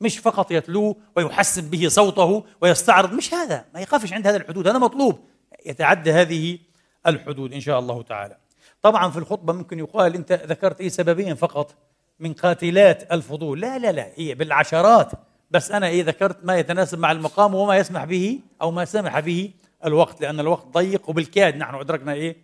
[0.00, 3.12] مش فقط يتلوه ويحسن به صوته ويستعرض.
[3.12, 3.64] مش هذا.
[3.74, 4.68] ما يقفش عند هذا الحدود.
[4.68, 5.18] هذا مطلوب.
[5.66, 6.58] يتعدى هذه
[7.06, 8.36] الحدود إن شاء الله تعالى.
[8.82, 11.74] طبعا في الخطبة ممكن يقال أنت ذكرت أي سببين فقط
[12.20, 13.60] من قاتلات الفضول.
[13.60, 14.08] لا لا لا.
[14.14, 15.12] هي بالعشرات.
[15.50, 19.50] بس أنا إيه ذكرت ما يتناسب مع المقام وما يسمح به أو ما سمح به
[19.84, 22.36] الوقت لأن الوقت ضيق وبالكاد نحن أدركنا إيه؟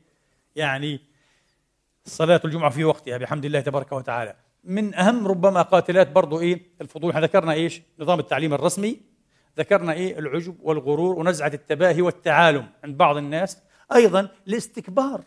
[0.57, 1.01] يعني
[2.05, 4.37] صلاة الجمعة في وقتها بحمد الله تبارك وتعالى.
[4.65, 9.01] من أهم ربما قاتلات برضو إيه؟ الفضول إحنا ذكرنا إيش؟ نظام التعليم الرسمي.
[9.59, 13.59] ذكرنا إيه؟ العجب والغرور ونزعة التباهي والتعالم عند بعض الناس.
[13.95, 15.25] أيضا الاستكبار.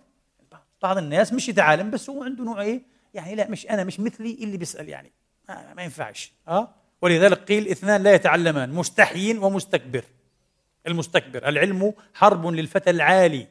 [0.81, 2.81] بعض الناس مش يتعالم بس هو عنده نوع إيه؟
[3.13, 5.11] يعني لا مش أنا مش مثلي اللي بيسأل يعني.
[5.49, 6.33] ما, ما ينفعش.
[6.47, 6.69] أه؟
[7.01, 10.03] ولذلك قيل اثنان لا يتعلمان مستحي ومستكبر.
[10.87, 11.47] المستكبر.
[11.47, 13.47] العلم حرب للفتى العالي.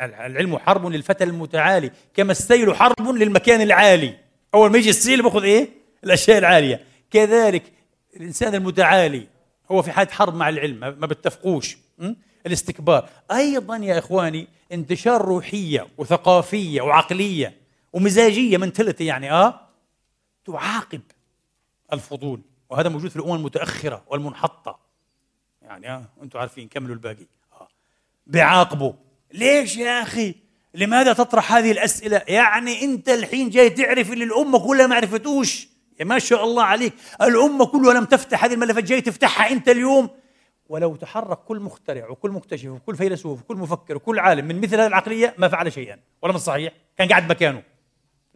[0.00, 4.16] العلم حرب للفتى المتعالي كما السيل حرب للمكان العالي.
[4.54, 5.68] أول ما يجي السيل باخذ إيه؟
[6.04, 6.84] الأشياء العالية.
[7.10, 7.72] كذلك
[8.16, 9.26] الإنسان المتعالي
[9.70, 11.78] هو في حالة حرب مع العلم ما بتفقوش
[12.46, 13.08] الاستكبار.
[13.32, 17.56] أيضا يا إخواني انتشار روحية وثقافية وعقلية
[17.92, 19.60] ومزاجية منتلتي يعني آه
[20.46, 21.00] تعاقب
[21.92, 22.40] الفضول.
[22.70, 24.78] وهذا موجود في الأمم المتأخرة والمنحطة.
[25.62, 27.26] يعني آه أنتم عارفين كملوا الباقي.
[27.52, 27.68] آه.
[28.26, 28.92] بيعاقبوا
[29.32, 30.34] ليش يا أخي؟
[30.74, 35.68] لماذا تطرح هذه الأسئلة؟ يعني أنت الحين جاي تعرف اللي الأمة كلها ما عرفتوش
[36.00, 36.92] يا ما شاء الله عليك.
[37.22, 40.10] الأمة كلها لم تفتح هذه الملفات جاي تفتحها أنت اليوم.
[40.68, 44.86] ولو تحرك كل مخترع وكل مكتشف وكل فيلسوف وكل مفكر وكل عالم من مثل هذه
[44.86, 45.98] العقلية ما فعل شيئا.
[46.22, 46.72] ولا من صحيح.
[46.98, 47.62] كان قاعد مكانه.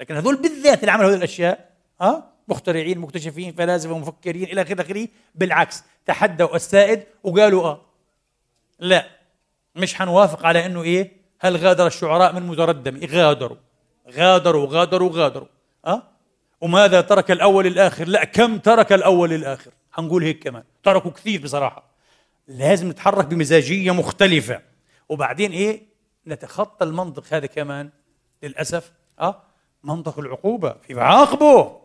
[0.00, 5.08] لكن هذول بالذات اللي عملوا هذه الأشياء ها؟ مخترعين مكتشفين فلاسفة مفكرين إلى آخره آخره.
[5.34, 7.80] بالعكس تحدوا السائد وقالوا آه.
[8.78, 9.13] لا.
[9.76, 13.56] مش حنوافق على إنه إيه؟ هل غادر الشعراء من متردم؟ غادروا.
[14.10, 15.48] غادروا غادروا غادروا.
[15.86, 16.02] أه؟
[16.60, 20.62] وماذا ترك الأول الآخر؟ لا كم ترك الأول الآخر؟ حنقول هيك كمان.
[20.82, 21.84] تركوا كثير بصراحة.
[22.48, 24.60] لازم نتحرك بمزاجية مختلفة.
[25.08, 25.82] وبعدين إيه؟
[26.26, 27.90] نتخطى المنطق هذا كمان
[28.42, 28.92] للأسف.
[29.20, 29.42] أه؟
[29.84, 31.83] منطق العقوبة في عاقبه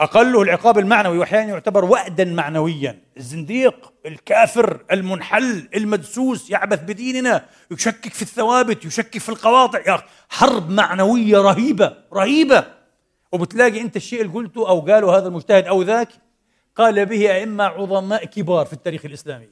[0.00, 3.02] أقله العقاب المعنوي وأحيانا يعتبر وأدا معنويا.
[3.16, 9.78] الزنديق الكافر المنحل المدسوس يعبث بديننا يشكك في الثوابت يشكك في القواطع.
[9.78, 12.64] يا أخي حرب معنوية رهيبة رهيبة.
[13.32, 16.08] وبتلاقي أنت الشيء اللي قلته أو قاله هذا المجتهد أو ذاك
[16.76, 19.48] قال به أئمة عظماء كبار في التاريخ الإسلامي.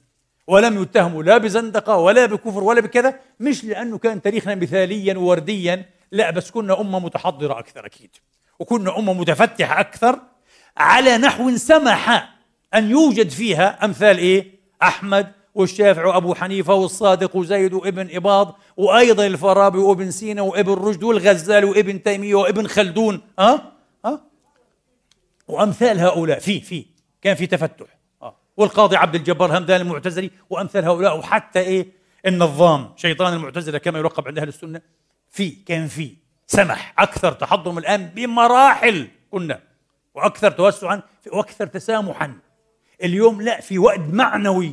[0.47, 5.85] ولم يتهموا لا بزندقة ولا بكفر ولا بكذا مش لأنه كان تاريخنا مثاليا وورديا.
[6.13, 8.17] لا بس كنا أمة متحضرة أكثر أكيد.
[8.61, 10.21] وكنا أمة متفتحة أكثر
[10.77, 12.35] على نحو سمح
[12.75, 19.79] أن يوجد فيها أمثال إيه؟ أحمد والشافعي وأبو حنيفة والصادق وزيد وابن إباض وأيضا الفارابي
[19.79, 23.63] وابن سينا وابن رشد والغزالي وابن تيمية وابن خلدون؟ أه؟
[24.05, 24.21] أه؟
[25.49, 26.87] وأمثال هؤلاء في في
[27.23, 27.87] كان في تفتح
[28.23, 31.87] أه؟ والقاضي عبد الجبار همدان المعتزلي وأمثال هؤلاء وحتى إيه
[32.27, 34.81] النظام شيطان المعتزلة كما يلقب عند أهل السنة
[35.31, 36.17] في كان في
[36.51, 36.95] سمح.
[36.99, 39.61] أكثر تحضر من الآن بمراحل كنا
[40.15, 41.03] وأكثر توسعا
[41.33, 42.39] وأكثر تسامحا.
[43.05, 44.73] اليوم لا في وقت معنوي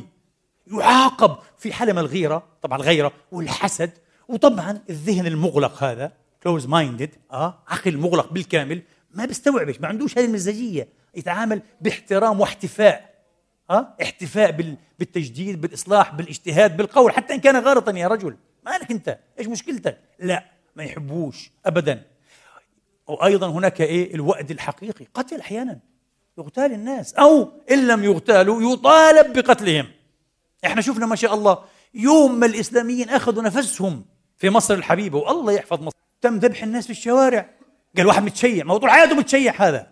[0.66, 3.90] يعاقب في حلم الغيرة طبعا الغيرة والحسد.
[4.28, 10.24] وطبعا الذهن المغلق هذا closed minded آه عقل مغلق بالكامل ما بيستوعبش ما عندوش هذه
[10.24, 10.88] المزاجية.
[11.14, 13.14] يتعامل باحترام واحتفاء
[13.70, 17.12] آه احتفاء بالتجديد بالإصلاح بالإجتهاد بالقول.
[17.12, 18.36] حتى إن كان غلطا يا رجل.
[18.66, 20.57] مالك أنت؟ إيش مشكلتك؟ لا.
[20.78, 22.02] ما يحبوش ابدا.
[23.06, 25.06] وأيضا هناك إيه؟ الوأد الحقيقي.
[25.14, 25.78] قتل أحيانا.
[26.38, 27.14] يغتال الناس.
[27.14, 29.86] أو إن لم يغتالوا يطالب بقتلهم.
[30.64, 31.64] إحنا شفنا ما شاء الله
[31.94, 34.04] يوم ما الإسلاميين أخذوا نفسهم
[34.36, 35.96] في مصر الحبيبة والله يحفظ مصر.
[36.20, 37.50] تم ذبح الناس في الشوارع.
[37.96, 38.78] قال واحد متشيع.
[38.78, 39.86] طول حياته متشيع هذا.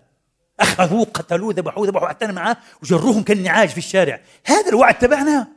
[0.60, 4.20] أخذوه قتلوه ذبحوه ذبحوا اعتنى معاه وجروهم كالنعاج في الشارع.
[4.44, 5.55] هذا الوعد تبعنا.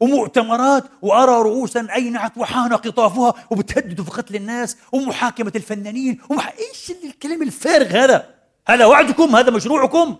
[0.00, 6.54] ومؤتمرات وأرى رؤوسا أينعت وحان قطافها وبتهددوا في قتل الناس ومحاكمة الفنانين ومح...
[6.58, 8.28] إيش الكلام الفارغ هذا؟
[8.68, 10.16] هذا وعدكم؟ هذا مشروعكم؟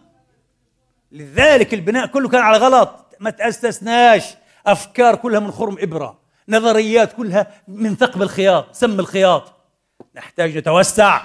[1.13, 3.07] لذلك البناء كله كان على غلط.
[3.21, 4.25] ما تأسسناش.
[4.67, 6.19] أفكار كلها من خرم إبرة.
[6.49, 9.53] نظريات كلها من ثقب الخياط سم الخياط.
[10.17, 11.21] نحتاج نتوسع.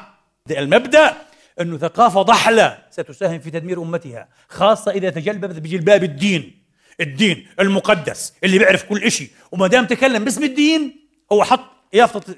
[0.52, 1.14] المبدأ
[1.62, 6.61] أنه ثقافة ضحلة ستساهم في تدمير أمتها خاصة إذا تجلببت بجلباب الدين.
[7.02, 12.36] الدين المقدس اللي بيعرف كل شيء وما دام تكلم باسم الدين هو حط يافطة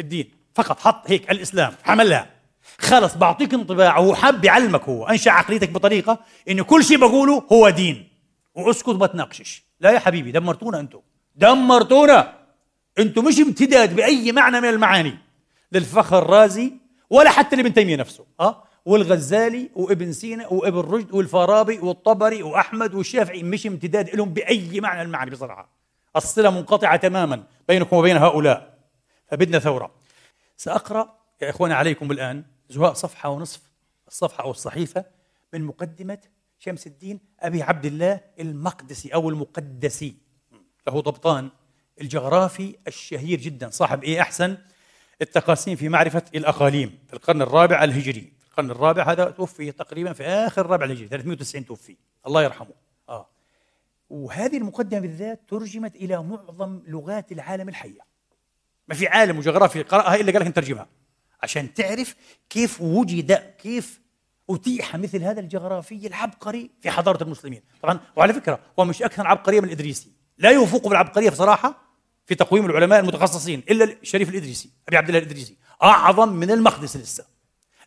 [0.00, 0.30] الدين.
[0.54, 2.30] فقط حط هيك الإسلام حملها.
[2.78, 6.18] خلص بعطيك انطباع هو حب يعلمك هو أنشأ عقليتك بطريقة
[6.48, 8.08] إنه كل شيء بقوله هو دين.
[8.54, 9.62] واسكت ما تناقشش.
[9.80, 11.00] لا يا حبيبي دمرتونا أنتم
[11.36, 12.38] دمرتونا.
[12.98, 15.18] أنتم مش امتداد بأي معنى من المعاني.
[15.72, 16.72] للفخر الرازي
[17.10, 18.24] ولا حتى لابن تيمية نفسه.
[18.40, 25.02] أه؟ والغزالي وابن سينا وابن رشد والفارابي والطبري وأحمد والشافعي مش امتداد لهم بأي معنى
[25.02, 25.68] المعنى بصراحة.
[26.16, 28.78] الصلة منقطعة تماما بينكم وبين هؤلاء.
[29.26, 29.90] فبدنا ثورة.
[30.56, 33.60] سأقرأ يا إخواني عليكم الآن زهاء صفحة ونصف
[34.08, 35.04] الصفحة أو الصحيفة
[35.52, 36.18] من مقدمة
[36.58, 40.14] شمس الدين أبي عبد الله المقدسي أو المقدسي.
[40.86, 41.50] له ضبطان
[42.00, 43.70] الجغرافي الشهير جدا.
[43.70, 44.56] صاحب إيه أحسن؟
[45.22, 48.32] التقاسيم في معرفة الأقاليم في القرن الرابع الهجري.
[48.52, 51.96] القرن الرابع هذا توفي تقريبا في آخر الرابع الهجري 390 توفي.
[52.26, 52.74] الله يرحمه.
[53.08, 53.28] آه.
[54.10, 58.00] وهذه المقدمة بالذات ترجمت إلى معظم لغات العالم الحية.
[58.88, 60.86] ما في عالم وجغرافي قرأها إلا قال لك نترجمها
[61.42, 62.14] عشان تعرف
[62.50, 64.00] كيف وجد كيف
[64.50, 67.62] أتيح مثل هذا الجغرافي العبقري في حضارة المسلمين.
[67.82, 70.12] طبعا وعلى فكرة هو مش أكثر عبقرية من الإدريسي.
[70.38, 71.82] لا يفوق بالعبقرية بصراحة
[72.26, 75.56] في تقويم العلماء المتخصصين إلا الشريف الإدريسي أبي عبد الله الإدريسي.
[75.82, 77.31] أعظم من المقدسي لسه.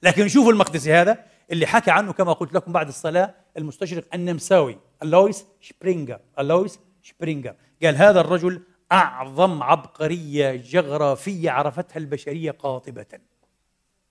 [0.04, 5.45] لكن شوفوا المقدسي هذا اللي حكى عنه كما قلت لكم بعد الصلاة المستشرق النمساوي ألويس
[5.62, 7.56] شبرينجر ألويس شبرينجر.
[7.84, 8.62] قال هذا الرجل
[8.92, 13.06] أعظم عبقرية جغرافية عرفتها البشرية قاطبة.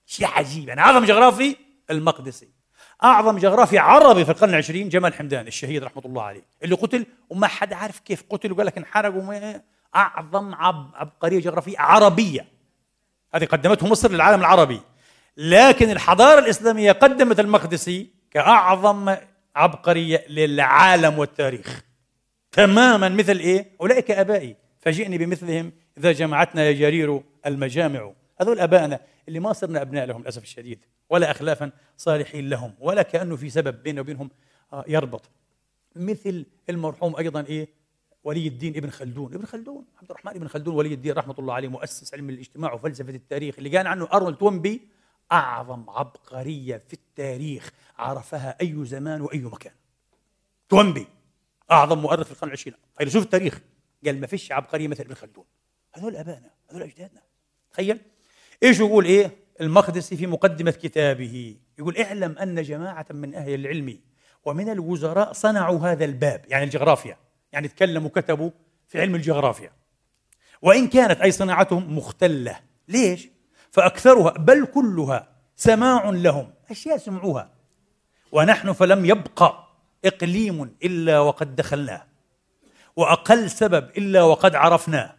[0.05, 1.55] شيء عجيب يعني أعظم جغرافي
[1.89, 2.49] المقدسي.
[3.03, 7.47] أعظم جغرافي عربي في القرن العشرين جمال حمدان الشهيد رحمة الله عليه اللي قتل وما
[7.47, 9.61] حد عارف كيف قتل وقال لك انحرق وما
[9.95, 12.47] أعظم عب عبقرية جغرافية عربية.
[13.33, 14.81] هذه قدمته مصر للعالم العربي.
[15.37, 19.15] لكن الحضارة الإسلامية قدمت المقدسي كأعظم
[19.55, 21.83] عبقرية للعالم والتاريخ.
[22.51, 24.55] تماما مثل إيه؟ أولئك آبائي.
[24.79, 28.11] فجئني بمثلهم إذا جمعتنا يا جرير المجامع.
[28.41, 33.35] هذول أبائنا اللي ما صرنا أبناء لهم للأسف الشديد ولا أخلافا صالحين لهم ولا كأنه
[33.35, 34.29] في سبب بيننا وبينهم
[34.73, 35.29] آه، يربط.
[35.95, 37.67] مثل المرحوم أيضا إيه؟
[38.23, 39.33] ولي الدين ابن خلدون.
[39.33, 43.09] ابن خلدون عبد الرحمن ابن خلدون ولي الدين رحمة الله عليه مؤسس علم الاجتماع وفلسفة
[43.09, 44.94] التاريخ اللي قال عنه أرنولد تومبي
[45.31, 49.73] أعظم عبقرية في التاريخ عرفها أي زمان وأي مكان.
[50.69, 51.07] تومبي
[51.71, 52.77] أعظم مؤرخ في القرن العشرين.
[52.97, 53.59] فيلسوف التاريخ.
[54.05, 55.45] قال ما فيش عبقرية مثل ابن خلدون.
[55.93, 57.21] هذول أبائنا هذول أجدادنا.
[57.71, 57.99] تخيل.
[58.63, 59.31] إيش يقول إيه؟
[59.61, 61.55] المقدسي في مقدمة كتابه.
[61.79, 63.99] يقول اعلم أن جماعة من أهل العلم
[64.45, 67.17] ومن الوزراء صنعوا هذا الباب يعني الجغرافيا.
[67.51, 68.51] يعني تكلموا كتبوا
[68.87, 69.71] في علم الجغرافيا.
[70.61, 72.59] وإن كانت أي صناعتهم مختلة.
[72.87, 73.29] ليش؟
[73.75, 77.49] فأكثرها بل كلها سماع لهم أشياء سمعوها.
[78.31, 79.67] ونحن فلم يبقى
[80.05, 82.05] إقليم إلا وقد دخلناه
[82.95, 85.15] وأقل سبب إلا وقد عرفناه.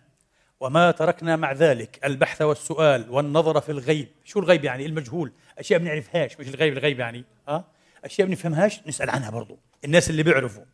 [0.61, 4.09] وما تركنا مع ذلك البحث والسؤال والنظر في الغيب.
[4.25, 5.33] شو الغيب يعني؟ المجهول.
[5.59, 6.41] أشياء بنعرفهاش.
[6.41, 7.65] مش الغيب؟ الغيب يعني ها؟
[8.05, 9.59] أشياء بنفهمهاش نسأل عنها برضو.
[9.85, 10.65] الناس اللي بيعرفوا.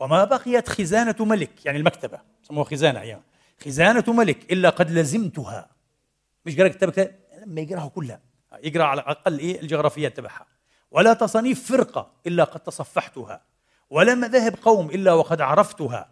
[0.00, 3.22] وما بقيت خزانة ملك يعني المكتبة سموها خزانة أيام
[3.64, 5.73] خزانة ملك إلا قد لزمتها.
[6.46, 8.20] مش قرأ كتابك لما يقرأها كلها.
[8.62, 10.46] يقرأ على الأقل إيه الجغرافيات تبعها.
[10.90, 13.42] ولا تصانيف فرقة إلا قد تصفحتها
[13.90, 16.10] ولا مذاهب قوم إلا وقد عرفتها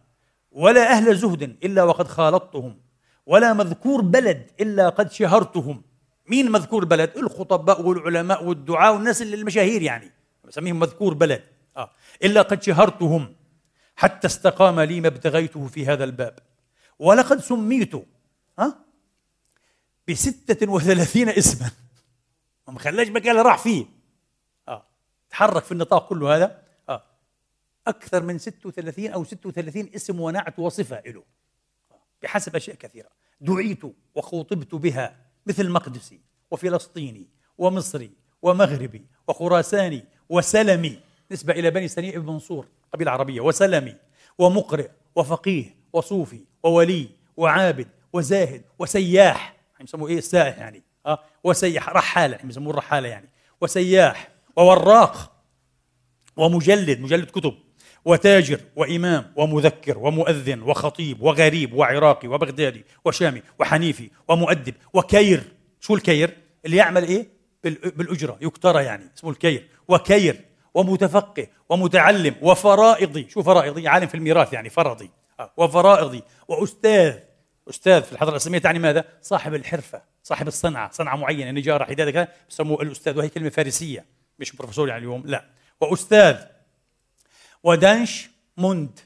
[0.52, 2.80] ولا أهل زهد إلا وقد خالطتهم
[3.26, 5.82] ولا مذكور بلد إلا قد شهرتهم.
[6.26, 10.12] مين مذكور بلد؟ الخطباء والعلماء والدعاء والناس المشاهير يعني.
[10.44, 11.42] بسميهم مذكور بلد.
[11.76, 11.90] آه.
[12.24, 13.34] إلا قد شهرتهم.
[13.96, 16.38] حتى استقام لي ما ابتغيته في هذا الباب.
[16.98, 17.94] ولقد سميت.
[18.59, 18.78] ها
[20.08, 21.70] بستة وثلاثين اسما.
[22.68, 23.86] ما خلاش مكان راح فيه.
[24.68, 24.86] آه.
[25.30, 26.62] تحرك في النطاق كله هذا.
[26.88, 27.02] آه.
[27.86, 31.22] أكثر من 36 أو 36 اسم ونعت وصفة له.
[32.22, 33.08] بحسب أشياء كثيرة.
[33.40, 33.80] دعيت
[34.14, 35.16] وخوطبت بها
[35.46, 36.20] مثل مقدسي
[36.50, 37.26] وفلسطيني
[37.58, 38.10] ومصري
[38.42, 41.00] ومغربي وخراساني وسلمي.
[41.30, 43.96] نسبة إلى بني سنيع بن منصور قبيلة عربية وسلمي
[44.38, 49.51] ومقرئ وفقيه وصوفي وولي وعابد وزاهد وسياح.
[49.84, 50.82] يسموه إيه؟ السائح يعني.
[51.06, 51.18] آه.
[51.44, 53.28] وسيح رحاله يعني يسموه الرحالة يعني.
[53.60, 55.32] وسياح ووراق
[56.36, 57.54] ومجلد مجلد كتب
[58.04, 65.42] وتاجر وإمام ومذكر ومؤذن وخطيب وغريب وعراقي وبغدادي وشامي وحنيفي ومؤدب وكير.
[65.80, 67.28] شو الكري؟ اللي يعمل إيه؟
[67.96, 69.68] بالأجرة يكترى يعني اسمه الكري.
[69.89, 70.40] وكري
[70.74, 73.26] ومتفقه ومتعلم وفرائضي.
[73.28, 75.10] شو فرائضي؟ عالم في الميراث يعني فرضي.
[75.40, 77.14] آه، وفرائضي وأستاذ.
[77.73, 81.51] أستاذ في الحضارة الإسلامية تعني ماذا؟ صاحب الحرفة صاحب الصنعة صنعة معينة.
[81.51, 84.05] نجارة حدادة كذا بسموه الأستاذ وهي كلمة فارسية
[84.39, 85.44] مش بروفيسور يعني اليوم لا.
[85.81, 86.36] وأستاذ
[87.62, 89.01] ودانش موند.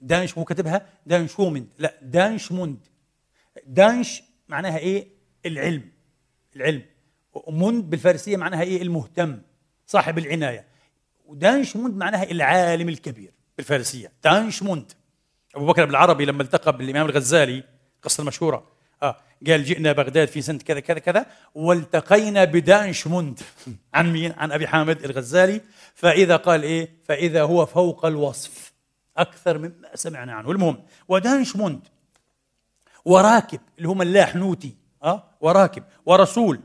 [0.00, 2.86] دانش هو كاتبها؟ دانشومند لا دانش موند.
[3.66, 5.06] دانش معناها إيه؟
[5.46, 5.90] العلم.
[6.56, 6.82] العلم.
[7.32, 9.42] وموند بالفارسية معناها إيه؟ المهتم
[9.86, 10.64] صاحب العناية.
[11.26, 14.12] ودانش موند معناها العالم الكبير بالفارسية.
[14.24, 14.92] دانش موند.
[15.54, 17.64] أبو بكر بن العربي لما التقى بالإمام الغزالي
[18.00, 18.64] القصة المشهوره
[19.02, 19.16] آه
[19.46, 23.40] قال جئنا بغداد في سنة كذا كذا كذا والتقينا بدانشموند
[23.94, 25.60] عن مين؟ عن أبي حامد الغزالي.
[25.94, 28.72] فإذا قال إيه؟ فإذا هو فوق الوصف.
[29.16, 30.50] أكثر مما سمعنا عنه.
[30.50, 31.88] المهم ودانشموند
[33.04, 36.60] وراكب اللي هو ملاح نوتي آه وراكب ورسول.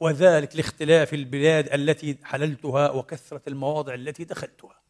[0.00, 4.83] وذلك لاختلاف البلاد التي حللتها وكثرة المواضع التي دخلتها.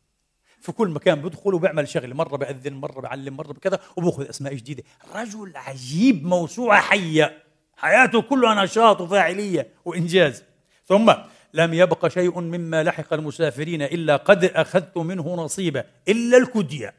[0.65, 4.83] في كل مكان بدخل وبيعمل شغله مرة بأذن مرة بعلم مرة بكذا وباخذ أسماء جديدة.
[5.15, 7.43] رجل عجيب موسوعة حية.
[7.77, 10.43] حياته كلها نشاط وفاعلية وإنجاز.
[10.87, 11.15] ثم
[11.55, 16.95] لم يبق شيء مما لحق المسافرين إلا قد أخذت منه نصيبا إلا الكدية.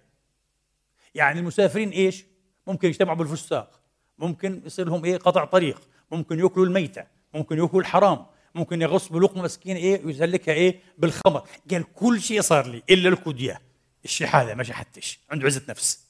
[1.15, 2.25] يعني المسافرين إيش؟
[2.67, 3.79] ممكن يجتمعوا بالفساق
[4.17, 5.81] ممكن يصير لهم إيه؟ قطع طريق
[6.11, 8.25] ممكن يأكلوا الميتة ممكن يأكلوا الحرام
[8.55, 11.47] ممكن يغص بلقمة مسكين إيه ويسلكها إيه بالخمر.
[11.71, 13.61] قال كل شيء صار لي إلا الكودية
[14.05, 16.05] الشيء هذا ما شحتش عنده عزة نفس.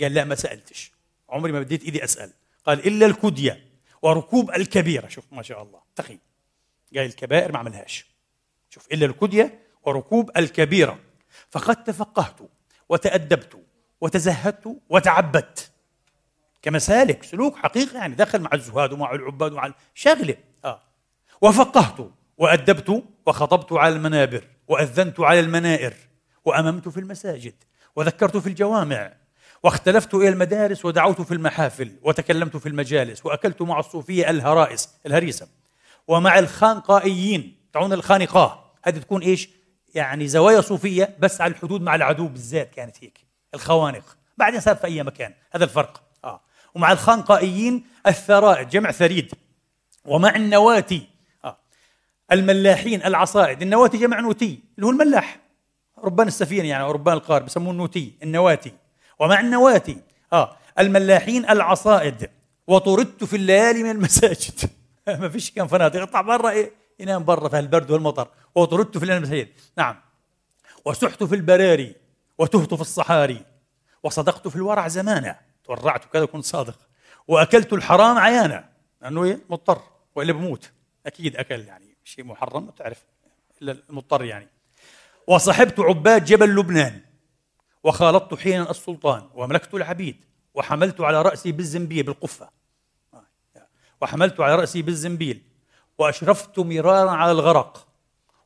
[0.00, 0.92] قال لا ما سألتش.
[1.28, 2.30] عمري ما بديت إيدي أسأل.
[2.66, 3.64] قال إلا الكودية
[4.02, 5.08] وركوب الكبيرة.
[5.08, 5.80] شوف ما شاء الله.
[5.96, 6.18] تقي
[6.96, 8.06] قال الكبائر ما عملهاش.
[8.70, 10.98] شوف إلا الكودية وركوب الكبيرة.
[11.50, 12.36] فقد تفقهت
[12.88, 13.62] وتأدبت
[14.00, 15.70] وتزهدت وتعبدت.
[16.62, 18.14] كمسالك سلوك حقيقي يعني.
[18.14, 20.36] دخل مع الزهاد ومع العباد ومع شغلة.
[21.40, 25.94] وفقهت وأدبت وخطبت على المنابر وأذنت على المنائر
[26.44, 27.54] وأممت في المساجد
[27.96, 29.12] وذكرت في الجوامع
[29.62, 35.48] واختلفت إلى المدارس ودعوت في المحافل وتكلمت في المجالس وأكلت مع الصوفية الهرائس الهريسة.
[36.08, 38.72] ومع الخانقائيين تعون الخانقاة.
[38.84, 39.48] هذه تكون إيش؟
[39.94, 43.18] يعني زوايا صوفية بس على الحدود مع العدو بالذات كانت هيك
[43.54, 44.16] الخوانق.
[44.36, 45.34] بعدين صار في أي مكان.
[45.52, 46.02] هذا الفرق.
[46.24, 46.40] آه.
[46.74, 49.34] ومع الخانقائيين الثرائد جمع ثريد.
[50.04, 51.09] ومع النواتي
[52.32, 55.38] الملاحين العصائد النواتي جمع نوتي اللي هو الملاح.
[55.98, 58.72] ربان السفينة يعني أو ربان القارب بسموه النوتي النواتي.
[59.18, 59.96] ومع النواتي
[60.32, 62.30] آه الملاحين العصائد.
[62.66, 64.70] وطردت في الليالي من المساجد.
[65.20, 66.02] ما فيش كان فنادق.
[66.02, 68.28] اطلع برا إيه؟ ينام برا في البرد والمطر.
[68.54, 69.48] وطردت في الليالي من المساجد.
[69.78, 69.96] نعم.
[70.84, 71.94] وسحت في البراري
[72.38, 73.44] وتهت في الصحاري.
[74.02, 75.38] وصدقت في الورع زمانا.
[75.64, 76.78] تورعت كذا كنت صادق.
[77.28, 78.64] وأكلت الحرام عيانا.
[79.02, 79.80] لأنه إيه؟ مضطر.
[80.14, 80.70] وإلا بموت.
[81.06, 81.89] أكيد أكل يعني.
[82.10, 83.04] شيء محرم تعرف
[83.62, 84.48] إلا المضطر يعني.
[85.26, 87.00] وصحبت عباد جبل لبنان
[87.84, 90.24] وخالطت حينا السلطان وملكت العبيد
[90.54, 92.50] وحملت على رأسي بالزنبيل بالقفة.
[94.02, 95.42] وحملت على رأسي بالزنبيل
[95.98, 97.88] وأشرفت مرارا على الغرق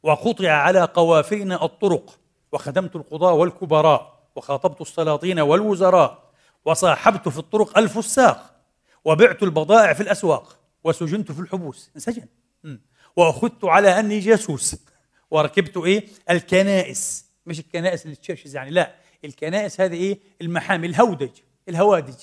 [0.03, 2.19] وقطع على قوافلنا الطرق
[2.53, 6.33] وخدمت القضاة والكبراء وخاطبت السلاطين والوزراء
[6.65, 8.55] وصاحبت في الطرق الفساق
[9.05, 11.91] وبعت البضائع في الأسواق وسجنت في الحبوس.
[11.97, 12.29] انسجن.
[13.17, 14.77] وأخذت على أني جاسوس.
[15.31, 17.25] وركبت إيه؟ الكنائس.
[17.47, 18.95] مش الكنائس اللي تشرشز يعني لا.
[19.25, 21.31] الكنائس هذه إيه؟ المحامي الهودج.
[21.69, 22.15] الهوادج.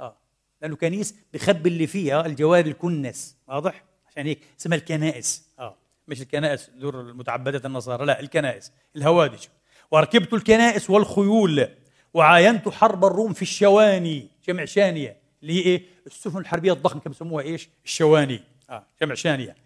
[0.00, 0.16] آه.
[0.62, 3.36] لأنه كنيس بخبي اللي فيها الجوار الكنس.
[3.48, 5.42] واضح؟ عشان هيك اسمها الكنائس.
[5.58, 5.76] آه.
[6.08, 8.06] مش الكنائس دور المتعبدة النصارى.
[8.06, 8.72] لا الكنائس.
[8.96, 9.44] الهوادج.
[9.90, 11.68] وركبت الكنائس والخيول.
[12.14, 14.28] وعاينت حرب الروم في الشواني.
[14.48, 15.16] جمع شانية.
[15.42, 18.42] اللي هي إيه؟ السفن الحربية الضخمة كانوا بيسموها إيش؟ الشواني.
[18.70, 18.86] آه.
[19.02, 19.56] جمع شانية.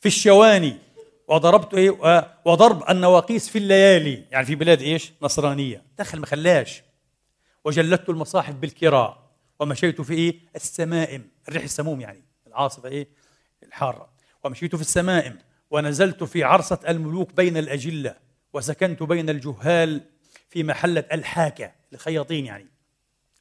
[0.00, 0.76] في الشواني.
[1.28, 1.90] وضربت إيه؟
[2.44, 4.24] وضرب النواقيس في الليالي.
[4.30, 5.82] يعني في بلاد إيش؟ نصرانية.
[5.98, 6.82] دخل ما خلاش
[7.64, 9.30] وجلدت المصاحف بالكراء.
[9.60, 11.30] ومشيت في إيه؟ السمائم.
[11.48, 12.22] الريح السموم يعني.
[12.46, 13.08] العاصفة إيه؟
[13.62, 14.08] الحارة.
[14.44, 15.38] ومشيت في السمائم.
[15.70, 18.16] ونزلت في عرصة الملوك بين الأجلة.
[18.52, 20.00] وسكنت بين الجهال
[20.50, 22.66] في محلة الحاكة الخياطين يعني.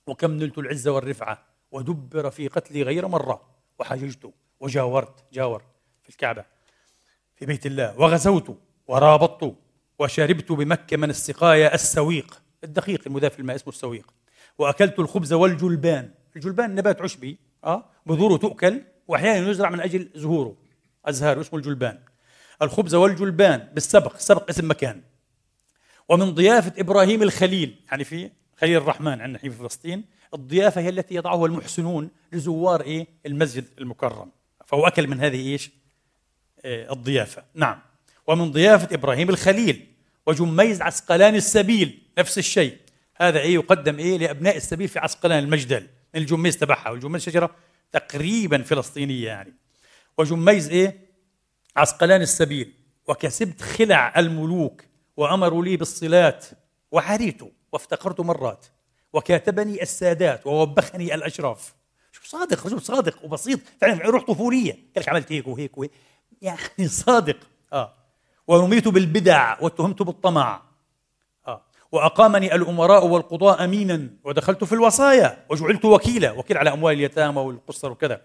[0.07, 1.45] وكم نلت العزة والرفعة.
[1.71, 3.41] ودبر في قتلي غير مرة.
[3.79, 4.33] وحججت.
[4.59, 5.33] وجاورت.
[5.33, 5.63] جاور
[6.07, 6.45] في الكعبة
[7.35, 7.99] في بيت الله.
[7.99, 8.57] وغزوت
[8.87, 9.55] ورابطت
[9.99, 14.13] وشربت بمكة من السقايا السويق الدقيق المذاف في الماء اسمه السويق.
[14.57, 16.11] وأكلت الخبز والجلبان.
[16.35, 20.57] الجلبان نبات عشبي أه بذوره تؤكل وأحيانا يزرع من أجل زهوره.
[21.05, 21.99] أزهار اسمه الجلبان.
[22.61, 25.01] الخبز والجلبان بالسبق السبق اسم مكان.
[26.09, 31.45] ومن ضيافة إبراهيم الخليل يعني في خليل الرحمن عندنا في فلسطين الضيافة هي التي يضعها
[31.45, 34.31] المحسنون لزوار إيه؟ المسجد المكرم.
[34.65, 35.71] فهو أكل من هذه إيش؟
[36.67, 37.43] الضيافة.
[37.53, 37.79] نعم.
[38.27, 39.87] ومن ضيافة إبراهيم الخليل
[40.25, 42.77] وجميز عسقلان السبيل نفس الشيء.
[43.15, 46.89] هذا إيه يقدم إيه؟ لأبناء السبيل في عسقلان المجدل من الجميز تبعها.
[46.89, 47.55] والجميز شجرة
[47.91, 49.53] تقريبا فلسطينية يعني.
[50.17, 51.07] وجميز إيه؟
[51.75, 52.73] عسقلان السبيل.
[53.07, 54.83] وكسبت خلع الملوك
[55.17, 56.45] وأمروا لي بالصلات
[56.91, 57.41] وحريت
[57.71, 58.65] وافتقرت مرات.
[59.13, 61.73] وكاتبني السادات ووبخني الأشراف.
[62.11, 63.59] شو صادق رجل صادق وبسيط.
[63.81, 64.71] فعلا روح طفولية.
[64.71, 65.91] قال لك عملت هيك وهيك وهيك
[66.41, 67.37] يعني صادق.
[67.73, 67.93] آه.
[68.47, 70.61] ورميت بالبدع واتهمت بالطمع.
[71.47, 71.61] آه.
[71.91, 78.21] وأقامني الأمراء والقضاء أمينا ودخلت في الوصايا وجعلت وكيلا وكيل على أموال اليتامى والقصر وكذا.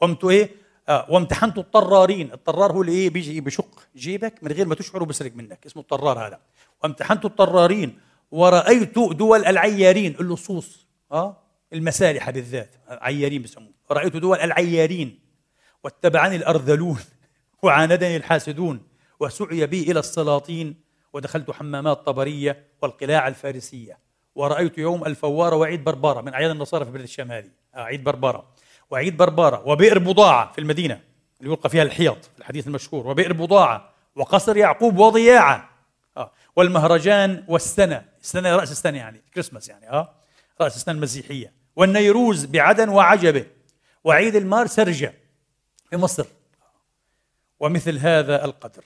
[0.00, 0.50] قمت إيه؟
[0.88, 1.06] آه.
[1.08, 2.32] وامتحنت الطرارين.
[2.32, 5.66] الطرار هو اللي إيه؟ بيجي بشق جيبك من غير ما تشعر وبسرق منك.
[5.66, 6.40] اسمه الطرار هذا.
[6.82, 7.98] وامتحنت الطرارين.
[8.30, 10.16] ورأيت دول العيارين.
[10.20, 10.86] اللصوص.
[11.12, 11.36] آه.
[11.72, 12.70] المسالحة بالذات.
[12.88, 15.29] عيارين بسموه رأيت دول العيارين.
[15.84, 17.00] واتبعني الأرذلون
[17.62, 18.82] وعاندني الحاسدون
[19.20, 20.80] وسعي بي إلى السلاطين
[21.12, 23.98] ودخلت حمامات طبرية والقلاع الفارسية.
[24.34, 28.48] ورأيت يوم الفوار وعيد بربارة من أعياد النصارى في الشام هذه آه عيد بربارة.
[28.90, 29.62] وعيد بربارة.
[29.68, 31.00] وبئر بضاعة في المدينة
[31.40, 33.06] اللي يلقى فيها الحيض في الحديث المشهور.
[33.06, 35.70] وبئر بضاعة وقصر يعقوب وضياعة
[36.16, 36.32] آه.
[36.56, 38.04] والمهرجان والسنة.
[38.22, 40.14] السنة رأس السنة يعني كريسماس يعني آه
[40.60, 41.52] رأس السنة المسيحية.
[41.76, 43.46] والنيروز بعدن وعجبة.
[44.04, 45.14] وعيد المار سرجة.
[45.90, 46.26] في مصر.
[47.60, 48.84] ومثل هذا القدر.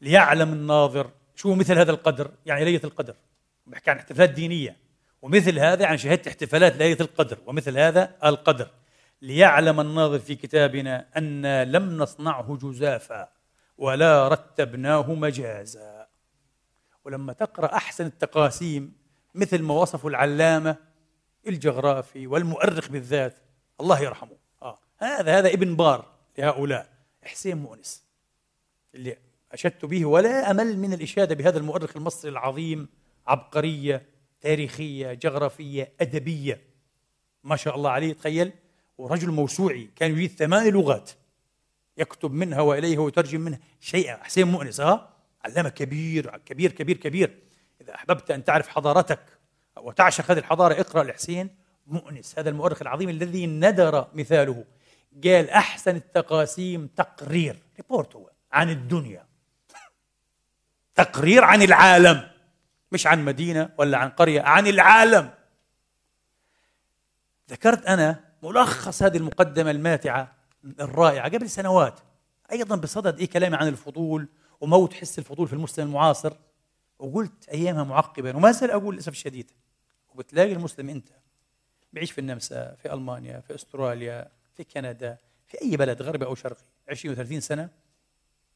[0.00, 1.10] ليعلم الناظر.
[1.34, 3.14] شو مثل هذا القدر؟ يعني ليلة القدر.
[3.66, 4.76] بحكي عن احتفالات دينية.
[5.22, 7.38] ومثل هذا عن شهادة احتفالات ليلة القدر.
[7.46, 8.70] ومثل هذا القدر.
[9.22, 13.28] ليعلم الناظر في كتابنا أن لم نصنعه جزافا
[13.78, 16.06] ولا رتبناه مجازا.
[17.04, 18.92] ولما تقرأ أحسن التقاسيم
[19.34, 20.76] مثل ما وصفه العلامة
[21.46, 23.38] الجغرافي والمؤرخ بالذات
[23.80, 24.41] الله يرحمه.
[25.02, 26.12] هذا هذا ابن بار.
[26.38, 26.88] لهؤلاء
[27.22, 28.02] حسين مؤنس.
[28.94, 29.16] اللي
[29.52, 32.88] أشدت به ولا أمل من الإشادة بهذا المؤرخ المصري العظيم
[33.26, 34.06] عبقرية
[34.40, 36.60] تاريخية جغرافية أدبية.
[37.44, 38.52] ما شاء الله عليه تخيل.
[38.98, 41.10] ورجل موسوعي كان يريد ثمان لغات.
[41.96, 44.24] يكتب منها واليها ويترجم منها شيئا.
[44.24, 47.38] حسين مؤنس ها علامة كبير كبير كبير كبير.
[47.80, 49.20] إذا أحببت أن تعرف حضارتك
[49.76, 51.50] وتعشق هذه الحضارة اقرأ لحسين
[51.86, 54.64] مؤنس هذا المؤرخ العظيم الذي ندر مثاله.
[55.24, 57.62] قال أحسن التقاسيم تقرير.
[57.76, 58.30] ريبورت هو.
[58.52, 59.26] عن الدنيا.
[60.94, 62.30] تقرير عن العالم.
[62.92, 64.42] مش عن مدينة ولا عن قرية.
[64.42, 65.30] عن العالم.
[67.50, 70.34] ذكرت أنا ملخص هذه المقدمة الماتعة
[70.80, 72.00] الرائعة قبل سنوات.
[72.52, 74.28] أيضا بصدد إيه كلامي عن الفضول
[74.60, 76.32] وموت حس الفضول في المسلم المعاصر.
[76.98, 78.36] وقلت أيامها معقبا.
[78.36, 79.50] وما زال أقول للأسف الشديد.
[80.08, 81.08] وبتلاقي المسلم أنت.
[81.92, 84.41] بيعيش في النمسا في ألمانيا في أستراليا.
[84.56, 85.16] في كندا
[85.46, 87.68] في أي بلد غربي أو شرقي 20 و30 سنة؟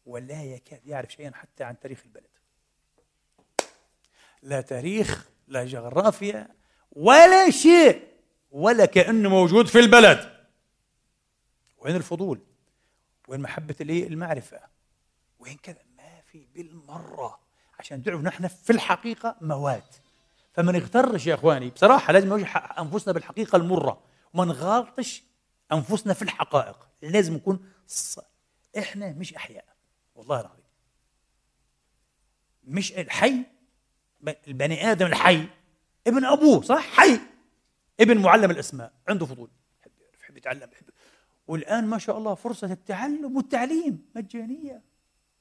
[0.07, 2.31] ولا يكاد يعرف شيئا حتى عن تاريخ البلد.
[4.43, 6.49] لا تاريخ لا جغرافيا
[6.93, 8.09] ولا شيء
[8.51, 10.47] ولا كأنه موجود في البلد.
[11.79, 12.41] وين الفضول؟
[13.29, 14.61] وين محبة الايه المعرفة؟
[15.39, 17.39] وين كذا؟ ما في بالمرة.
[17.79, 19.83] عشان تعرف نحن في الحقيقة مواد
[20.53, 24.03] فما نغترش يا إخواني بصراحة لازم نواجه أنفسنا بالحقيقة المرة.
[24.35, 25.23] وما نغالطش
[25.73, 26.89] أنفسنا في الحقائق.
[27.03, 27.73] لازم نكون.
[28.79, 29.65] إحنا مش أحياء.
[30.15, 30.65] والله العظيم.
[32.65, 33.45] مش الحي
[34.49, 35.49] البني آدم الحي.
[36.07, 37.21] ابن أبوه صح؟ حي.
[38.01, 38.93] ابن معلم الأسماء.
[39.09, 39.51] عنده فضول.
[39.81, 40.85] بحب يعرف بحب يتعلم بحب
[41.49, 44.83] والآن ما شاء الله فرصة التعلم والتعليم مجانية.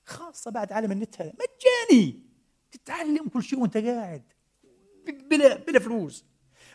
[0.06, 1.34] خاصة بعد عالم النت هذا.
[1.34, 2.20] مجاني.
[2.72, 4.24] تتعلم كل شيء وأنت قاعد.
[5.06, 6.26] بلا بلا فلوس.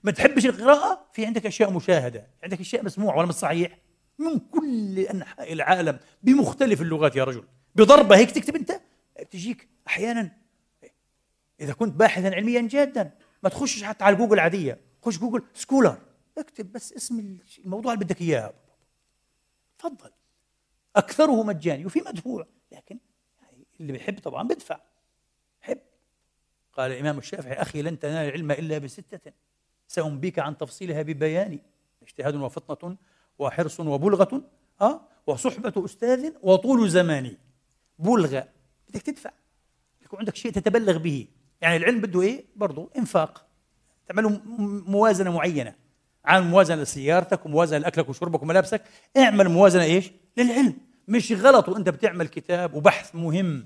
[0.05, 3.78] ما تحبش القراءة؟ في عندك أشياء مشاهدة عندك أشياء مسموعة ولا مش صحيح؟
[4.18, 7.44] من كل أنحاء العالم بمختلف اللغات يا رجل.
[7.74, 8.81] بضربة هيك تكتب أنت؟
[9.20, 10.31] بتجيك أحيانا
[11.60, 13.10] إذا كنت باحثا علميا جادا
[13.43, 14.81] ما تخشش حتى على جوجل عادية.
[15.02, 15.99] خش Google Scholar.
[16.39, 18.55] اكتب بس اسم الموضوع اللي بدك إياه.
[19.78, 20.10] تفضل.
[20.97, 22.47] أكثره مجاني وفي مدفوع.
[22.72, 22.98] لكن
[23.81, 24.81] اللي بيحب طبعا بدفع
[25.60, 25.78] حب.
[26.72, 29.32] قال الإمام الشافعي أخي لن تنال العلم إلا بستة.
[29.91, 31.62] سأنبيك عن تفصيلها ببياني.
[32.03, 32.97] اجتهاد وفطنة
[33.39, 34.43] وحرص وبلغة
[34.81, 37.39] أه وصحبة أستاذ وطول زماني.
[37.99, 38.49] بلغة.
[38.89, 39.31] بدك تدفع.
[40.03, 41.27] يكون عندك شيء تتبلغ به.
[41.61, 43.47] يعني العلم بده إيه؟ برضه إنفاق.
[44.07, 44.31] تعملوا
[44.87, 45.75] موازنة معينة.
[46.25, 48.83] عن موازنة لسيارتك وموازنة لأكلك وشربك وملابسك.
[49.17, 50.77] اعمل موازنة إيش؟ للعلم.
[51.09, 53.65] مش غلط وأنت بتعمل كتاب وبحث مهم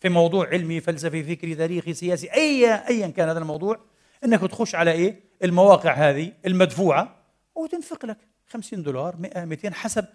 [0.00, 3.80] في موضوع علمي فلسفي فكري تاريخي سياسي اي ايا كان هذا الموضوع.
[4.24, 7.16] إنك تخش على إيه؟ المواقع هذه المدفوعة
[7.54, 8.18] وتنفق لك
[8.48, 10.06] 50 دولار 100 200 حسب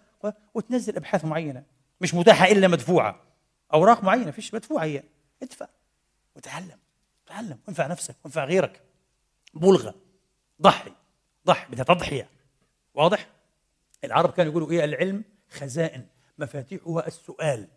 [0.54, 1.64] وتنزل أبحاث معينة.
[2.02, 3.22] مش متاحة إلا مدفوعة.
[3.74, 5.04] أوراق معينة فيش مدفوعة هي.
[5.44, 5.68] ادفع
[6.36, 6.78] وتعلم
[7.26, 8.82] تعلم وانفع نفسك وانفع غيرك.
[9.54, 9.96] بلغة.
[10.62, 10.92] ضحي
[11.48, 12.30] ضحي بدها تضحية.
[12.94, 13.28] واضح؟
[14.04, 16.06] العرب كانوا يقولوا إيه؟ العلم خزائن.
[16.38, 17.68] مفاتيحها السؤال.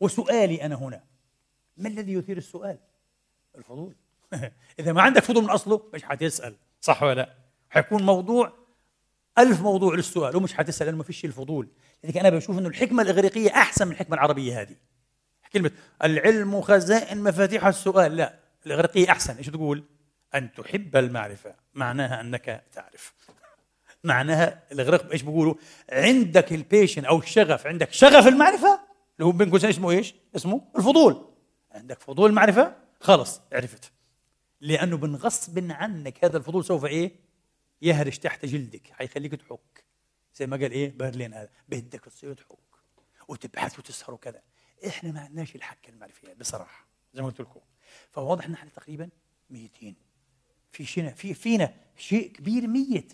[0.00, 1.04] وسؤالي أنا هنا
[1.76, 2.78] ما الذي يثير السؤال؟
[3.56, 3.94] الفضول.
[4.80, 6.56] إذا ما عندك فضول من أصله مش حتسأل.
[6.80, 7.34] صح ولا لا؟
[7.70, 8.52] حيكون موضوع
[9.38, 11.68] ألف موضوع للسؤال ومش حتسأل لأنه ما فيش الفضول
[12.04, 14.76] لذلك أنا بشوف أنه الحكمة الإغريقية أحسن من الحكمة العربية هذه.
[15.52, 15.70] كلمة
[16.04, 18.16] العلم خزائن مفاتيح السؤال.
[18.16, 18.34] لا
[18.66, 19.36] الإغريقية أحسن.
[19.36, 19.84] إيش تقول؟
[20.34, 21.54] أن تحب المعرفة.
[21.74, 23.14] معناها أنك تعرف.
[24.04, 25.54] معناها الإغريق إيش بيقولوا؟
[25.92, 27.66] عندك البيشن أو الشغف.
[27.66, 28.80] عندك شغف المعرفة؟
[29.16, 31.26] اللي هو بين قوسين اسمه إيش؟ اسمه الفضول.
[31.72, 33.92] عندك فضول المعرفة؟ خلص عرفت.
[34.60, 37.12] لأنه من غصب عنك هذا الفضول سوف إيه؟
[37.82, 39.84] يهرش تحت جلدك حيخليك تحك.
[40.34, 42.58] زي ما قال إيه؟ برلين هذا بدك تصير تحك
[43.28, 44.42] وتبحث وتسهر وكذا.
[44.86, 47.60] إحنا ما عندناش الحكة المعرفية بصراحة زي ما قلت لكم.
[48.10, 49.08] فواضح إن إحنا تقريبا
[49.50, 49.96] ميتين.
[50.72, 53.12] في شنا في فينا شيء كبير ميت.